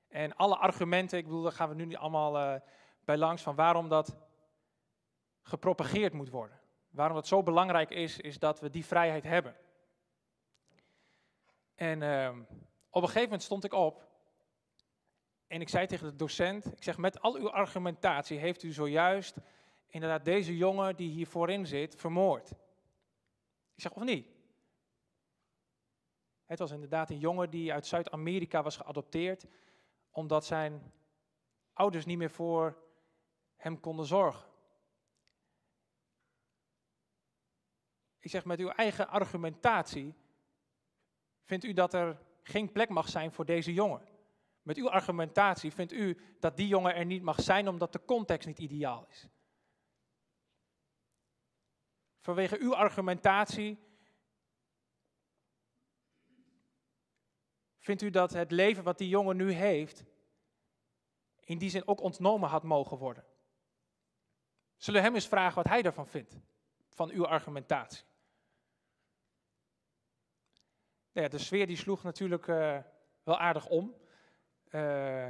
En 0.09 0.37
alle 0.37 0.57
argumenten, 0.57 1.19
ik 1.19 1.25
bedoel, 1.25 1.43
daar 1.43 1.53
gaan 1.53 1.69
we 1.69 1.75
nu 1.75 1.85
niet 1.85 1.97
allemaal 1.97 2.37
uh, 2.37 2.61
bij 3.05 3.17
langs, 3.17 3.43
van 3.43 3.55
waarom 3.55 3.89
dat 3.89 4.17
gepropageerd 5.43 6.13
moet 6.13 6.31
worden. 6.31 6.61
Waarom 6.91 7.17
het 7.17 7.27
zo 7.27 7.43
belangrijk 7.43 7.91
is, 7.91 8.19
is 8.19 8.39
dat 8.39 8.61
we 8.61 8.71
die 8.71 8.87
vrijheid 8.87 9.25
hebben. 9.25 9.57
En 11.81 12.03
uh, 12.03 12.29
op 12.91 13.03
een 13.03 13.09
gegeven 13.09 13.23
moment 13.23 13.43
stond 13.43 13.65
ik 13.65 13.73
op 13.73 14.09
en 15.47 15.61
ik 15.61 15.69
zei 15.69 15.87
tegen 15.87 16.07
de 16.11 16.17
docent, 16.17 16.67
ik 16.67 16.83
zeg 16.83 16.99
met 16.99 17.21
al 17.21 17.37
uw 17.37 17.51
argumentatie 17.51 18.39
heeft 18.39 18.63
u 18.63 18.73
zojuist 18.73 19.37
inderdaad 19.87 20.25
deze 20.25 20.57
jongen 20.57 20.97
die 20.97 21.11
hier 21.11 21.27
voorin 21.27 21.67
zit 21.67 21.97
vermoord. 21.97 22.51
Ik 23.75 23.83
zeg 23.83 23.93
of 23.93 24.03
niet? 24.03 24.29
Het 26.45 26.59
was 26.59 26.71
inderdaad 26.71 27.11
een 27.11 27.19
jongen 27.19 27.51
die 27.51 27.73
uit 27.73 27.87
Zuid-Amerika 27.87 28.63
was 28.63 28.77
geadopteerd 28.77 29.47
omdat 30.11 30.45
zijn 30.45 30.93
ouders 31.73 32.05
niet 32.05 32.19
meer 32.19 32.31
voor 32.31 32.77
hem 33.57 33.81
konden 33.81 34.07
zorgen. 34.07 34.51
Ik 38.19 38.31
zeg 38.31 38.45
met 38.45 38.61
uw 38.61 38.69
eigen 38.69 39.09
argumentatie, 39.09 40.15
vindt 41.51 41.65
u 41.65 41.73
dat 41.73 41.95
er 41.95 42.19
geen 42.43 42.73
plek 42.73 42.89
mag 42.89 43.09
zijn 43.09 43.33
voor 43.33 43.45
deze 43.45 43.73
jongen? 43.73 44.09
Met 44.63 44.77
uw 44.77 44.91
argumentatie 44.91 45.73
vindt 45.73 45.93
u 45.93 46.19
dat 46.41 46.57
die 46.57 46.67
jongen 46.67 46.95
er 46.95 47.05
niet 47.05 47.23
mag 47.23 47.41
zijn 47.41 47.69
omdat 47.69 47.93
de 47.93 48.05
context 48.05 48.47
niet 48.47 48.59
ideaal 48.59 49.07
is? 49.09 49.29
Vanwege 52.21 52.59
uw 52.59 52.75
argumentatie 52.75 53.79
vindt 57.79 58.03
u 58.03 58.11
dat 58.11 58.33
het 58.33 58.51
leven 58.51 58.85
wat 58.85 58.99
die 58.99 59.09
jongen 59.09 59.37
nu 59.37 59.53
heeft, 59.53 60.05
in 61.41 61.59
die 61.59 61.71
zin 61.71 61.89
ook 61.89 62.01
ontnomen 62.01 62.49
had 62.49 62.63
mogen 62.63 62.99
worden? 62.99 63.25
Zullen 64.77 65.01
we 65.01 65.07
hem 65.07 65.15
eens 65.15 65.29
vragen 65.29 65.55
wat 65.55 65.69
hij 65.69 65.83
daarvan 65.83 66.07
vindt, 66.07 66.41
van 66.91 67.11
uw 67.11 67.27
argumentatie? 67.27 68.05
Nou 68.05 68.11
ja, 71.13 71.29
de 71.29 71.39
sfeer 71.39 71.67
die 71.67 71.77
sloeg 71.77 72.03
natuurlijk 72.03 72.47
uh, 72.47 72.79
wel 73.23 73.39
aardig 73.39 73.67
om. 73.67 73.95
Uh, 74.71 75.27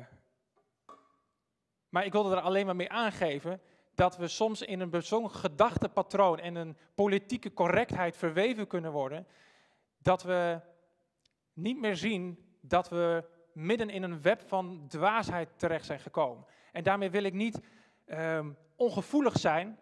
maar 1.88 2.04
ik 2.04 2.12
wilde 2.12 2.36
er 2.36 2.40
alleen 2.40 2.66
maar 2.66 2.76
mee 2.76 2.90
aangeven 2.90 3.60
dat 3.94 4.16
we 4.16 4.28
soms 4.28 4.62
in 4.62 4.80
een 4.80 4.90
bezongen 4.90 5.30
gedachtepatroon 5.30 6.38
en 6.38 6.54
een 6.54 6.76
politieke 6.94 7.52
correctheid 7.52 8.16
verweven 8.16 8.66
kunnen 8.66 8.92
worden, 8.92 9.26
dat 9.98 10.22
we 10.22 10.60
niet 11.52 11.80
meer 11.80 11.96
zien 11.96 12.48
dat 12.60 12.88
we 12.88 13.24
midden 13.52 13.90
in 13.90 14.02
een 14.02 14.22
web 14.22 14.42
van 14.46 14.84
dwaasheid 14.88 15.48
terecht 15.56 15.84
zijn 15.84 16.00
gekomen. 16.00 16.46
En 16.72 16.82
daarmee 16.82 17.10
wil 17.10 17.22
ik 17.22 17.32
niet 17.32 17.60
um, 18.06 18.56
ongevoelig 18.76 19.38
zijn 19.38 19.78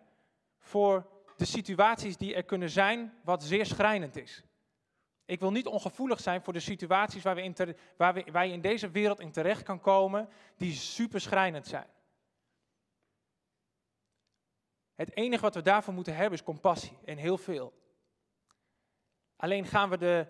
voor 0.58 1.06
de 1.36 1.44
situaties 1.44 2.16
die 2.16 2.34
er 2.34 2.44
kunnen 2.44 2.70
zijn, 2.70 3.12
wat 3.24 3.42
zeer 3.42 3.66
schrijnend 3.66 4.16
is. 4.16 4.44
Ik 5.28 5.40
wil 5.40 5.50
niet 5.50 5.66
ongevoelig 5.66 6.20
zijn 6.20 6.42
voor 6.42 6.52
de 6.52 6.60
situaties 6.60 7.22
waar, 7.22 7.34
we 7.34 7.42
in 7.42 7.56
waar, 7.96 8.14
we, 8.14 8.24
waar 8.32 8.46
je 8.46 8.52
in 8.52 8.60
deze 8.60 8.90
wereld 8.90 9.20
in 9.20 9.32
terecht 9.32 9.62
kan 9.62 9.80
komen, 9.80 10.28
die 10.56 10.72
super 10.72 11.20
schrijnend 11.20 11.66
zijn. 11.66 11.86
Het 14.94 15.16
enige 15.16 15.42
wat 15.42 15.54
we 15.54 15.62
daarvoor 15.62 15.94
moeten 15.94 16.14
hebben 16.14 16.38
is 16.38 16.44
compassie 16.44 16.98
en 17.04 17.16
heel 17.16 17.38
veel. 17.38 17.72
Alleen 19.36 19.66
gaan 19.66 19.90
we 19.90 19.98
de, 19.98 20.26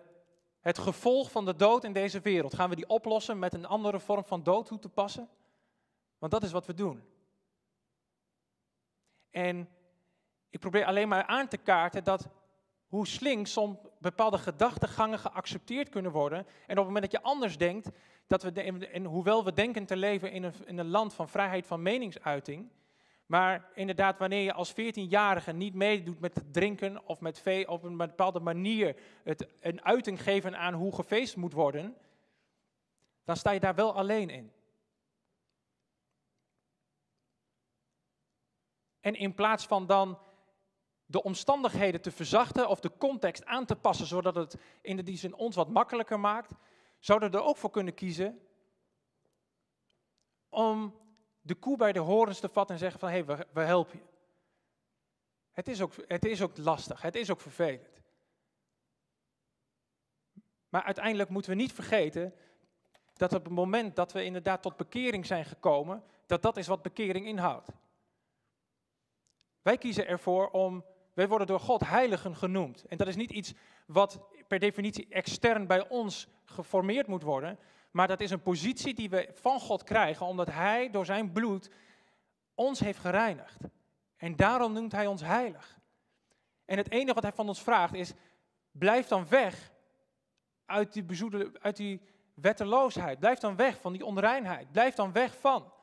het 0.59 0.77
gevolg 0.77 1.31
van 1.31 1.45
de 1.45 1.55
dood 1.55 1.83
in 1.83 1.93
deze 1.93 2.19
wereld, 2.19 2.53
gaan 2.53 2.69
we 2.69 2.75
die 2.75 2.89
oplossen 2.89 3.39
met 3.39 3.53
een 3.53 3.65
andere 3.65 3.99
vorm 3.99 4.25
van 4.25 4.43
dood 4.43 4.65
toe 4.65 4.79
te 4.79 4.89
passen? 4.89 5.29
Want 6.17 6.31
dat 6.31 6.43
is 6.43 6.51
wat 6.51 6.65
we 6.65 6.73
doen. 6.73 7.03
En 9.29 9.69
ik 10.49 10.59
probeer 10.59 10.85
alleen 10.85 11.07
maar 11.07 11.25
aan 11.25 11.47
te 11.47 11.57
kaarten 11.57 12.03
dat 12.03 12.27
hoe 12.87 13.07
slinks 13.07 13.51
soms 13.51 13.77
bepaalde 13.99 14.37
gedachtegangen 14.37 15.19
geaccepteerd 15.19 15.89
kunnen 15.89 16.11
worden. 16.11 16.37
En 16.37 16.45
op 16.71 16.85
het 16.85 16.85
moment 16.85 17.03
dat 17.03 17.11
je 17.11 17.21
anders 17.21 17.57
denkt, 17.57 17.89
dat 18.27 18.43
we 18.43 18.51
en 18.87 19.05
hoewel 19.05 19.45
we 19.45 19.53
denken 19.53 19.85
te 19.85 19.97
leven 19.97 20.31
in 20.31 20.43
een, 20.43 20.53
in 20.65 20.77
een 20.77 20.89
land 20.89 21.13
van 21.13 21.29
vrijheid 21.29 21.67
van 21.67 21.81
meningsuiting, 21.81 22.69
maar 23.25 23.69
inderdaad, 23.73 24.17
wanneer 24.17 24.43
je 24.43 24.53
als 24.53 24.71
14-jarige 24.71 25.51
niet 25.51 25.73
meedoet 25.73 26.19
met 26.19 26.35
het 26.35 26.53
drinken 26.53 27.07
of 27.07 27.19
met 27.19 27.39
vee, 27.39 27.69
op 27.69 27.83
een 27.83 27.97
bepaalde 27.97 28.39
manier 28.39 28.95
het, 29.23 29.47
een 29.59 29.83
uiting 29.83 30.23
geven 30.23 30.57
aan 30.57 30.73
hoe 30.73 30.95
gefeest 30.95 31.35
moet 31.35 31.53
worden, 31.53 31.95
dan 33.23 33.35
sta 33.35 33.51
je 33.51 33.59
daar 33.59 33.75
wel 33.75 33.93
alleen 33.93 34.29
in. 34.29 34.51
En 38.99 39.15
in 39.15 39.33
plaats 39.33 39.65
van 39.65 39.85
dan 39.85 40.19
de 41.09 41.23
omstandigheden 41.23 42.01
te 42.01 42.11
verzachten 42.11 42.67
of 42.67 42.79
de 42.79 42.97
context 42.97 43.45
aan 43.45 43.65
te 43.65 43.75
passen, 43.75 44.05
zodat 44.05 44.35
het 44.35 44.57
in 44.81 44.97
die 44.97 45.17
zin 45.17 45.35
ons 45.35 45.55
wat 45.55 45.69
makkelijker 45.69 46.19
maakt, 46.19 46.51
zouden 46.99 47.31
we 47.31 47.37
er 47.37 47.43
ook 47.43 47.57
voor 47.57 47.69
kunnen 47.69 47.93
kiezen 47.93 48.39
om 50.49 50.99
de 51.41 51.55
koe 51.55 51.77
bij 51.77 51.91
de 51.91 51.99
horens 51.99 52.39
te 52.39 52.49
vatten 52.49 52.75
en 52.75 52.81
zeggen 52.81 52.99
van 52.99 53.09
hé, 53.09 53.15
hey, 53.15 53.25
we, 53.25 53.47
we 53.53 53.61
helpen 53.61 53.99
je. 53.99 54.05
Het 55.51 55.67
is, 55.67 55.81
ook, 55.81 55.93
het 56.07 56.25
is 56.25 56.41
ook 56.41 56.57
lastig, 56.57 57.01
het 57.01 57.15
is 57.15 57.31
ook 57.31 57.41
vervelend. 57.41 58.01
Maar 60.69 60.83
uiteindelijk 60.83 61.29
moeten 61.29 61.51
we 61.51 61.57
niet 61.57 61.73
vergeten 61.73 62.33
dat 63.13 63.33
op 63.33 63.43
het 63.43 63.53
moment 63.53 63.95
dat 63.95 64.11
we 64.11 64.23
inderdaad 64.23 64.61
tot 64.61 64.77
bekering 64.77 65.25
zijn 65.25 65.45
gekomen, 65.45 66.03
dat 66.25 66.41
dat 66.41 66.57
is 66.57 66.67
wat 66.67 66.81
bekering 66.81 67.25
inhoudt. 67.25 67.69
Wij 69.61 69.77
kiezen 69.77 70.07
ervoor 70.07 70.49
om, 70.49 70.85
wij 71.19 71.27
worden 71.27 71.47
door 71.47 71.59
God 71.59 71.85
heiligen 71.85 72.35
genoemd. 72.35 72.85
En 72.85 72.97
dat 72.97 73.07
is 73.07 73.15
niet 73.15 73.31
iets 73.31 73.53
wat 73.85 74.19
per 74.47 74.59
definitie 74.59 75.07
extern 75.09 75.67
bij 75.67 75.89
ons 75.89 76.27
geformeerd 76.45 77.07
moet 77.07 77.23
worden, 77.23 77.59
maar 77.91 78.07
dat 78.07 78.19
is 78.19 78.31
een 78.31 78.41
positie 78.41 78.93
die 78.93 79.09
we 79.09 79.29
van 79.33 79.59
God 79.59 79.83
krijgen, 79.83 80.25
omdat 80.25 80.47
Hij 80.47 80.89
door 80.89 81.05
zijn 81.05 81.31
bloed 81.31 81.69
ons 82.55 82.79
heeft 82.79 82.99
gereinigd. 82.99 83.57
En 84.17 84.35
daarom 84.35 84.73
noemt 84.73 84.91
Hij 84.91 85.07
ons 85.07 85.21
heilig. 85.21 85.79
En 86.65 86.77
het 86.77 86.91
enige 86.91 87.13
wat 87.13 87.23
Hij 87.23 87.31
van 87.31 87.47
ons 87.47 87.63
vraagt 87.63 87.93
is, 87.93 88.13
blijf 88.71 89.07
dan 89.07 89.27
weg 89.27 89.71
uit 90.65 90.93
die, 90.93 91.05
uit 91.61 91.75
die 91.75 92.01
wetteloosheid. 92.33 93.19
Blijf 93.19 93.39
dan 93.39 93.55
weg 93.55 93.79
van 93.81 93.93
die 93.93 94.05
onreinheid. 94.05 94.71
Blijf 94.71 94.95
dan 94.95 95.11
weg 95.11 95.39
van. 95.39 95.73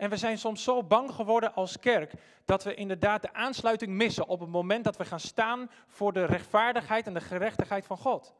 En 0.00 0.10
we 0.10 0.16
zijn 0.16 0.38
soms 0.38 0.62
zo 0.62 0.82
bang 0.82 1.10
geworden 1.10 1.54
als 1.54 1.78
kerk 1.78 2.12
dat 2.44 2.64
we 2.64 2.74
inderdaad 2.74 3.22
de 3.22 3.32
aansluiting 3.32 3.92
missen 3.92 4.26
op 4.26 4.40
het 4.40 4.48
moment 4.48 4.84
dat 4.84 4.96
we 4.96 5.04
gaan 5.04 5.20
staan 5.20 5.70
voor 5.86 6.12
de 6.12 6.24
rechtvaardigheid 6.24 7.06
en 7.06 7.14
de 7.14 7.20
gerechtigheid 7.20 7.86
van 7.86 7.96
God. 7.96 8.34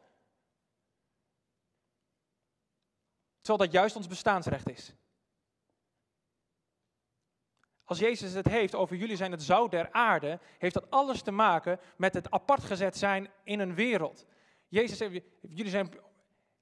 Terwijl 3.41 3.65
dat 3.65 3.73
juist 3.73 3.97
ons 3.97 4.07
bestaansrecht 4.07 4.69
is. 4.69 4.95
Als 7.85 7.99
Jezus 7.99 8.33
het 8.33 8.49
heeft 8.49 8.75
over 8.75 8.97
jullie 8.97 9.17
zijn 9.17 9.33
het 9.33 9.43
zout 9.43 9.71
der 9.71 9.93
aarde, 9.93 10.41
heeft 10.59 10.75
dat 10.75 10.91
alles 10.91 11.23
te 11.23 11.31
maken 11.31 11.81
met 11.97 12.15
het 12.15 12.31
apart 12.31 12.65
gezet 12.65 12.97
zijn 12.97 13.31
in 13.45 13.61
een 13.61 13.75
wereld. 13.75 14.27
Jezus 14.69 14.99
zegt, 14.99 15.21
jullie 15.41 15.71
zijn, 15.71 15.91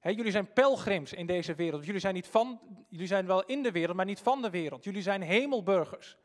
jullie 0.01 0.31
zijn 0.31 0.53
pelgrims 0.53 1.13
in 1.13 1.27
deze 1.27 1.55
wereld. 1.55 1.85
Jullie 1.85 2.01
zijn, 2.01 2.15
niet 2.15 2.27
van, 2.27 2.61
jullie 2.89 3.07
zijn 3.07 3.27
wel 3.27 3.45
in 3.45 3.63
de 3.63 3.73
wereld, 3.73 3.97
maar 3.97 4.05
niet 4.05 4.21
van 4.21 4.43
de 4.43 4.51
wereld. 4.51 4.85
Jullie 4.85 5.03
zijn 5.03 5.23
hemelburgers. 5.23 6.19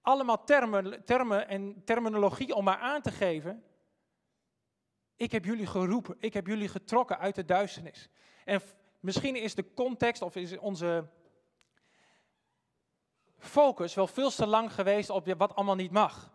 Allemaal 0.00 0.44
termen, 0.44 1.04
termen 1.04 1.48
en 1.48 1.82
terminologie 1.84 2.54
om 2.54 2.64
maar 2.64 2.78
aan 2.78 3.02
te 3.02 3.10
geven. 3.10 3.64
Ik 5.16 5.32
heb 5.32 5.44
jullie 5.44 5.66
geroepen, 5.66 6.16
ik 6.18 6.34
heb 6.34 6.46
jullie 6.46 6.68
getrokken 6.68 7.18
uit 7.18 7.34
de 7.34 7.44
duisternis. 7.44 8.08
En 8.44 8.60
misschien 9.00 9.36
is 9.36 9.54
de 9.54 9.74
context 9.74 10.22
of 10.22 10.36
is 10.36 10.58
onze 10.58 11.08
focus 13.38 13.94
wel 13.94 14.06
veel 14.06 14.30
te 14.30 14.46
lang 14.46 14.72
geweest 14.72 15.10
op 15.10 15.34
wat 15.36 15.54
allemaal 15.54 15.74
niet 15.74 15.90
mag. 15.90 16.32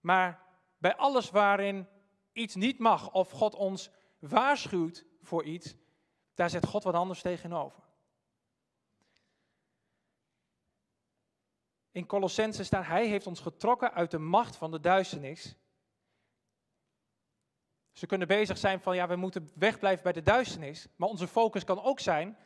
Maar 0.00 0.42
bij 0.78 0.96
alles 0.96 1.30
waarin 1.30 1.88
iets 2.32 2.54
niet 2.54 2.78
mag 2.78 3.12
of 3.12 3.30
God 3.30 3.54
ons 3.54 3.90
waarschuwt 4.28 5.04
voor 5.22 5.44
iets, 5.44 5.74
daar 6.34 6.50
zet 6.50 6.66
God 6.66 6.82
wat 6.82 6.94
anders 6.94 7.22
tegenover. 7.22 7.82
In 11.90 12.06
Colossense 12.06 12.64
staat, 12.64 12.86
hij 12.86 13.06
heeft 13.06 13.26
ons 13.26 13.40
getrokken 13.40 13.92
uit 13.92 14.10
de 14.10 14.18
macht 14.18 14.56
van 14.56 14.70
de 14.70 14.80
duisternis. 14.80 15.56
Ze 17.92 18.06
kunnen 18.06 18.28
bezig 18.28 18.58
zijn 18.58 18.80
van, 18.80 18.96
ja, 18.96 19.08
we 19.08 19.16
moeten 19.16 19.50
wegblijven 19.54 20.02
bij 20.02 20.12
de 20.12 20.22
duisternis. 20.22 20.86
Maar 20.96 21.08
onze 21.08 21.28
focus 21.28 21.64
kan 21.64 21.82
ook 21.82 22.00
zijn, 22.00 22.36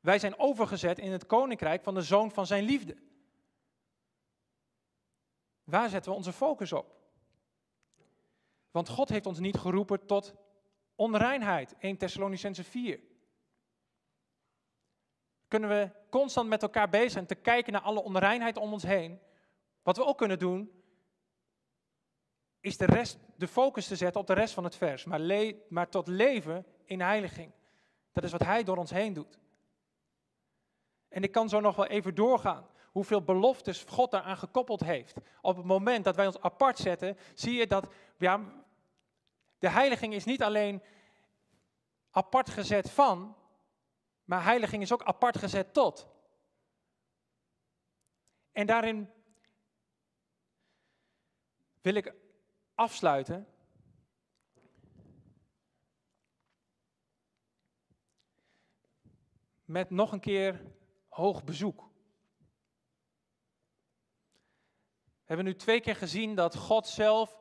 wij 0.00 0.18
zijn 0.18 0.38
overgezet 0.38 0.98
in 0.98 1.12
het 1.12 1.26
koninkrijk 1.26 1.82
van 1.82 1.94
de 1.94 2.02
zoon 2.02 2.30
van 2.30 2.46
zijn 2.46 2.64
liefde. 2.64 2.96
Waar 5.64 5.88
zetten 5.88 6.10
we 6.10 6.16
onze 6.16 6.32
focus 6.32 6.72
op? 6.72 6.98
Want 8.70 8.88
God 8.88 9.08
heeft 9.08 9.26
ons 9.26 9.38
niet 9.38 9.58
geroepen 9.58 10.06
tot 10.06 10.34
onreinheid. 11.00 11.74
1 11.78 11.96
Thessalonicense 11.96 12.64
4. 12.64 13.00
Kunnen 15.48 15.68
we 15.68 15.90
constant 16.10 16.48
met 16.48 16.62
elkaar 16.62 16.88
bezig 16.88 17.10
zijn 17.10 17.26
te 17.26 17.34
kijken 17.34 17.72
naar 17.72 17.82
alle 17.82 18.02
onreinheid 18.02 18.56
om 18.56 18.72
ons 18.72 18.82
heen. 18.82 19.20
Wat 19.82 19.96
we 19.96 20.04
ook 20.04 20.18
kunnen 20.18 20.38
doen, 20.38 20.82
is 22.60 22.76
de, 22.76 22.84
rest, 22.84 23.18
de 23.36 23.48
focus 23.48 23.86
te 23.86 23.96
zetten 23.96 24.20
op 24.20 24.26
de 24.26 24.32
rest 24.32 24.54
van 24.54 24.64
het 24.64 24.76
vers. 24.76 25.04
Maar, 25.04 25.18
le- 25.18 25.56
maar 25.68 25.88
tot 25.88 26.06
leven 26.06 26.66
in 26.84 27.00
heiliging. 27.00 27.52
Dat 28.12 28.24
is 28.24 28.32
wat 28.32 28.44
hij 28.44 28.64
door 28.64 28.76
ons 28.76 28.90
heen 28.90 29.12
doet. 29.12 29.38
En 31.08 31.22
ik 31.22 31.32
kan 31.32 31.48
zo 31.48 31.60
nog 31.60 31.76
wel 31.76 31.86
even 31.86 32.14
doorgaan. 32.14 32.66
Hoeveel 32.92 33.22
beloftes 33.22 33.84
God 33.88 34.10
daaraan 34.10 34.36
gekoppeld 34.36 34.80
heeft. 34.80 35.16
Op 35.40 35.56
het 35.56 35.66
moment 35.66 36.04
dat 36.04 36.16
wij 36.16 36.26
ons 36.26 36.40
apart 36.40 36.78
zetten, 36.78 37.16
zie 37.34 37.54
je 37.54 37.66
dat 37.66 37.88
ja, 38.16 38.40
de 39.60 39.68
heiliging 39.68 40.14
is 40.14 40.24
niet 40.24 40.42
alleen 40.42 40.82
apart 42.10 42.50
gezet 42.50 42.90
van, 42.90 43.36
maar 44.24 44.44
heiliging 44.44 44.82
is 44.82 44.92
ook 44.92 45.02
apart 45.02 45.38
gezet 45.38 45.74
tot. 45.74 46.08
En 48.52 48.66
daarin 48.66 49.10
wil 51.80 51.94
ik 51.94 52.14
afsluiten. 52.74 53.46
Met 59.64 59.90
nog 59.90 60.12
een 60.12 60.20
keer 60.20 60.72
hoog 61.08 61.44
bezoek. 61.44 61.88
We 65.30 65.36
hebben 65.36 65.44
nu 65.44 65.56
twee 65.56 65.80
keer 65.80 65.96
gezien 65.96 66.34
dat 66.34 66.56
God 66.56 66.86
zelf 66.86 67.39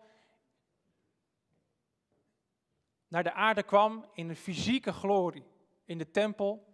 naar 3.10 3.24
de 3.24 3.34
aarde 3.34 3.64
kwam 3.64 4.06
in 4.14 4.30
een 4.30 4.36
fysieke 4.36 4.94
glorie. 4.94 5.46
In 5.86 5.98
de 5.98 6.12
tempel, 6.12 6.68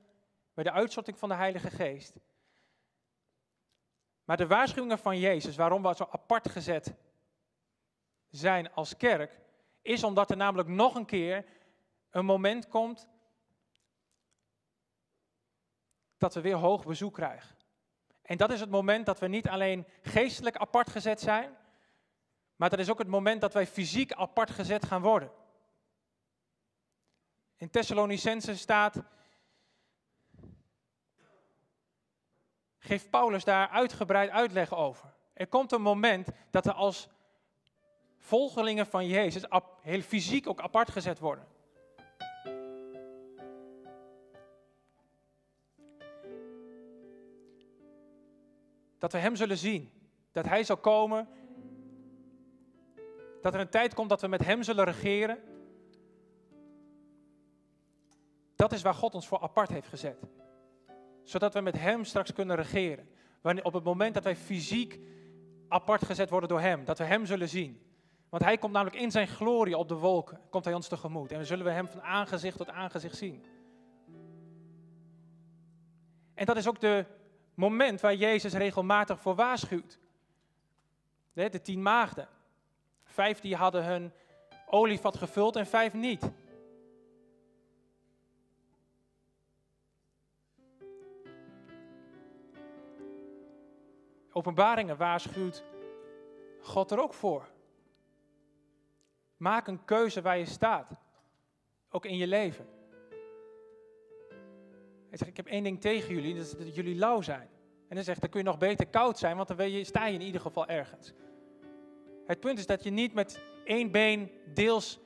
bij 0.53 0.63
de 0.63 0.71
uitstorting 0.71 1.17
van 1.17 1.29
de 1.29 1.35
Heilige 1.35 1.69
Geest. 1.69 2.15
Maar 4.23 4.37
de 4.37 4.47
waarschuwingen 4.47 4.99
van 4.99 5.19
Jezus, 5.19 5.55
waarom 5.55 5.81
we 5.81 5.95
zo 5.95 6.07
apart 6.11 6.49
gezet 6.49 6.95
zijn 8.29 8.73
als 8.73 8.97
kerk, 8.97 9.39
is 9.81 10.03
omdat 10.03 10.29
er 10.29 10.37
namelijk 10.37 10.69
nog 10.69 10.95
een 10.95 11.05
keer 11.05 11.45
een 12.09 12.25
moment 12.25 12.67
komt 12.67 13.07
dat 16.17 16.33
we 16.33 16.41
weer 16.41 16.55
hoog 16.55 16.85
bezoek 16.85 17.13
krijgen. 17.13 17.55
En 18.21 18.37
dat 18.37 18.51
is 18.51 18.59
het 18.59 18.69
moment 18.69 19.05
dat 19.05 19.19
we 19.19 19.27
niet 19.27 19.47
alleen 19.47 19.87
geestelijk 20.01 20.57
apart 20.57 20.89
gezet 20.89 21.19
zijn, 21.19 21.57
maar 22.55 22.69
dat 22.69 22.79
is 22.79 22.89
ook 22.89 22.97
het 22.97 23.07
moment 23.07 23.41
dat 23.41 23.53
wij 23.53 23.67
fysiek 23.67 24.13
apart 24.13 24.49
gezet 24.49 24.85
gaan 24.85 25.01
worden. 25.01 25.31
In 27.57 27.69
Thessalonicense 27.69 28.57
staat, 28.57 29.03
geeft 32.77 33.09
Paulus 33.09 33.43
daar 33.43 33.69
uitgebreid 33.69 34.29
uitleg 34.29 34.73
over. 34.75 35.13
Er 35.33 35.47
komt 35.47 35.71
een 35.71 35.81
moment 35.81 36.27
dat 36.51 36.65
we 36.65 36.73
als 36.73 37.09
volgelingen 38.17 38.85
van 38.85 39.07
Jezus 39.07 39.43
heel 39.81 40.01
fysiek 40.01 40.47
ook 40.47 40.61
apart 40.61 40.89
gezet 40.89 41.19
worden. 41.19 41.47
Dat 48.97 49.11
we 49.11 49.17
Hem 49.17 49.35
zullen 49.35 49.57
zien. 49.57 49.91
Dat 50.31 50.45
Hij 50.45 50.63
zal 50.63 50.77
komen. 50.77 51.27
Dat 53.41 53.53
er 53.53 53.59
een 53.59 53.69
tijd 53.69 53.93
komt 53.93 54.09
dat 54.09 54.21
we 54.21 54.27
met 54.27 54.45
Hem 54.45 54.63
zullen 54.63 54.85
regeren. 54.85 55.54
Dat 58.55 58.71
is 58.71 58.81
waar 58.81 58.93
God 58.93 59.13
ons 59.13 59.27
voor 59.27 59.39
apart 59.39 59.69
heeft 59.69 59.87
gezet. 59.87 60.23
Zodat 61.23 61.53
we 61.53 61.61
met 61.61 61.79
Hem 61.79 62.03
straks 62.03 62.33
kunnen 62.33 62.55
regeren. 62.55 63.09
Wanneer, 63.41 63.63
op 63.63 63.73
het 63.73 63.83
moment 63.83 64.13
dat 64.13 64.23
wij 64.23 64.35
fysiek 64.35 64.99
apart 65.67 66.05
gezet 66.05 66.29
worden 66.29 66.49
door 66.49 66.59
Hem. 66.59 66.85
Dat 66.85 66.97
we 66.97 67.03
Hem 67.03 67.25
zullen 67.25 67.49
zien. 67.49 67.81
Want 68.29 68.43
Hij 68.43 68.57
komt 68.57 68.73
namelijk 68.73 69.01
in 69.01 69.11
zijn 69.11 69.27
glorie 69.27 69.77
op 69.77 69.87
de 69.87 69.95
wolken. 69.95 70.41
Komt 70.49 70.65
Hij 70.65 70.73
ons 70.73 70.87
tegemoet. 70.87 71.31
En 71.31 71.37
we 71.37 71.45
zullen 71.45 71.65
we 71.65 71.71
Hem 71.71 71.87
van 71.87 72.01
aangezicht 72.01 72.57
tot 72.57 72.69
aangezicht 72.69 73.17
zien. 73.17 73.45
En 76.33 76.45
dat 76.45 76.57
is 76.57 76.67
ook 76.67 76.79
de 76.79 77.05
moment 77.53 78.01
waar 78.01 78.15
Jezus 78.15 78.53
regelmatig 78.53 79.19
voor 79.19 79.35
waarschuwt. 79.35 79.99
De, 81.33 81.61
tien 81.61 81.81
maagden. 81.81 82.27
Vijf 83.03 83.39
die 83.39 83.55
hadden 83.55 83.85
hun 83.85 84.11
olievat 84.65 85.17
gevuld 85.17 85.55
en 85.55 85.67
vijf 85.67 85.93
niet. 85.93 86.31
Openbaringen 94.37 94.97
waarschuwt 94.97 95.63
God 96.61 96.91
er 96.91 97.01
ook 97.01 97.13
voor. 97.13 97.47
Maak 99.37 99.67
een 99.67 99.85
keuze 99.85 100.21
waar 100.21 100.37
je 100.37 100.45
staat. 100.45 100.89
Ook 101.89 102.05
in 102.05 102.17
je 102.17 102.27
leven. 102.27 102.67
Hij 105.07 105.17
zegt, 105.17 105.29
ik 105.29 105.37
heb 105.37 105.45
één 105.45 105.63
ding 105.63 105.81
tegen 105.81 106.13
jullie, 106.13 106.35
dat 106.35 106.43
is 106.43 106.51
dat 106.51 106.75
jullie 106.75 106.95
lauw 106.95 107.21
zijn. 107.21 107.49
En 107.87 107.95
hij 107.95 108.03
zegt, 108.03 108.21
dan 108.21 108.29
kun 108.29 108.39
je 108.39 108.45
nog 108.45 108.57
beter 108.57 108.87
koud 108.87 109.17
zijn, 109.17 109.35
want 109.35 109.47
dan 109.47 109.71
je, 109.71 109.83
sta 109.83 110.05
je 110.05 110.13
in 110.13 110.21
ieder 110.21 110.41
geval 110.41 110.67
ergens. 110.67 111.13
Het 112.25 112.39
punt 112.39 112.59
is 112.59 112.65
dat 112.65 112.83
je 112.83 112.89
niet 112.89 113.13
met 113.13 113.43
één 113.63 113.91
been 113.91 114.31
deels 114.53 114.99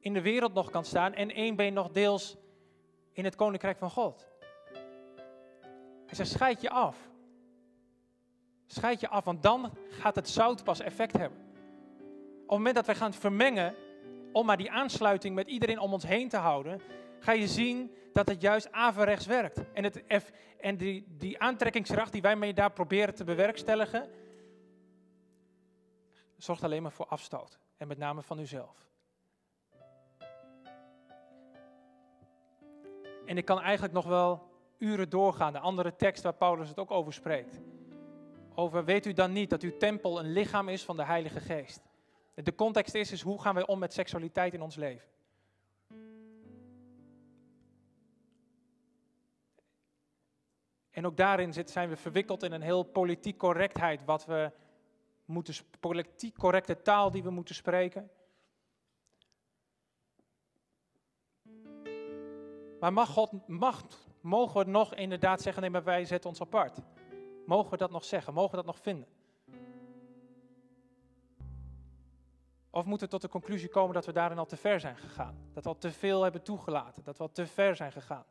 in 0.00 0.12
de 0.12 0.20
wereld 0.22 0.54
nog 0.54 0.70
kan 0.70 0.84
staan 0.84 1.14
en 1.14 1.30
één 1.30 1.56
been 1.56 1.74
nog 1.74 1.90
deels 1.90 2.36
in 3.12 3.24
het 3.24 3.34
koninkrijk 3.34 3.78
van 3.78 3.90
God. 3.90 4.28
Hij 6.06 6.14
zegt, 6.14 6.30
scheid 6.30 6.60
je 6.60 6.70
af. 6.70 7.14
Scheid 8.66 9.00
je 9.00 9.08
af, 9.08 9.24
want 9.24 9.42
dan 9.42 9.72
gaat 9.88 10.14
het 10.14 10.28
zout 10.28 10.64
pas 10.64 10.80
effect 10.80 11.16
hebben. 11.16 11.38
Op 11.38 12.52
het 12.52 12.58
moment 12.58 12.74
dat 12.74 12.86
wij 12.86 12.94
gaan 12.94 13.12
vermengen, 13.12 13.74
om 14.32 14.46
maar 14.46 14.56
die 14.56 14.70
aansluiting 14.70 15.34
met 15.34 15.48
iedereen 15.48 15.78
om 15.78 15.92
ons 15.92 16.06
heen 16.06 16.28
te 16.28 16.36
houden, 16.36 16.80
ga 17.18 17.32
je 17.32 17.48
zien 17.48 17.94
dat 18.12 18.28
het 18.28 18.40
juist 18.40 18.72
averechts 18.72 19.26
werkt. 19.26 19.72
En, 19.72 19.84
het, 19.84 20.02
en 20.60 20.76
die, 20.76 21.04
die 21.08 21.40
aantrekkingskracht 21.40 22.12
die 22.12 22.22
wij 22.22 22.36
mee 22.36 22.54
daar 22.54 22.72
proberen 22.72 23.14
te 23.14 23.24
bewerkstelligen, 23.24 24.10
zorgt 26.36 26.64
alleen 26.64 26.82
maar 26.82 26.92
voor 26.92 27.06
afstoot. 27.06 27.58
En 27.76 27.88
met 27.88 27.98
name 27.98 28.22
van 28.22 28.38
uzelf. 28.38 28.86
En 33.26 33.36
ik 33.36 33.44
kan 33.44 33.60
eigenlijk 33.60 33.94
nog 33.94 34.06
wel 34.06 34.50
uren 34.78 35.08
doorgaan. 35.08 35.52
De 35.52 35.58
andere 35.58 35.96
tekst 35.96 36.22
waar 36.22 36.34
Paulus 36.34 36.68
het 36.68 36.78
ook 36.78 36.90
over 36.90 37.12
spreekt. 37.12 37.60
Over, 38.58 38.84
weet 38.84 39.06
u 39.06 39.12
dan 39.12 39.32
niet 39.32 39.50
dat 39.50 39.62
uw 39.62 39.76
tempel 39.76 40.18
een 40.18 40.32
lichaam 40.32 40.68
is 40.68 40.84
van 40.84 40.96
de 40.96 41.04
Heilige 41.04 41.40
Geest? 41.40 41.80
De 42.34 42.54
context 42.54 42.94
is, 42.94 43.12
is 43.12 43.22
hoe 43.22 43.40
gaan 43.40 43.54
wij 43.54 43.66
om 43.66 43.78
met 43.78 43.92
seksualiteit 43.92 44.54
in 44.54 44.62
ons 44.62 44.76
leven? 44.76 45.08
En 50.90 51.06
ook 51.06 51.16
daarin 51.16 51.52
zit, 51.52 51.70
zijn 51.70 51.88
we 51.88 51.96
verwikkeld 51.96 52.42
in 52.42 52.52
een 52.52 52.62
heel 52.62 52.82
politiek 52.82 53.38
correctheid, 53.38 54.04
wat 54.04 54.26
we 54.26 54.50
moeten, 55.24 55.54
politiek 55.80 56.38
correcte 56.38 56.82
taal 56.82 57.10
die 57.10 57.22
we 57.22 57.30
moeten 57.30 57.54
spreken. 57.54 58.10
Maar 62.80 62.92
mag 62.92 63.08
God, 63.08 63.48
mag, 63.48 63.86
mogen 64.20 64.64
we 64.64 64.70
nog 64.70 64.94
inderdaad 64.94 65.42
zeggen, 65.42 65.62
nee, 65.62 65.70
maar 65.70 65.84
wij 65.84 66.04
zetten 66.04 66.30
ons 66.30 66.40
apart? 66.40 66.78
Mogen 67.46 67.70
we 67.70 67.76
dat 67.76 67.90
nog 67.90 68.04
zeggen? 68.04 68.34
Mogen 68.34 68.50
we 68.50 68.56
dat 68.56 68.66
nog 68.66 68.78
vinden? 68.78 69.08
Of 72.70 72.84
moeten 72.84 73.06
we 73.06 73.12
tot 73.12 73.22
de 73.22 73.28
conclusie 73.28 73.68
komen 73.68 73.94
dat 73.94 74.06
we 74.06 74.12
daarin 74.12 74.38
al 74.38 74.46
te 74.46 74.56
ver 74.56 74.80
zijn 74.80 74.96
gegaan? 74.96 75.36
Dat 75.52 75.62
we 75.62 75.68
al 75.68 75.78
te 75.78 75.92
veel 75.92 76.22
hebben 76.22 76.42
toegelaten? 76.42 77.04
Dat 77.04 77.16
we 77.16 77.22
al 77.22 77.32
te 77.32 77.46
ver 77.46 77.76
zijn 77.76 77.92
gegaan? 77.92 78.24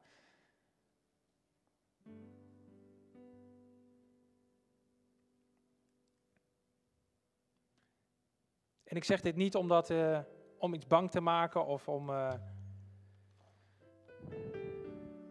En 8.83 8.95
ik 8.95 9.03
zeg 9.03 9.21
dit 9.21 9.35
niet 9.35 9.55
omdat, 9.55 9.89
eh, 9.89 10.19
om 10.57 10.73
iets 10.73 10.87
bang 10.87 11.11
te 11.11 11.21
maken 11.21 11.65
of 11.65 11.87
om. 11.87 12.09
eh, 12.09 12.33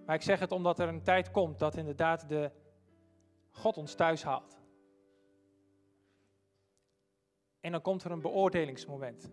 maar 0.06 0.14
ik 0.14 0.22
zeg 0.22 0.40
het 0.40 0.52
omdat 0.52 0.78
er 0.78 0.88
een 0.88 1.02
tijd 1.02 1.30
komt 1.30 1.58
dat 1.58 1.76
inderdaad 1.76 2.28
de 2.28 2.50
God 3.54 3.76
ons 3.76 3.94
thuis 3.94 4.22
haalt. 4.22 4.62
En 7.60 7.72
dan 7.72 7.82
komt 7.82 8.04
er 8.04 8.10
een 8.10 8.20
beoordelingsmoment. 8.20 9.32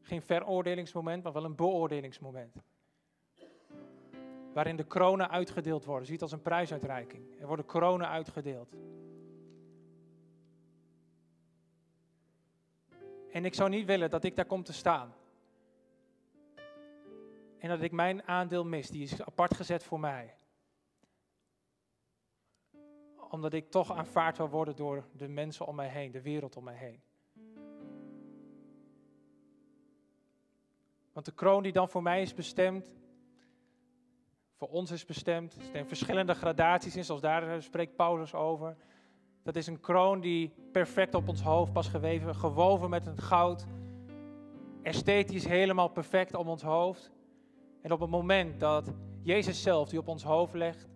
Geen 0.00 0.22
veroordelingsmoment, 0.22 1.22
maar 1.22 1.32
wel 1.32 1.44
een 1.44 1.54
beoordelingsmoment. 1.54 2.62
Waarin 4.52 4.76
de 4.76 4.84
kronen 4.84 5.30
uitgedeeld 5.30 5.84
worden. 5.84 6.06
Ziet 6.06 6.22
als 6.22 6.32
een 6.32 6.42
prijsuitreiking. 6.42 7.40
Er 7.40 7.46
worden 7.46 7.66
kronen 7.66 8.08
uitgedeeld. 8.08 8.76
En 13.30 13.44
ik 13.44 13.54
zou 13.54 13.70
niet 13.70 13.86
willen 13.86 14.10
dat 14.10 14.24
ik 14.24 14.36
daar 14.36 14.44
kom 14.44 14.62
te 14.62 14.72
staan. 14.72 15.14
En 17.58 17.68
dat 17.68 17.82
ik 17.82 17.92
mijn 17.92 18.22
aandeel 18.22 18.64
mis. 18.64 18.88
Die 18.88 19.02
is 19.02 19.22
apart 19.22 19.54
gezet 19.54 19.84
voor 19.84 20.00
mij. 20.00 20.34
Omdat 23.34 23.52
ik 23.52 23.70
toch 23.70 23.92
aanvaard 23.92 24.36
wil 24.36 24.48
worden 24.48 24.76
door 24.76 25.04
de 25.12 25.28
mensen 25.28 25.66
om 25.66 25.74
mij 25.74 25.88
heen. 25.88 26.10
De 26.10 26.22
wereld 26.22 26.56
om 26.56 26.64
mij 26.64 26.74
heen. 26.74 27.00
Want 31.12 31.26
de 31.26 31.32
kroon 31.32 31.62
die 31.62 31.72
dan 31.72 31.88
voor 31.88 32.02
mij 32.02 32.22
is 32.22 32.34
bestemd, 32.34 32.96
voor 34.56 34.68
ons 34.68 34.90
is 34.90 35.04
bestemd, 35.04 35.54
er 35.54 35.62
zijn 35.72 35.86
verschillende 35.86 36.34
gradaties 36.34 36.96
in, 36.96 37.04
zoals 37.04 37.20
daar 37.20 37.54
eh, 37.54 37.60
spreekt 37.60 37.96
Paulus 37.96 38.34
over. 38.34 38.76
Dat 39.42 39.56
is 39.56 39.66
een 39.66 39.80
kroon 39.80 40.20
die 40.20 40.54
perfect 40.72 41.14
op 41.14 41.28
ons 41.28 41.42
hoofd 41.42 41.72
pas 41.72 41.88
geweven, 41.88 42.34
gewoven 42.34 42.90
met 42.90 43.06
een 43.06 43.18
goud, 43.18 43.66
esthetisch 44.82 45.46
helemaal 45.46 45.88
perfect 45.88 46.34
om 46.34 46.48
ons 46.48 46.62
hoofd. 46.62 47.12
En 47.82 47.92
op 47.92 48.00
het 48.00 48.10
moment 48.10 48.60
dat 48.60 48.92
Jezus 49.22 49.62
zelf 49.62 49.88
die 49.88 49.98
op 49.98 50.08
ons 50.08 50.22
hoofd 50.22 50.54
legt, 50.54 50.88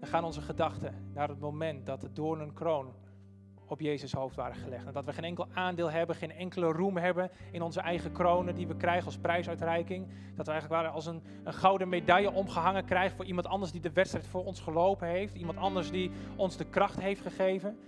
dan 0.00 0.08
gaan 0.08 0.24
onze 0.24 0.40
gedachten 0.40 1.10
naar 1.14 1.28
het 1.28 1.40
moment 1.40 1.86
dat 1.86 2.00
de 2.00 2.12
doornen 2.12 2.52
kroon 2.52 2.94
op 3.68 3.80
Jezus 3.80 4.12
hoofd 4.12 4.36
waren 4.36 4.56
gelegd. 4.56 4.86
En 4.86 4.92
dat 4.92 5.04
we 5.04 5.12
geen 5.12 5.24
enkel 5.24 5.46
aandeel 5.54 5.90
hebben, 5.90 6.16
geen 6.16 6.32
enkele 6.32 6.66
roem 6.66 6.96
hebben 6.96 7.30
in 7.52 7.62
onze 7.62 7.80
eigen 7.80 8.12
kronen 8.12 8.54
die 8.54 8.66
we 8.66 8.76
krijgen 8.76 9.06
als 9.06 9.18
prijsuitreiking. 9.18 10.06
Dat 10.36 10.46
we 10.46 10.52
eigenlijk 10.52 10.82
waren 10.82 10.92
als 10.92 11.06
een, 11.06 11.22
een 11.44 11.54
gouden 11.54 11.88
medaille 11.88 12.32
omgehangen 12.32 12.84
krijgen 12.84 13.16
voor 13.16 13.24
iemand 13.24 13.46
anders 13.46 13.72
die 13.72 13.80
de 13.80 13.92
wedstrijd 13.92 14.26
voor 14.26 14.44
ons 14.44 14.60
gelopen 14.60 15.08
heeft. 15.08 15.34
Iemand 15.34 15.58
anders 15.58 15.90
die 15.90 16.10
ons 16.36 16.56
de 16.56 16.64
kracht 16.64 17.00
heeft 17.00 17.20
gegeven. 17.20 17.78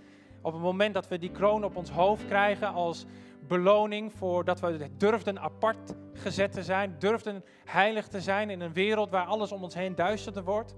Op 0.41 0.53
het 0.53 0.61
moment 0.61 0.93
dat 0.93 1.07
we 1.07 1.17
die 1.17 1.31
kroon 1.31 1.63
op 1.63 1.75
ons 1.75 1.89
hoofd 1.89 2.25
krijgen 2.25 2.73
als 2.73 3.05
beloning 3.47 4.13
voor 4.13 4.45
dat 4.45 4.59
we 4.59 4.89
durfden 4.97 5.39
apart 5.39 5.95
gezet 6.13 6.51
te 6.51 6.63
zijn, 6.63 6.95
durfden 6.99 7.43
heilig 7.65 8.07
te 8.07 8.21
zijn 8.21 8.49
in 8.49 8.61
een 8.61 8.73
wereld 8.73 9.09
waar 9.09 9.25
alles 9.25 9.51
om 9.51 9.63
ons 9.63 9.73
heen 9.73 9.95
duisterder 9.95 10.43
wordt. 10.43 10.75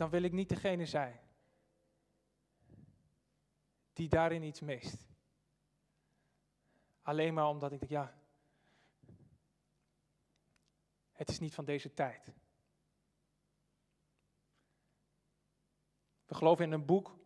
Dan 0.00 0.10
wil 0.10 0.22
ik 0.22 0.32
niet 0.32 0.48
degene 0.48 0.86
zijn 0.86 1.20
die 3.92 4.08
daarin 4.08 4.42
iets 4.42 4.60
mist. 4.60 5.08
Alleen 7.02 7.34
maar 7.34 7.48
omdat 7.48 7.72
ik 7.72 7.78
denk, 7.78 7.90
ja, 7.90 8.14
het 11.12 11.28
is 11.28 11.38
niet 11.38 11.54
van 11.54 11.64
deze 11.64 11.92
tijd. 11.92 12.32
We 16.26 16.34
geloven 16.34 16.64
in 16.64 16.72
een 16.72 16.86
boek, 16.86 17.18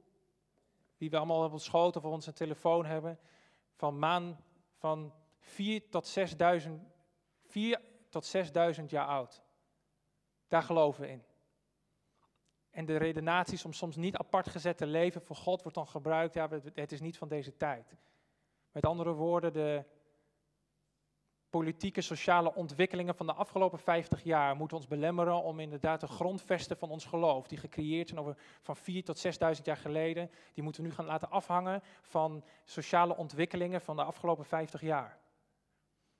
die 0.96 1.10
we 1.10 1.16
allemaal 1.16 1.44
op 1.44 1.52
ons 1.52 1.64
schoot 1.64 1.96
of 1.96 2.04
op 2.04 2.12
onze 2.12 2.32
telefoon 2.32 2.84
hebben, 2.84 3.18
van 3.74 3.98
maan 3.98 4.44
van 4.76 5.14
4 5.38 5.88
tot 5.88 6.06
6000, 6.06 6.82
4 7.42 7.80
tot 8.08 8.24
6000 8.24 8.90
jaar 8.90 9.06
oud. 9.06 9.42
Daar 10.48 10.62
geloven 10.62 11.00
we 11.00 11.08
in. 11.08 11.24
En 12.74 12.84
de 12.84 12.96
redenaties 12.96 13.64
om 13.64 13.72
soms 13.72 13.96
niet 13.96 14.16
apart 14.16 14.48
gezet 14.48 14.76
te 14.76 14.86
leven 14.86 15.22
voor 15.22 15.36
God 15.36 15.62
wordt 15.62 15.76
dan 15.76 15.86
gebruikt. 15.86 16.34
Ja, 16.34 16.48
het 16.74 16.92
is 16.92 17.00
niet 17.00 17.18
van 17.18 17.28
deze 17.28 17.56
tijd. 17.56 17.96
Met 18.72 18.86
andere 18.86 19.12
woorden, 19.12 19.52
de 19.52 19.84
politieke, 21.50 22.00
sociale 22.00 22.54
ontwikkelingen 22.54 23.14
van 23.14 23.26
de 23.26 23.32
afgelopen 23.32 23.78
50 23.78 24.22
jaar 24.22 24.56
moeten 24.56 24.76
ons 24.76 24.86
belemmeren 24.86 25.42
om 25.42 25.60
inderdaad 25.60 26.00
de 26.00 26.06
grondvesten 26.06 26.76
van 26.76 26.90
ons 26.90 27.04
geloof, 27.04 27.46
die 27.46 27.58
gecreëerd 27.58 28.08
zijn 28.08 28.20
over 28.20 28.36
van 28.60 28.76
4 28.76 29.04
tot 29.04 29.18
6000 29.18 29.66
jaar 29.66 29.76
geleden, 29.76 30.30
die 30.54 30.64
moeten 30.64 30.82
we 30.82 30.88
nu 30.88 30.94
gaan 30.94 31.04
laten 31.04 31.30
afhangen 31.30 31.82
van 32.02 32.44
sociale 32.64 33.16
ontwikkelingen 33.16 33.80
van 33.80 33.96
de 33.96 34.04
afgelopen 34.04 34.44
50 34.44 34.80
jaar. 34.80 35.18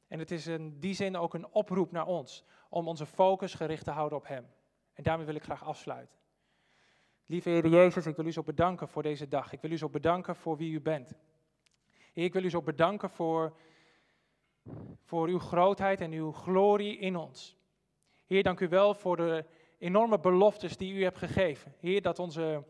En 0.07 0.19
het 0.19 0.31
is 0.31 0.47
in 0.47 0.79
die 0.81 0.95
zin 0.95 1.17
ook 1.17 1.35
een 1.35 1.53
oproep 1.53 1.91
naar 1.91 2.07
ons 2.07 2.45
om 2.69 2.89
onze 2.89 3.07
focus 3.07 3.55
gericht 3.55 3.85
te 3.85 3.91
houden 3.91 4.19
op 4.19 4.27
Hem. 4.27 4.47
En 4.93 5.03
daarmee 5.03 5.27
wil 5.27 5.35
ik 5.35 5.43
graag 5.43 5.65
afsluiten. 5.65 6.23
Lieve 7.27 7.49
Heer 7.49 7.67
Jezus, 7.67 8.07
ik 8.07 8.17
wil 8.17 8.27
u 8.27 8.33
zo 8.33 8.43
bedanken 8.43 8.89
voor 8.89 9.03
deze 9.03 9.29
dag. 9.29 9.53
Ik 9.53 9.61
wil 9.61 9.71
u 9.71 9.79
zo 9.79 9.89
bedanken 9.89 10.37
voor 10.37 10.57
wie 10.57 10.73
u 10.73 10.81
bent. 10.81 11.15
Heer, 12.13 12.25
ik 12.25 12.33
wil 12.33 12.45
u 12.45 12.51
zo 12.51 12.63
bedanken 12.63 13.11
voor, 13.11 13.57
voor 15.05 15.29
uw 15.29 15.39
grootheid 15.39 16.01
en 16.01 16.13
uw 16.13 16.33
glorie 16.33 16.99
in 16.99 17.17
ons. 17.17 17.57
Heer, 18.27 18.43
dank 18.43 18.61
u 18.61 18.69
wel 18.69 18.95
voor 18.95 19.17
de 19.17 19.45
enorme 19.79 20.21
beloftes 20.21 20.77
die 20.77 20.95
u 20.95 21.03
hebt 21.03 21.19
gegeven. 21.19 21.75
Heer, 21.81 22.03
dat, 22.03 22.19
onze, 22.19 22.65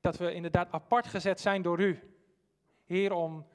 dat 0.00 0.16
we 0.16 0.34
inderdaad 0.34 0.72
apart 0.72 1.06
gezet 1.06 1.40
zijn 1.40 1.62
door 1.62 1.80
u. 1.80 1.98
Heer, 2.84 3.12
om 3.12 3.46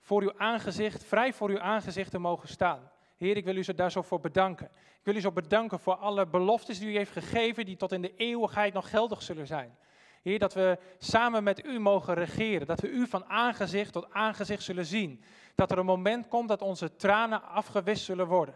voor 0.00 0.22
uw 0.22 0.38
aangezicht, 0.38 1.04
vrij 1.04 1.32
voor 1.32 1.48
uw 1.50 1.60
aangezicht 1.60 2.10
te 2.10 2.18
mogen 2.18 2.48
staan. 2.48 2.90
Heer, 3.20 3.36
ik 3.36 3.44
wil 3.44 3.56
u 3.56 3.64
zo 3.64 3.74
daar 3.74 3.90
zo 3.90 4.02
voor 4.02 4.20
bedanken. 4.20 4.66
Ik 4.74 5.04
wil 5.04 5.14
u 5.14 5.20
zo 5.20 5.32
bedanken 5.32 5.80
voor 5.80 5.94
alle 5.94 6.26
beloftes 6.26 6.78
die 6.78 6.88
u 6.88 6.96
heeft 6.96 7.12
gegeven, 7.12 7.64
die 7.64 7.76
tot 7.76 7.92
in 7.92 8.02
de 8.02 8.16
eeuwigheid 8.16 8.72
nog 8.74 8.90
geldig 8.90 9.22
zullen 9.22 9.46
zijn. 9.46 9.76
Heer, 10.22 10.38
dat 10.38 10.54
we 10.54 10.78
samen 10.98 11.42
met 11.42 11.64
u 11.64 11.78
mogen 11.78 12.14
regeren, 12.14 12.66
dat 12.66 12.80
we 12.80 12.88
u 12.88 13.06
van 13.06 13.24
aangezicht 13.24 13.92
tot 13.92 14.10
aangezicht 14.10 14.62
zullen 14.62 14.84
zien. 14.84 15.22
Dat 15.54 15.70
er 15.70 15.78
een 15.78 15.86
moment 15.86 16.28
komt 16.28 16.48
dat 16.48 16.62
onze 16.62 16.96
tranen 16.96 17.42
afgewist 17.42 18.04
zullen 18.04 18.26
worden. 18.26 18.54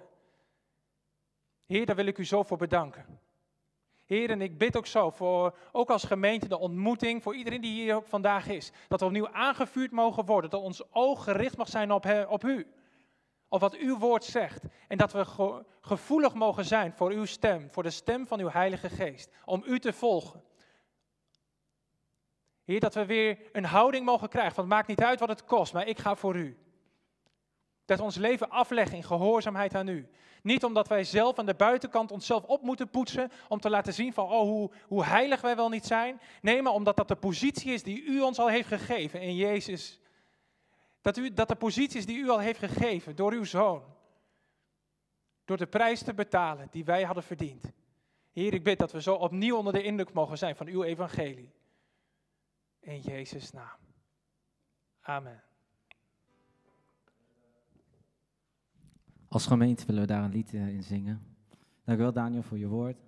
Heer, 1.66 1.86
daar 1.86 1.96
wil 1.96 2.06
ik 2.06 2.18
u 2.18 2.24
zo 2.24 2.42
voor 2.42 2.58
bedanken. 2.58 3.20
Heer, 4.04 4.30
en 4.30 4.40
ik 4.40 4.58
bid 4.58 4.76
ook 4.76 4.86
zo 4.86 5.10
voor, 5.10 5.56
ook 5.72 5.90
als 5.90 6.04
gemeente, 6.04 6.48
de 6.48 6.58
ontmoeting, 6.58 7.22
voor 7.22 7.34
iedereen 7.34 7.60
die 7.60 7.82
hier 7.82 8.02
vandaag 8.02 8.48
is. 8.48 8.72
Dat 8.88 9.00
we 9.00 9.06
opnieuw 9.06 9.28
aangevuurd 9.28 9.90
mogen 9.90 10.24
worden, 10.24 10.50
dat 10.50 10.62
ons 10.62 10.92
oog 10.92 11.24
gericht 11.24 11.56
mag 11.56 11.68
zijn 11.68 11.92
op, 11.92 12.26
op 12.28 12.44
u. 12.44 12.66
Op 13.48 13.60
wat 13.60 13.76
uw 13.76 13.98
woord 13.98 14.24
zegt. 14.24 14.62
En 14.88 14.96
dat 14.98 15.12
we 15.12 15.24
ge- 15.24 15.64
gevoelig 15.80 16.34
mogen 16.34 16.64
zijn 16.64 16.92
voor 16.92 17.10
uw 17.10 17.24
stem, 17.24 17.68
voor 17.70 17.82
de 17.82 17.90
stem 17.90 18.26
van 18.26 18.40
uw 18.40 18.50
Heilige 18.50 18.88
Geest. 18.88 19.30
Om 19.44 19.62
u 19.66 19.80
te 19.80 19.92
volgen. 19.92 20.42
Heer, 22.64 22.80
dat 22.80 22.94
we 22.94 23.06
weer 23.06 23.38
een 23.52 23.64
houding 23.64 24.04
mogen 24.04 24.28
krijgen. 24.28 24.54
Want 24.54 24.68
het 24.68 24.76
maakt 24.76 24.88
niet 24.88 25.02
uit 25.02 25.20
wat 25.20 25.28
het 25.28 25.44
kost, 25.44 25.72
maar 25.72 25.86
ik 25.86 25.98
ga 25.98 26.14
voor 26.14 26.36
u. 26.36 26.58
Dat 27.84 27.98
we 27.98 28.04
ons 28.04 28.16
leven 28.16 28.50
afleggen 28.50 28.96
in 28.96 29.04
gehoorzaamheid 29.04 29.74
aan 29.74 29.88
u. 29.88 30.08
Niet 30.42 30.64
omdat 30.64 30.88
wij 30.88 31.04
zelf 31.04 31.38
aan 31.38 31.46
de 31.46 31.54
buitenkant 31.54 32.10
onszelf 32.10 32.44
op 32.44 32.62
moeten 32.62 32.90
poetsen. 32.90 33.30
Om 33.48 33.60
te 33.60 33.70
laten 33.70 33.94
zien 33.94 34.12
van 34.12 34.24
oh, 34.24 34.40
hoe, 34.40 34.70
hoe 34.86 35.04
heilig 35.04 35.40
wij 35.40 35.56
wel 35.56 35.68
niet 35.68 35.86
zijn. 35.86 36.20
Nee, 36.42 36.62
maar 36.62 36.72
omdat 36.72 36.96
dat 36.96 37.08
de 37.08 37.14
positie 37.14 37.72
is 37.72 37.82
die 37.82 38.04
u 38.04 38.20
ons 38.20 38.38
al 38.38 38.48
heeft 38.48 38.68
gegeven 38.68 39.20
in 39.20 39.34
Jezus. 39.34 39.98
Dat, 41.04 41.16
u, 41.16 41.32
dat 41.34 41.48
de 41.48 41.54
positie 41.54 41.98
is 41.98 42.06
die 42.06 42.18
u 42.18 42.28
al 42.28 42.38
heeft 42.38 42.58
gegeven 42.58 43.16
door 43.16 43.32
uw 43.32 43.44
zoon. 43.44 43.82
Door 45.44 45.56
de 45.56 45.66
prijs 45.66 46.02
te 46.02 46.14
betalen 46.14 46.68
die 46.70 46.84
wij 46.84 47.02
hadden 47.02 47.22
verdiend. 47.22 47.72
Heer, 48.32 48.54
ik 48.54 48.64
bid 48.64 48.78
dat 48.78 48.92
we 48.92 49.02
zo 49.02 49.14
opnieuw 49.14 49.56
onder 49.56 49.72
de 49.72 49.82
indruk 49.82 50.12
mogen 50.12 50.38
zijn 50.38 50.56
van 50.56 50.66
uw 50.66 50.82
evangelie. 50.82 51.52
In 52.80 53.00
Jezus' 53.00 53.52
naam. 53.52 53.76
Amen. 55.00 55.42
Als 59.28 59.46
gemeente 59.46 59.86
willen 59.86 60.00
we 60.00 60.08
daar 60.08 60.24
een 60.24 60.30
lied 60.30 60.54
eh, 60.54 60.68
in 60.68 60.82
zingen. 60.82 61.36
Dank 61.84 61.98
u 61.98 62.02
wel, 62.02 62.12
Daniel, 62.12 62.42
voor 62.42 62.58
je 62.58 62.68
woord. 62.68 63.06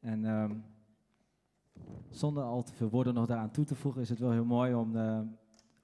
En 0.00 0.24
ehm, 0.24 0.56
zonder 2.10 2.42
al 2.42 2.62
te 2.62 2.74
veel 2.74 2.88
woorden 2.88 3.14
nog 3.14 3.26
daaraan 3.26 3.50
toe 3.50 3.64
te 3.64 3.74
voegen, 3.74 4.02
is 4.02 4.08
het 4.08 4.18
wel 4.18 4.30
heel 4.30 4.44
mooi 4.44 4.74
om 4.74 4.96
eh, 4.96 5.20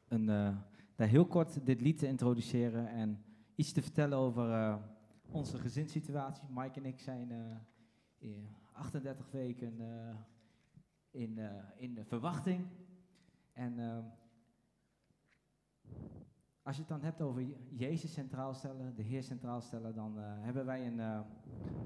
een, 0.09 0.29
eh, 0.29 0.57
daar 0.99 1.09
heel 1.09 1.27
kort 1.27 1.67
dit 1.67 1.81
lied 1.81 1.99
te 1.99 2.07
introduceren 2.07 2.89
en 2.89 3.25
iets 3.55 3.73
te 3.73 3.83
vertellen 3.83 4.19
over 4.19 4.53
eh, 4.53 4.77
onze 5.31 5.59
gezinssituatie. 5.59 6.45
Mike 6.51 6.79
en 6.81 6.87
ik 6.87 7.01
zijn 7.01 7.31
eh, 7.33 7.57
in 8.19 8.49
38 8.73 9.31
weken 9.31 9.81
eh, 9.81 10.15
in, 11.11 11.39
eh, 11.39 11.55
in 11.77 11.95
de 11.95 12.05
verwachting. 12.05 12.67
En 13.53 13.79
ehm, 13.79 14.03
als 16.63 16.75
je 16.77 16.81
het 16.83 16.91
dan 16.91 17.03
hebt 17.03 17.21
over 17.21 17.41
Je- 17.43 17.67
Jezus 17.71 18.13
centraal 18.13 18.55
stellen, 18.55 18.95
de 18.97 19.03
Heer 19.03 19.23
centraal 19.23 19.61
stellen, 19.61 19.95
dan 19.95 20.19
eh, 20.19 20.25
hebben 20.27 20.65
wij 20.67 20.87
een, 20.87 21.01
eh, 21.01 21.21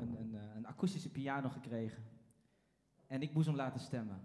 een, 0.01 0.21
een, 0.21 0.35
eh, 0.35 0.55
een 0.57 0.67
akoestische 0.67 1.11
piano 1.11 1.49
gekregen. 1.49 2.03
En 3.07 3.23
ik 3.23 3.33
moest 3.35 3.47
hem 3.47 3.57
laten 3.57 3.81
stemmen. 3.81 4.21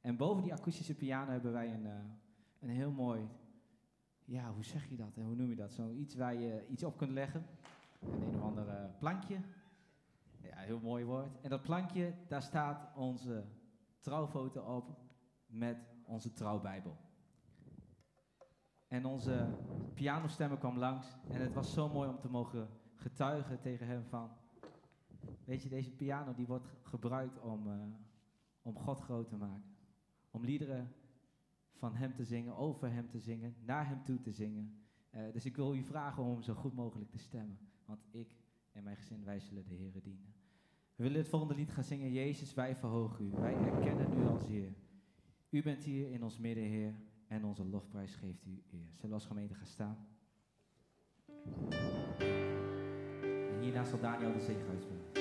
En 0.00 0.16
boven 0.16 0.42
die 0.42 0.52
akoestische 0.54 0.94
piano 0.94 1.30
hebben 1.30 1.52
wij 1.52 1.74
een, 1.74 1.86
eh, 1.86 1.92
een 2.60 2.68
heel 2.68 2.90
mooi, 2.92 3.28
ja, 4.32 4.52
hoe 4.52 4.64
zeg 4.64 4.88
je 4.88 4.96
dat? 4.96 5.14
Hoe 5.14 5.34
noem 5.34 5.48
je 5.48 5.56
dat? 5.56 5.72
Zoiets 5.72 6.14
waar 6.14 6.34
je 6.34 6.66
iets 6.68 6.84
op 6.84 6.96
kunt 6.96 7.10
leggen. 7.10 7.46
Een 8.00 8.22
een 8.22 8.34
of 8.34 8.42
ander 8.42 8.68
eh, 8.68 8.98
plankje. 8.98 9.40
Ja, 10.42 10.56
heel 10.56 10.80
mooi 10.80 11.04
woord. 11.04 11.40
En 11.40 11.50
dat 11.50 11.62
plankje, 11.62 12.14
daar 12.28 12.42
staat 12.42 12.96
onze 12.96 13.44
trouwfoto 14.00 14.60
op 14.60 14.98
met 15.46 15.76
onze 16.04 16.32
trouwbijbel. 16.32 16.96
En 18.88 19.04
onze 19.04 19.48
pianostemmer 19.94 20.58
kwam 20.58 20.78
langs 20.78 21.06
en 21.30 21.40
het 21.40 21.52
was 21.52 21.72
zo 21.72 21.88
mooi 21.88 22.08
om 22.08 22.18
te 22.18 22.28
mogen 22.28 22.68
getuigen 22.94 23.60
tegen 23.60 23.86
hem 23.86 24.04
van, 24.04 24.30
weet 25.44 25.62
je, 25.62 25.68
deze 25.68 25.90
piano 25.90 26.34
die 26.34 26.46
wordt 26.46 26.72
gebruikt 26.82 27.40
om, 27.40 27.66
eh, 27.66 27.74
om 28.62 28.78
God 28.78 29.00
groot 29.00 29.28
te 29.28 29.36
maken. 29.36 29.76
Om 30.30 30.44
liederen 30.44 30.94
van 31.82 31.94
hem 31.94 32.14
te 32.14 32.24
zingen, 32.24 32.56
over 32.56 32.92
hem 32.92 33.08
te 33.08 33.18
zingen, 33.18 33.54
naar 33.64 33.88
hem 33.88 34.02
toe 34.02 34.20
te 34.20 34.32
zingen. 34.32 34.74
Eh, 35.10 35.32
dus 35.32 35.44
ik 35.44 35.56
wil 35.56 35.74
u 35.74 35.82
vragen 35.82 36.22
om 36.22 36.42
zo 36.42 36.54
goed 36.54 36.74
mogelijk 36.74 37.10
te 37.10 37.18
stemmen, 37.18 37.58
want 37.84 38.00
ik 38.10 38.36
en 38.72 38.82
mijn 38.82 38.96
gezin, 38.96 39.24
wij 39.24 39.40
zullen 39.40 39.64
de 39.68 39.74
Heer 39.74 40.02
dienen. 40.02 40.34
We 40.96 41.02
willen 41.02 41.18
het 41.18 41.28
volgende 41.28 41.54
lied 41.54 41.72
gaan 41.72 41.84
zingen, 41.84 42.12
Jezus, 42.12 42.54
wij 42.54 42.76
verhogen 42.76 43.24
u, 43.24 43.30
wij 43.30 43.54
erkennen 43.54 44.18
u 44.18 44.26
als 44.26 44.46
Heer. 44.46 44.74
U 45.50 45.62
bent 45.62 45.84
hier 45.84 46.10
in 46.10 46.22
ons 46.22 46.38
midden, 46.38 46.64
Heer. 46.64 46.94
En 47.26 47.44
onze 47.44 47.64
lofprijs 47.64 48.14
geeft 48.14 48.46
u 48.46 48.62
eer. 48.70 48.90
Zullen 48.92 49.08
we 49.08 49.14
als 49.14 49.26
gemeente 49.26 49.54
gaan 49.54 49.66
staan? 49.66 50.06
En 53.50 53.60
hierna 53.60 53.84
zal 53.84 54.00
Daniel 54.00 54.32
de 54.32 54.40
zegen 54.40 54.68
uitspelen. 54.68 55.12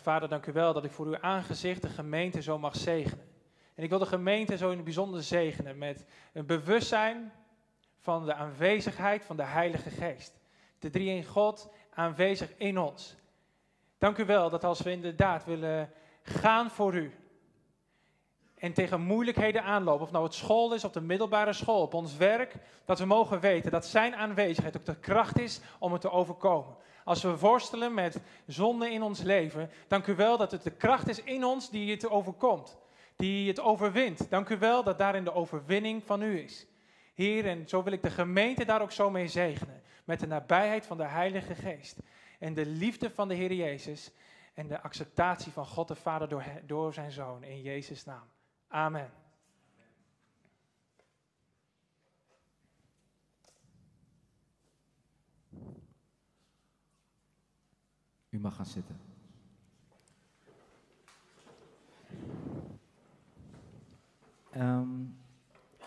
Vader, 0.00 0.28
dank 0.28 0.46
u 0.46 0.52
wel 0.52 0.72
dat 0.72 0.84
ik 0.84 0.90
voor 0.90 1.06
uw 1.06 1.20
aangezicht 1.20 1.82
de 1.82 1.88
gemeente 1.88 2.42
zo 2.42 2.58
mag 2.58 2.76
zegenen. 2.76 3.28
En 3.74 3.82
ik 3.82 3.88
wil 3.90 3.98
de 3.98 4.06
gemeente 4.06 4.56
zo 4.56 4.68
in 4.68 4.76
het 4.76 4.84
bijzonder 4.84 5.22
zegenen 5.22 5.78
met 5.78 6.04
een 6.32 6.46
bewustzijn 6.46 7.32
van 7.98 8.24
de 8.24 8.34
aanwezigheid 8.34 9.24
van 9.24 9.36
de 9.36 9.42
Heilige 9.42 9.90
Geest. 9.90 10.40
De 10.78 10.90
drie 10.90 11.08
in 11.08 11.24
God 11.24 11.70
aanwezig 11.94 12.52
in 12.56 12.78
ons. 12.78 13.16
Dank 13.98 14.18
u 14.18 14.24
wel 14.24 14.50
dat 14.50 14.64
als 14.64 14.80
we 14.80 14.90
inderdaad 14.90 15.44
willen 15.44 15.92
gaan 16.22 16.70
voor 16.70 16.94
u. 16.94 17.14
En 18.54 18.72
tegen 18.72 19.00
moeilijkheden 19.00 19.62
aanlopen, 19.62 20.04
of 20.04 20.12
nou 20.12 20.24
het 20.24 20.34
school 20.34 20.74
is, 20.74 20.84
op 20.84 20.92
de 20.92 21.00
middelbare 21.00 21.52
school, 21.52 21.82
op 21.82 21.94
ons 21.94 22.16
werk, 22.16 22.54
dat 22.84 22.98
we 22.98 23.04
mogen 23.04 23.40
weten 23.40 23.70
dat 23.70 23.86
zijn 23.86 24.14
aanwezigheid 24.14 24.76
ook 24.76 24.84
de 24.84 24.98
kracht 24.98 25.38
is 25.38 25.60
om 25.78 25.92
het 25.92 26.00
te 26.00 26.10
overkomen. 26.10 26.76
Als 27.04 27.22
we 27.22 27.38
worstelen 27.38 27.94
met 27.94 28.20
zonde 28.46 28.90
in 28.90 29.02
ons 29.02 29.22
leven, 29.22 29.70
dank 29.88 30.06
u 30.06 30.14
wel 30.14 30.36
dat 30.36 30.50
het 30.50 30.62
de 30.62 30.70
kracht 30.70 31.08
is 31.08 31.22
in 31.22 31.44
ons 31.44 31.70
die 31.70 31.90
het 31.90 32.08
overkomt, 32.08 32.78
die 33.16 33.48
het 33.48 33.60
overwint. 33.60 34.30
Dank 34.30 34.48
u 34.48 34.58
wel 34.58 34.82
dat 34.82 34.98
daarin 34.98 35.24
de 35.24 35.34
overwinning 35.34 36.02
van 36.04 36.22
u 36.22 36.38
is. 36.38 36.66
Heer, 37.14 37.46
en 37.46 37.68
zo 37.68 37.82
wil 37.82 37.92
ik 37.92 38.02
de 38.02 38.10
gemeente 38.10 38.64
daar 38.64 38.82
ook 38.82 38.92
zo 38.92 39.10
mee 39.10 39.28
zegenen, 39.28 39.82
met 40.04 40.20
de 40.20 40.26
nabijheid 40.26 40.86
van 40.86 40.96
de 40.96 41.06
Heilige 41.06 41.54
Geest 41.54 41.98
en 42.38 42.54
de 42.54 42.66
liefde 42.66 43.10
van 43.10 43.28
de 43.28 43.34
Heer 43.34 43.52
Jezus 43.52 44.10
en 44.54 44.68
de 44.68 44.82
acceptatie 44.82 45.52
van 45.52 45.66
God 45.66 45.88
de 45.88 45.94
Vader 45.94 46.28
door, 46.28 46.44
door 46.66 46.92
zijn 46.92 47.12
Zoon, 47.12 47.44
in 47.44 47.60
Jezus' 47.60 48.04
naam. 48.04 48.28
Amen. 48.68 49.19
U 58.30 58.38
mag 58.38 58.56
gaan 58.56 58.66
zitten. 58.66 58.96
Ehm, 64.50 64.88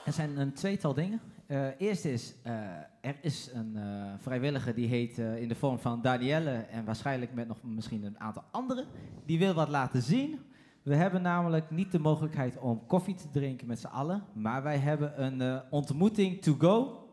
er 0.06 0.14
zijn 0.14 0.40
een 0.40 0.54
tweetal 0.54 0.94
dingen. 0.94 1.22
Eh 1.46 1.68
eerst 1.78 2.06
is, 2.06 2.36
eh, 2.42 2.54
er 3.02 3.16
is 3.22 3.50
een 3.54 3.76
eh, 3.76 4.14
vrijwilliger 4.18 4.76
die 4.76 4.88
heet 4.88 5.18
in 5.18 5.48
de 5.48 5.56
vorm 5.56 5.80
van 5.80 6.02
Danielle 6.02 6.52
en 6.52 6.86
waarschijnlijk 6.86 7.34
met 7.34 7.48
nog 7.48 7.64
misschien 7.64 8.04
een 8.04 8.20
aantal 8.20 8.44
anderen. 8.52 8.86
Die 9.26 9.40
wil 9.40 9.54
wat 9.54 9.70
laten 9.70 10.02
zien. 10.02 10.40
We 10.82 10.96
hebben 10.96 11.22
namelijk 11.22 11.70
niet 11.70 11.92
de 11.92 12.00
mogelijkheid 12.00 12.58
om 12.58 12.86
koffie 12.86 13.16
te 13.16 13.30
drinken 13.30 13.68
met 13.68 13.80
z'n 13.80 13.88
allen, 13.88 14.24
maar 14.34 14.64
wij 14.64 14.78
hebben 14.78 15.24
een 15.24 15.62
ontmoeting 15.70 16.42
to 16.42 16.54
go 16.54 17.08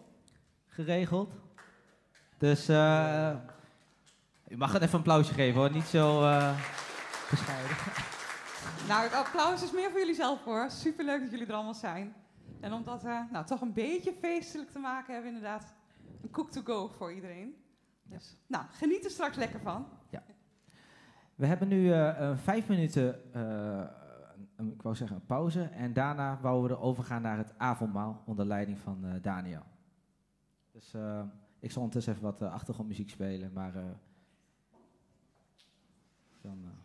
geregeld. 0.66 1.32
Dus 2.38 2.68
u 4.50 4.56
mag 4.56 4.72
het 4.72 4.82
even 4.82 4.92
een 4.94 4.98
applausje 4.98 5.34
geven 5.34 5.60
hoor, 5.60 5.70
niet 5.72 5.84
zo 5.84 6.22
eh, 6.22 6.60
bescheiden. 7.30 7.76
Nou, 8.88 9.02
het 9.02 9.12
applaus 9.14 9.62
is 9.62 9.72
meer 9.72 9.90
voor 9.90 9.98
jullie 9.98 10.14
zelf 10.14 10.44
hoor. 10.44 10.70
Superleuk 10.70 11.20
dat 11.20 11.30
jullie 11.30 11.46
er 11.46 11.54
allemaal 11.54 11.74
zijn. 11.74 12.14
En 12.60 12.72
om 12.72 12.84
dat 12.84 13.04
eh, 13.04 13.20
nou, 13.32 13.46
toch 13.46 13.60
een 13.60 13.72
beetje 13.72 14.12
feestelijk 14.20 14.70
te 14.70 14.78
maken, 14.78 15.14
hebben 15.14 15.30
we 15.32 15.36
inderdaad 15.36 15.74
een 16.22 16.30
cook 16.30 16.50
to 16.50 16.60
go 16.64 16.88
voor 16.88 17.12
iedereen. 17.12 17.54
Dus, 18.04 18.36
nou, 18.46 18.64
geniet 18.70 19.04
er 19.04 19.10
straks 19.10 19.36
lekker 19.36 19.60
van. 19.60 19.86
We 21.34 21.46
hebben 21.46 21.68
nu 21.68 21.92
eh, 21.92 22.36
vijf 22.36 22.68
minuten, 22.68 23.20
een- 24.56 24.72
ik 24.72 24.82
wou 24.82 24.94
zeggen 24.94 25.16
een 25.16 25.26
pauze. 25.26 25.62
En 25.62 25.92
daarna 25.92 26.38
wouden 26.42 26.70
we 26.70 26.76
er 26.76 26.82
overgaan 26.82 27.22
naar 27.22 27.38
het 27.38 27.54
avondmaal 27.58 28.22
onder 28.26 28.46
leiding 28.46 28.78
van 28.78 29.04
Daniel. 29.22 29.62
Dus 30.72 30.94
ik 31.60 31.70
zal 31.70 31.82
ondertussen 31.82 32.12
even 32.12 32.24
wat 32.24 32.42
achtergrondmuziek 32.42 33.10
spelen, 33.10 33.52
maar... 33.52 33.72
eh, 36.44 36.48
dan, 36.48 36.79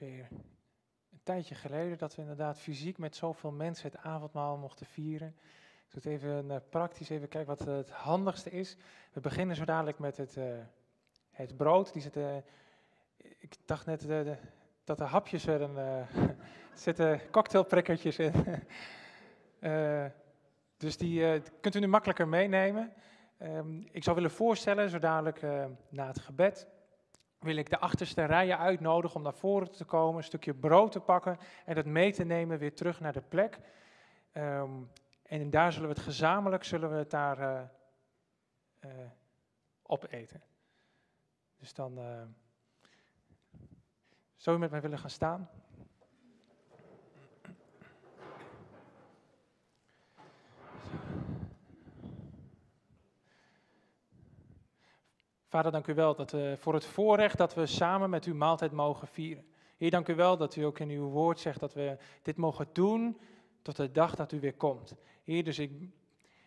een 0.00 1.20
tijdje 1.22 1.54
geleden 1.54 1.98
dat 1.98 2.14
we 2.14 2.22
inderdaad 2.22 2.58
fysiek 2.60 2.98
met 2.98 3.16
zoveel 3.16 3.50
mensen 3.52 3.90
het 3.90 4.00
avondmaal 4.00 4.56
mochten 4.56 4.86
vieren. 4.86 5.28
Ik 5.88 5.94
doe 5.94 6.02
het 6.02 6.12
even 6.22 6.50
eh, 6.50 6.56
praktisch, 6.70 7.08
even 7.10 7.28
kijken 7.28 7.56
wat 7.56 7.66
het 7.66 7.90
handigste 7.90 8.50
is. 8.50 8.76
We 9.12 9.20
beginnen 9.20 9.56
zo 9.56 9.64
dadelijk 9.64 9.98
met 9.98 10.16
het, 10.16 10.36
eh, 10.36 10.44
het 11.30 11.56
brood. 11.56 11.92
Die 11.92 12.02
zit, 12.02 12.16
eh, 12.16 12.36
ik 13.16 13.56
dacht 13.64 13.86
net 13.86 14.00
de- 14.00 14.36
dat 14.84 15.00
er 15.00 15.06
hapjes 15.06 15.44
werden. 15.44 15.76
er 15.78 16.08
zitten 16.74 17.30
cocktailprikkertjes 17.30 18.18
in. 18.18 18.32
Dus 20.76 20.96
die 20.96 21.42
kunt 21.60 21.74
u 21.74 21.78
nu 21.80 21.86
makkelijker 21.86 22.28
meenemen. 22.28 22.92
Ehm, 23.38 23.80
ik 23.90 24.04
zou 24.04 24.16
willen 24.16 24.30
voorstellen, 24.30 24.90
zo 24.90 24.98
dadelijk 24.98 25.42
na 25.88 26.06
het 26.06 26.18
gebed, 26.18 26.66
wil 27.38 27.56
ik 27.56 27.70
de 27.70 27.78
achterste 27.78 28.24
rijen 28.24 28.58
uitnodigen 28.58 29.16
om 29.16 29.22
naar 29.22 29.34
voren 29.34 29.70
te 29.70 29.84
komen, 29.84 30.16
een 30.16 30.24
stukje 30.24 30.54
brood 30.54 30.92
te 30.92 31.00
pakken 31.00 31.38
en 31.64 31.74
dat 31.74 31.84
mee 31.84 32.12
te 32.12 32.24
nemen 32.24 32.58
weer 32.58 32.74
terug 32.74 33.00
naar 33.00 33.12
de 33.12 33.22
plek. 33.28 33.58
Ehm, 34.32 34.82
en 35.22 35.50
daar 35.50 35.72
zullen 35.72 35.88
we 35.88 35.94
het 35.94 36.04
gezamenlijk, 36.04 36.64
zullen 36.64 36.90
we 36.90 36.96
het 36.96 37.10
daar 37.10 37.38
eh, 37.38 37.62
eh, 38.78 39.10
opeten. 39.82 40.42
Dus 41.56 41.74
dan 41.74 41.98
eh, 41.98 42.22
zou 44.36 44.56
u 44.56 44.58
met 44.58 44.70
mij 44.70 44.80
willen 44.80 44.98
gaan 44.98 45.10
staan? 45.10 45.50
Vader, 55.48 55.72
dank 55.72 55.86
u 55.86 55.94
wel 55.94 56.14
dat 56.14 56.30
we, 56.30 56.56
voor 56.58 56.74
het 56.74 56.84
voorrecht 56.84 57.38
dat 57.38 57.54
we 57.54 57.66
samen 57.66 58.10
met 58.10 58.26
u 58.26 58.34
maaltijd 58.34 58.72
mogen 58.72 59.08
vieren. 59.08 59.44
Heer, 59.76 59.90
dank 59.90 60.08
u 60.08 60.14
wel 60.14 60.36
dat 60.36 60.56
u 60.56 60.62
ook 60.62 60.78
in 60.78 60.90
uw 60.90 61.08
woord 61.08 61.40
zegt 61.40 61.60
dat 61.60 61.74
we 61.74 61.96
dit 62.22 62.36
mogen 62.36 62.68
doen 62.72 63.18
tot 63.62 63.76
de 63.76 63.92
dag 63.92 64.14
dat 64.14 64.32
u 64.32 64.40
weer 64.40 64.54
komt. 64.54 64.94
Heer, 65.24 65.44
dus 65.44 65.58
ik 65.58 65.72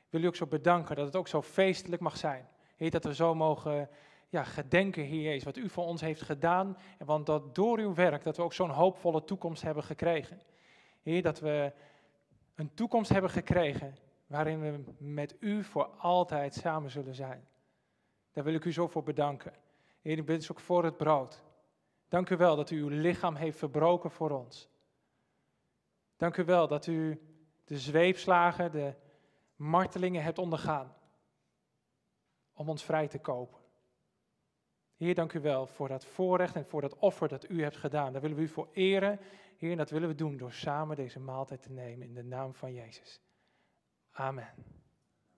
wil 0.10 0.22
u 0.22 0.26
ook 0.26 0.36
zo 0.36 0.46
bedanken 0.46 0.96
dat 0.96 1.06
het 1.06 1.16
ook 1.16 1.28
zo 1.28 1.42
feestelijk 1.42 2.02
mag 2.02 2.18
zijn. 2.18 2.48
Heer, 2.76 2.92
dat 2.92 3.04
we 3.04 3.16
zo 3.16 3.36
mogen 3.36 3.90
ja, 4.30 4.44
gedenken, 4.44 5.04
Heer 5.04 5.22
Jezus, 5.22 5.44
wat 5.44 5.58
u 5.58 5.70
voor 5.70 5.86
ons 5.86 6.02
heeft 6.02 6.22
gedaan. 6.22 6.78
En 6.98 7.06
want 7.06 7.26
dat 7.26 7.56
door 7.56 7.80
uw 7.80 7.94
werk, 7.94 8.24
dat 8.24 8.38
we 8.38 8.44
ook 8.44 8.54
zo'n 8.54 8.70
hoopvolle 8.70 9.24
toekomst 9.24 9.62
hebben 9.62 9.84
gekregen. 9.84 10.42
Heer, 11.02 11.22
dat 11.22 11.40
we 11.40 11.74
een 12.56 12.74
toekomst 12.74 13.12
hebben 13.12 13.32
gekregen 13.32 13.96
waarin 14.28 14.62
we 14.62 14.84
met 14.98 15.36
u 15.40 15.64
voor 15.64 15.86
altijd 15.86 16.54
samen 16.54 16.92
zullen 16.92 17.16
zijn. 17.16 17.50
Daar 18.32 18.44
wil 18.44 18.54
ik 18.54 18.66
u 18.66 18.74
zo 18.74 18.88
voor 18.88 19.04
bedanken. 19.04 19.54
Heer, 20.02 20.18
ik 20.18 20.28
dus 20.28 20.52
ook 20.52 20.60
voor 20.60 20.84
het 20.84 20.98
brood. 20.98 21.44
Dank 22.08 22.30
u 22.30 22.38
wel 22.38 22.56
dat 22.56 22.70
u 22.70 22.82
uw 22.82 22.88
lichaam 22.88 23.36
heeft 23.36 23.58
verbroken 23.58 24.12
voor 24.12 24.30
ons. 24.30 24.70
Dank 26.18 26.38
u 26.38 26.46
wel 26.46 26.68
dat 26.68 26.88
u 26.88 27.22
de 27.64 27.80
zweepslagen, 27.80 28.72
de 28.72 28.94
martelingen 29.56 30.24
hebt 30.24 30.38
ondergaan 30.38 30.96
om 32.54 32.70
ons 32.70 32.84
vrij 32.84 33.08
te 33.08 33.20
kopen. 33.20 33.60
Heer, 34.96 35.16
dank 35.16 35.34
u 35.34 35.40
wel 35.40 35.68
voor 35.68 35.88
dat 35.88 36.06
voorrecht 36.06 36.56
en 36.56 36.66
voor 36.66 36.82
dat 36.82 36.96
offer 36.96 37.28
dat 37.28 37.50
u 37.50 37.64
hebt 37.64 37.78
gedaan. 37.78 38.12
Daar 38.12 38.22
willen 38.22 38.38
we 38.38 38.44
u 38.44 38.48
voor 38.48 38.70
eren. 38.74 39.20
Heer, 39.58 39.72
en 39.72 39.78
dat 39.78 39.90
willen 39.90 40.08
we 40.08 40.16
doen 40.16 40.38
door 40.38 40.52
samen 40.52 40.96
deze 40.96 41.20
maaltijd 41.20 41.62
te 41.62 41.72
nemen 41.72 42.08
in 42.08 42.14
de 42.14 42.24
naam 42.24 42.54
van 42.54 42.74
Jezus. 42.74 43.22
Amen. 44.12 44.54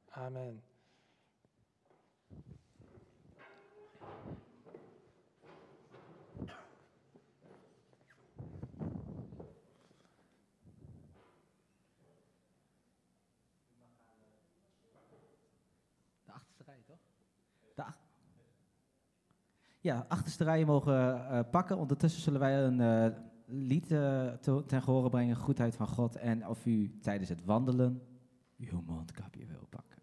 Amen. 0.10 0.64
De 16.26 16.32
achterste 16.32 16.64
rij, 16.64 16.82
toch? 16.86 17.00
De 17.76 17.84
ach- 17.84 18.02
ja, 19.84 20.06
achterste 20.08 20.44
rijen 20.44 20.68
mogen 20.68 21.28
eh, 21.30 21.40
pakken. 21.52 21.78
Ondertussen 21.78 22.22
zullen 22.22 22.40
wij 22.40 22.64
een 22.64 22.82
eh, 22.82 23.20
lied 23.46 23.92
eh, 23.92 24.32
te- 24.34 24.64
ten 24.66 24.82
gehore 24.82 25.10
brengen, 25.10 25.36
Goedheid 25.36 25.76
van 25.76 25.88
God. 25.88 26.16
En 26.16 26.48
of 26.48 26.66
u 26.66 27.00
tijdens 27.02 27.30
het 27.30 27.44
wandelen 27.44 28.02
uw 28.58 28.82
mondkapje 28.82 29.46
wil 29.46 29.68
pakken. 29.70 29.98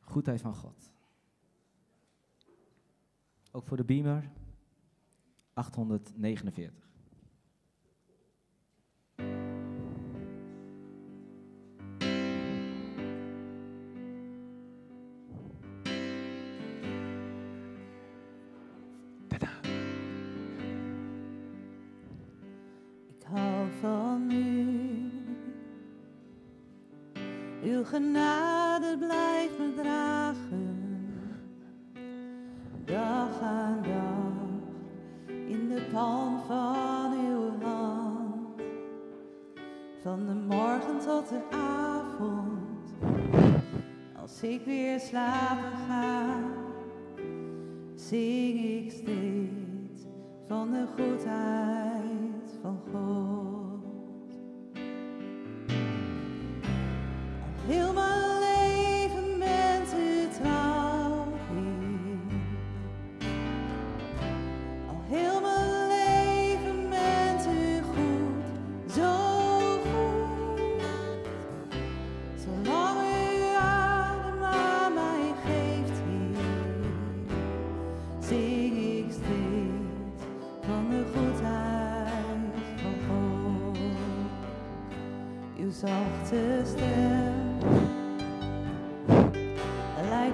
Goedheid 0.00 0.40
van 0.40 0.54
God. 0.54 0.92
Ook 3.50 3.66
voor 3.66 3.76
de 3.76 3.84
beamer. 3.84 4.30
849. 5.52 6.85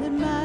Leidde 0.02 0.18
mij 0.18 0.41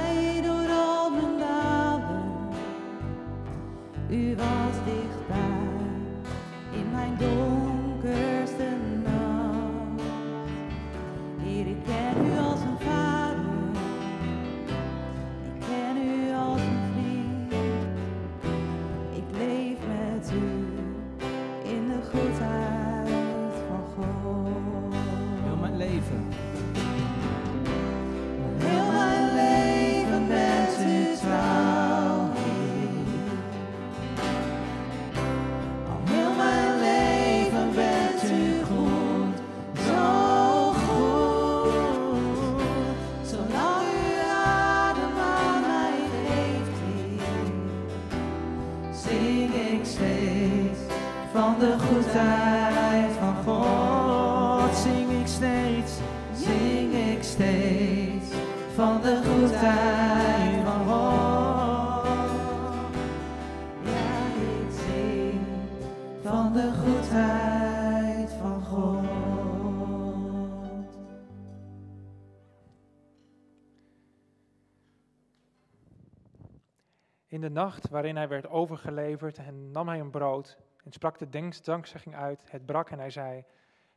nacht 77.57 77.89
waarin 77.89 78.15
hij 78.15 78.27
werd 78.27 78.47
overgeleverd 78.47 79.38
en 79.38 79.71
nam 79.71 79.88
hij 79.88 79.99
een 79.99 80.11
brood 80.11 80.57
en 80.84 80.91
sprak 80.91 81.17
de 81.17 81.29
dankzegging 81.63 82.15
uit. 82.15 82.43
Het 82.51 82.65
brak 82.65 82.89
en 82.89 82.99
hij 82.99 83.09
zei, 83.09 83.43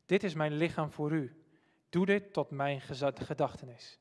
dit 0.06 0.22
is 0.22 0.34
mijn 0.34 0.52
lichaam 0.52 0.92
voor 0.92 1.12
u. 1.12 1.44
Doe 1.88 2.06
dit 2.06 2.32
tot 2.32 2.50
mijn 2.50 2.80
gedachtenis. 3.14 3.98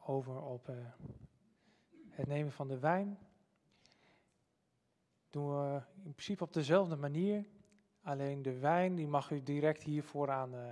Over 0.00 0.42
op 0.42 0.68
eh, 0.68 0.76
het 2.08 2.26
nemen 2.26 2.52
van 2.52 2.68
de 2.68 2.78
wijn. 2.78 3.18
Doen 5.30 5.48
we 5.48 5.82
in 6.02 6.12
principe 6.12 6.44
op 6.44 6.52
dezelfde 6.52 6.96
manier. 6.96 7.46
Alleen 8.02 8.42
de 8.42 8.58
wijn 8.58 8.94
die 8.94 9.06
mag 9.06 9.30
u 9.30 9.42
direct 9.42 9.82
hier 9.82 10.02
vooraan 10.02 10.54
eh, 10.54 10.70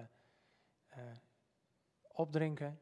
eh, 0.87 1.17
opdrinken. 2.03 2.79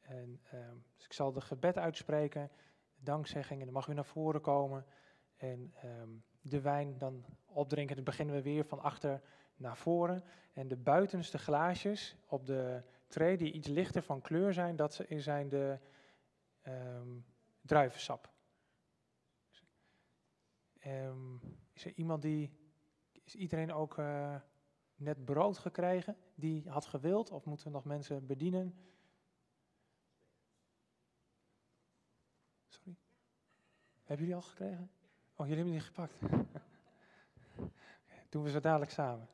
En, 0.00 0.40
ehm, 0.50 0.76
dus 0.96 1.04
ik 1.04 1.12
zal 1.12 1.32
de 1.32 1.40
gebed 1.40 1.78
uitspreken, 1.78 2.50
de 2.94 3.02
dankzegging, 3.02 3.58
en 3.58 3.64
dan 3.64 3.74
mag 3.74 3.88
u 3.88 3.94
naar 3.94 4.04
voren 4.04 4.40
komen. 4.40 4.86
En 5.36 5.72
ehm, 5.74 6.08
de 6.40 6.60
wijn 6.60 6.98
dan 6.98 7.24
opdrinken. 7.46 7.96
Dan 7.96 8.04
beginnen 8.04 8.34
we 8.34 8.42
weer 8.42 8.64
van 8.64 8.80
achter 8.80 9.22
naar 9.56 9.76
voren. 9.76 10.24
En 10.52 10.68
de 10.68 10.76
buitenste 10.76 11.38
glaasjes 11.38 12.16
op 12.26 12.46
de 12.46 12.82
tray 13.12 13.36
die 13.36 13.52
iets 13.52 13.68
lichter 13.68 14.02
van 14.02 14.20
kleur 14.20 14.52
zijn, 14.52 14.76
dat 14.76 14.94
ze- 14.94 15.06
zijn 15.20 15.48
de 15.48 15.78
ehm, 16.62 17.18
druivensap. 17.60 18.30
Ehm, 20.78 21.34
is 21.72 21.84
er 21.84 21.92
iemand 21.94 22.22
die, 22.22 22.50
is 23.24 23.34
iedereen 23.34 23.72
ook 23.72 23.98
eh, 23.98 24.36
net 24.94 25.24
brood 25.24 25.58
gekregen 25.58 26.16
die 26.34 26.68
had 26.70 26.86
gewild? 26.86 27.30
Of 27.30 27.44
moeten 27.44 27.66
we 27.66 27.72
nog 27.72 27.84
mensen 27.84 28.26
bedienen? 28.26 28.74
Sorry? 32.68 32.96
Hebben 34.02 34.26
jullie 34.26 34.42
al 34.42 34.48
gekregen? 34.48 34.90
Oh, 35.34 35.46
jullie 35.46 35.54
hebben 35.54 35.72
die 35.72 35.80
gepakt. 35.80 36.20
Doen 38.30 38.42
we 38.42 38.50
zo 38.50 38.60
dadelijk 38.60 38.90
samen. 38.90 39.28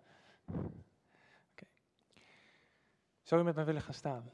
Zou 3.29 3.41
u 3.41 3.45
met 3.45 3.55
mij 3.55 3.65
willen 3.65 3.83
gaan 3.83 3.95
staan? 3.95 4.31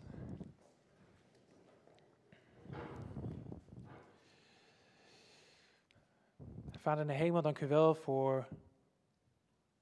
Vader 6.71 7.01
in 7.01 7.07
de 7.07 7.13
hemel, 7.13 7.43
dank 7.43 7.61
u 7.61 7.67
wel 7.67 7.95
voor 7.95 8.49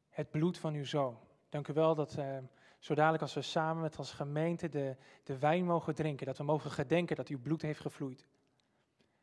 het 0.09 0.31
bloed 0.31 0.59
van 0.59 0.75
uw 0.75 0.85
zoon. 0.85 1.19
Dank 1.49 1.69
u 1.69 1.73
wel 1.73 1.95
dat 1.95 2.15
eh, 2.15 2.39
zo 2.79 2.95
dadelijk 2.95 3.23
als 3.23 3.35
we 3.35 3.43
samen 3.43 3.83
met 3.83 3.97
als 3.97 4.13
gemeente 4.13 4.69
de, 4.69 4.97
de 5.23 5.39
wijn 5.39 5.65
mogen 5.65 5.95
drinken, 5.95 6.27
dat 6.27 6.39
we 6.39 6.45
mogen 6.45 6.71
gedenken 6.71 7.17
dat 7.17 7.29
uw 7.29 7.41
bloed 7.41 7.63
heeft 7.63 7.81
gevloeid. 7.81 8.27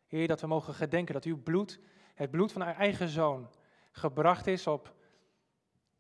Heer, 0.07 0.27
dat 0.27 0.41
we 0.41 0.47
mogen 0.47 0.73
gedenken 0.73 1.13
dat 1.13 1.23
uw 1.23 1.43
bloed, 1.43 1.79
het 2.13 2.31
bloed 2.31 2.51
van 2.51 2.61
uw 2.61 2.67
eigen 2.67 3.07
zoon, 3.07 3.49
gebracht 3.91 4.47
is 4.47 4.67
op, 4.67 4.95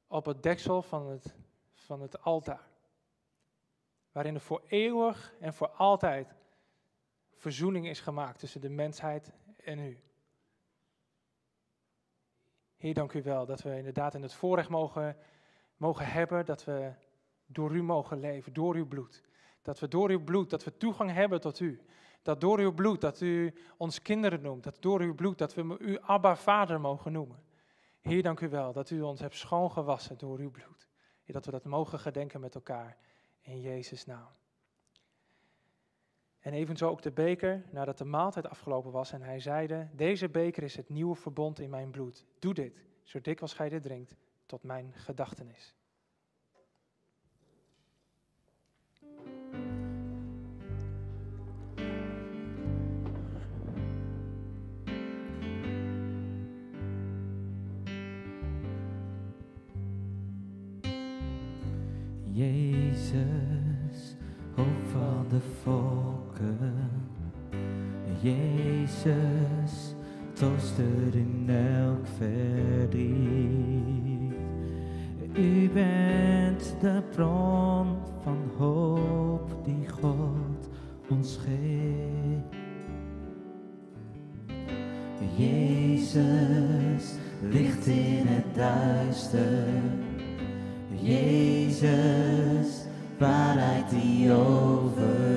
op 0.07 0.25
het 0.25 0.43
deksel 0.43 0.81
van 0.81 1.09
het, 1.09 1.35
van 1.73 2.01
het 2.01 2.21
altaar. 2.21 2.68
Waarin 4.19 4.37
er 4.37 4.43
voor 4.43 4.63
eeuwig 4.67 5.33
en 5.39 5.53
voor 5.53 5.69
altijd 5.69 6.35
verzoening 7.35 7.87
is 7.87 7.99
gemaakt 7.99 8.39
tussen 8.39 8.61
de 8.61 8.69
mensheid 8.69 9.33
en 9.63 9.79
u. 9.79 9.99
Heer, 12.75 12.93
dank 12.93 13.13
u 13.13 13.23
wel 13.23 13.45
dat 13.45 13.61
we 13.61 13.77
inderdaad 13.77 14.13
in 14.13 14.21
het 14.21 14.33
voorrecht 14.33 14.69
mogen, 14.69 15.17
mogen 15.77 16.05
hebben 16.05 16.45
dat 16.45 16.63
we 16.63 16.93
door 17.45 17.75
u 17.75 17.83
mogen 17.83 18.19
leven, 18.19 18.53
door 18.53 18.75
uw 18.75 18.87
bloed. 18.87 19.23
Dat 19.61 19.79
we 19.79 19.87
door 19.87 20.09
uw 20.09 20.23
bloed, 20.23 20.49
dat 20.49 20.63
we 20.63 20.77
toegang 20.77 21.11
hebben 21.11 21.41
tot 21.41 21.59
u. 21.59 21.81
Dat 22.21 22.41
door 22.41 22.59
uw 22.59 22.73
bloed, 22.73 23.01
dat 23.01 23.21
u 23.21 23.53
ons 23.77 24.01
kinderen 24.01 24.41
noemt. 24.41 24.63
Dat 24.63 24.81
door 24.81 25.01
uw 25.01 25.15
bloed, 25.15 25.37
dat 25.37 25.53
we 25.53 25.77
u 25.79 25.97
Abba 25.99 26.35
Vader 26.35 26.81
mogen 26.81 27.11
noemen. 27.11 27.43
Heer, 28.01 28.23
dank 28.23 28.39
u 28.39 28.49
wel 28.49 28.73
dat 28.73 28.89
u 28.89 29.01
ons 29.01 29.19
hebt 29.19 29.35
schoongewassen 29.35 30.17
door 30.17 30.39
uw 30.39 30.51
bloed. 30.51 30.87
Heer, 31.23 31.35
dat 31.35 31.45
we 31.45 31.51
dat 31.51 31.65
mogen 31.65 31.99
gedenken 31.99 32.39
met 32.39 32.55
elkaar 32.55 32.97
in 33.41 33.61
Jezus' 33.61 34.05
naam. 34.05 34.37
En 36.39 36.53
evenzo 36.53 36.89
ook 36.89 37.01
de 37.01 37.11
beker, 37.11 37.65
nadat 37.71 37.97
de 37.97 38.05
maaltijd 38.05 38.47
afgelopen 38.47 38.91
was. 38.91 39.11
En 39.11 39.21
hij 39.21 39.39
zeide, 39.39 39.89
deze 39.93 40.29
beker 40.29 40.63
is 40.63 40.75
het 40.75 40.89
nieuwe 40.89 41.15
verbond 41.15 41.59
in 41.59 41.69
mijn 41.69 41.91
bloed. 41.91 42.25
Doe 42.39 42.53
dit, 42.53 42.83
zo 43.03 43.21
dikwijls 43.21 43.53
gij 43.53 43.69
dit 43.69 43.83
drinkt, 43.83 44.15
tot 44.45 44.63
mijn 44.63 44.93
gedachtenis. 44.93 45.75
Jezus, 63.09 64.15
hoop 64.55 64.67
van 64.91 65.25
de 65.29 65.39
volken. 65.63 66.89
Jezus, 68.21 69.95
trooster 70.33 71.15
in 71.15 71.45
elk 71.47 72.07
verdriet. 72.17 73.09
U 75.33 75.69
bent 75.73 76.75
de 76.81 77.01
bron 77.15 77.97
van 78.23 78.37
hoop 78.57 79.65
die 79.65 79.89
God 80.01 80.69
ons 81.09 81.39
geeft. 81.45 82.57
Jezus, 85.37 87.13
licht 87.49 87.85
in 87.85 88.27
het 88.27 88.55
duister. 88.55 89.67
Jezus, 91.01 92.28
waarheid 93.19 93.89
die 93.89 94.31
overwint. 94.31 95.28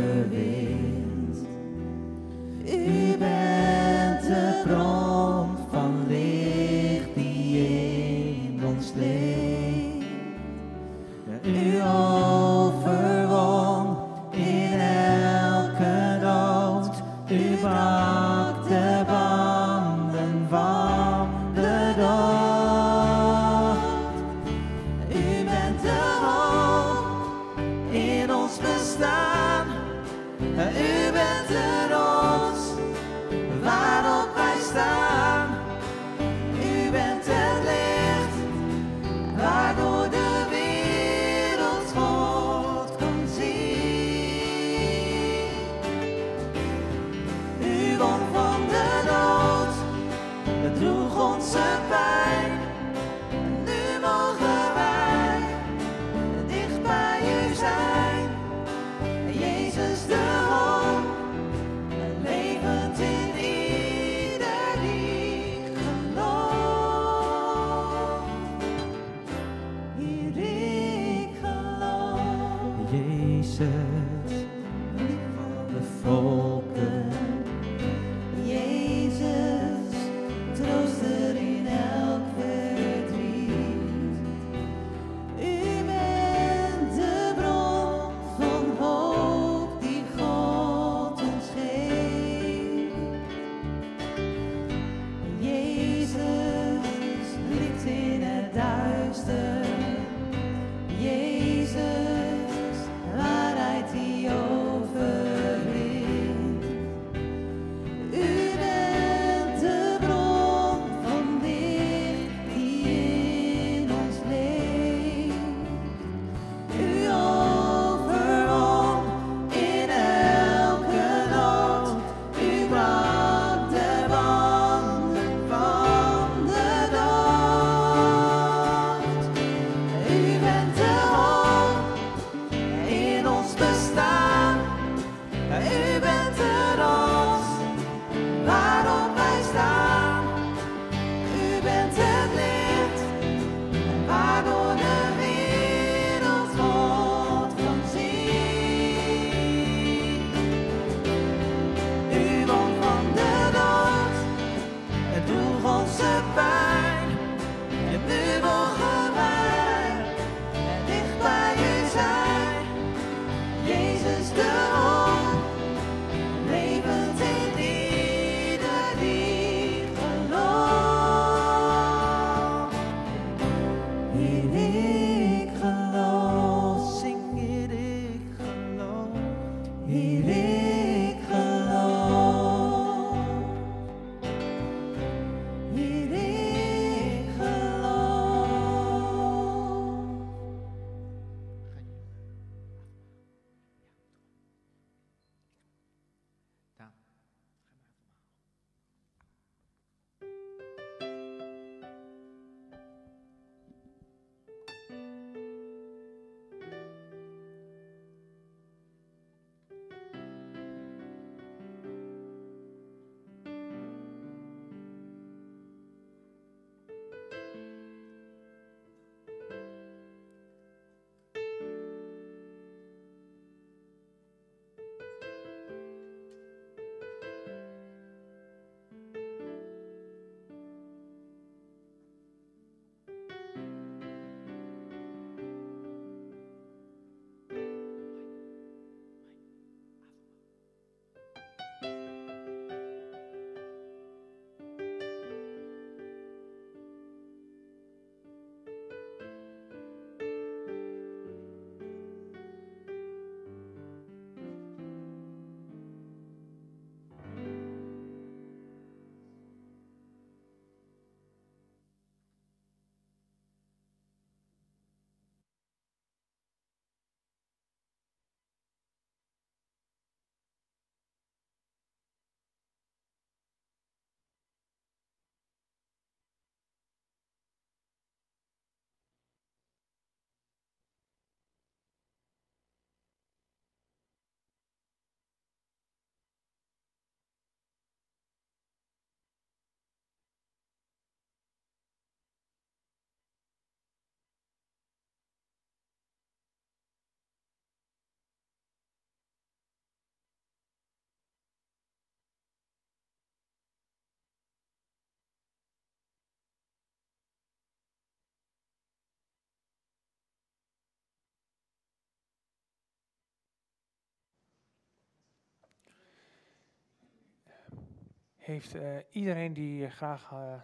Heeft 318.43 318.75
eh, 318.75 318.97
iedereen 319.11 319.53
die 319.53 319.91
graag 319.91 320.33
eh, 320.33 320.61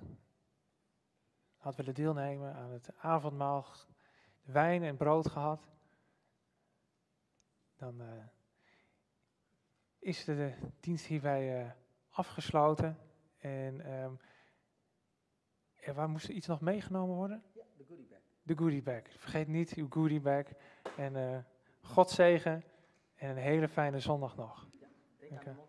had 1.56 1.76
willen 1.76 1.94
deelnemen 1.94 2.54
aan 2.54 2.70
het 2.70 2.90
avondmaal, 2.96 3.66
wijn 4.42 4.82
en 4.82 4.96
brood 4.96 5.28
gehad, 5.28 5.68
dan 7.76 8.00
eh, 8.00 8.24
is 9.98 10.24
de, 10.24 10.34
de 10.34 10.54
dienst 10.80 11.06
hierbij 11.06 11.74
afgesloten. 12.08 12.98
En 13.38 13.80
ehm, 13.80 14.12
er 15.74 15.94
waar 15.94 16.08
moest 16.08 16.28
er 16.28 16.34
iets 16.34 16.46
nog 16.46 16.60
meegenomen 16.60 17.16
worden? 17.16 17.42
de 17.52 17.84
goodie 17.84 18.06
bag. 18.06 18.18
De 18.42 18.56
goodie 18.56 18.82
bag. 18.82 19.02
Vergeet 19.08 19.48
niet 19.48 19.74
uw 19.74 19.86
goodie 19.90 20.20
bag. 20.20 20.44
En 20.96 21.46
God 21.80 22.10
zegen 22.10 22.64
en 23.14 23.30
een 23.30 23.36
hele 23.36 23.68
fijne 23.68 24.00
zondag 24.00 24.36
nog. 24.36 24.68
Denk 25.18 25.32
Oké. 25.32 25.48
aan 25.50 25.67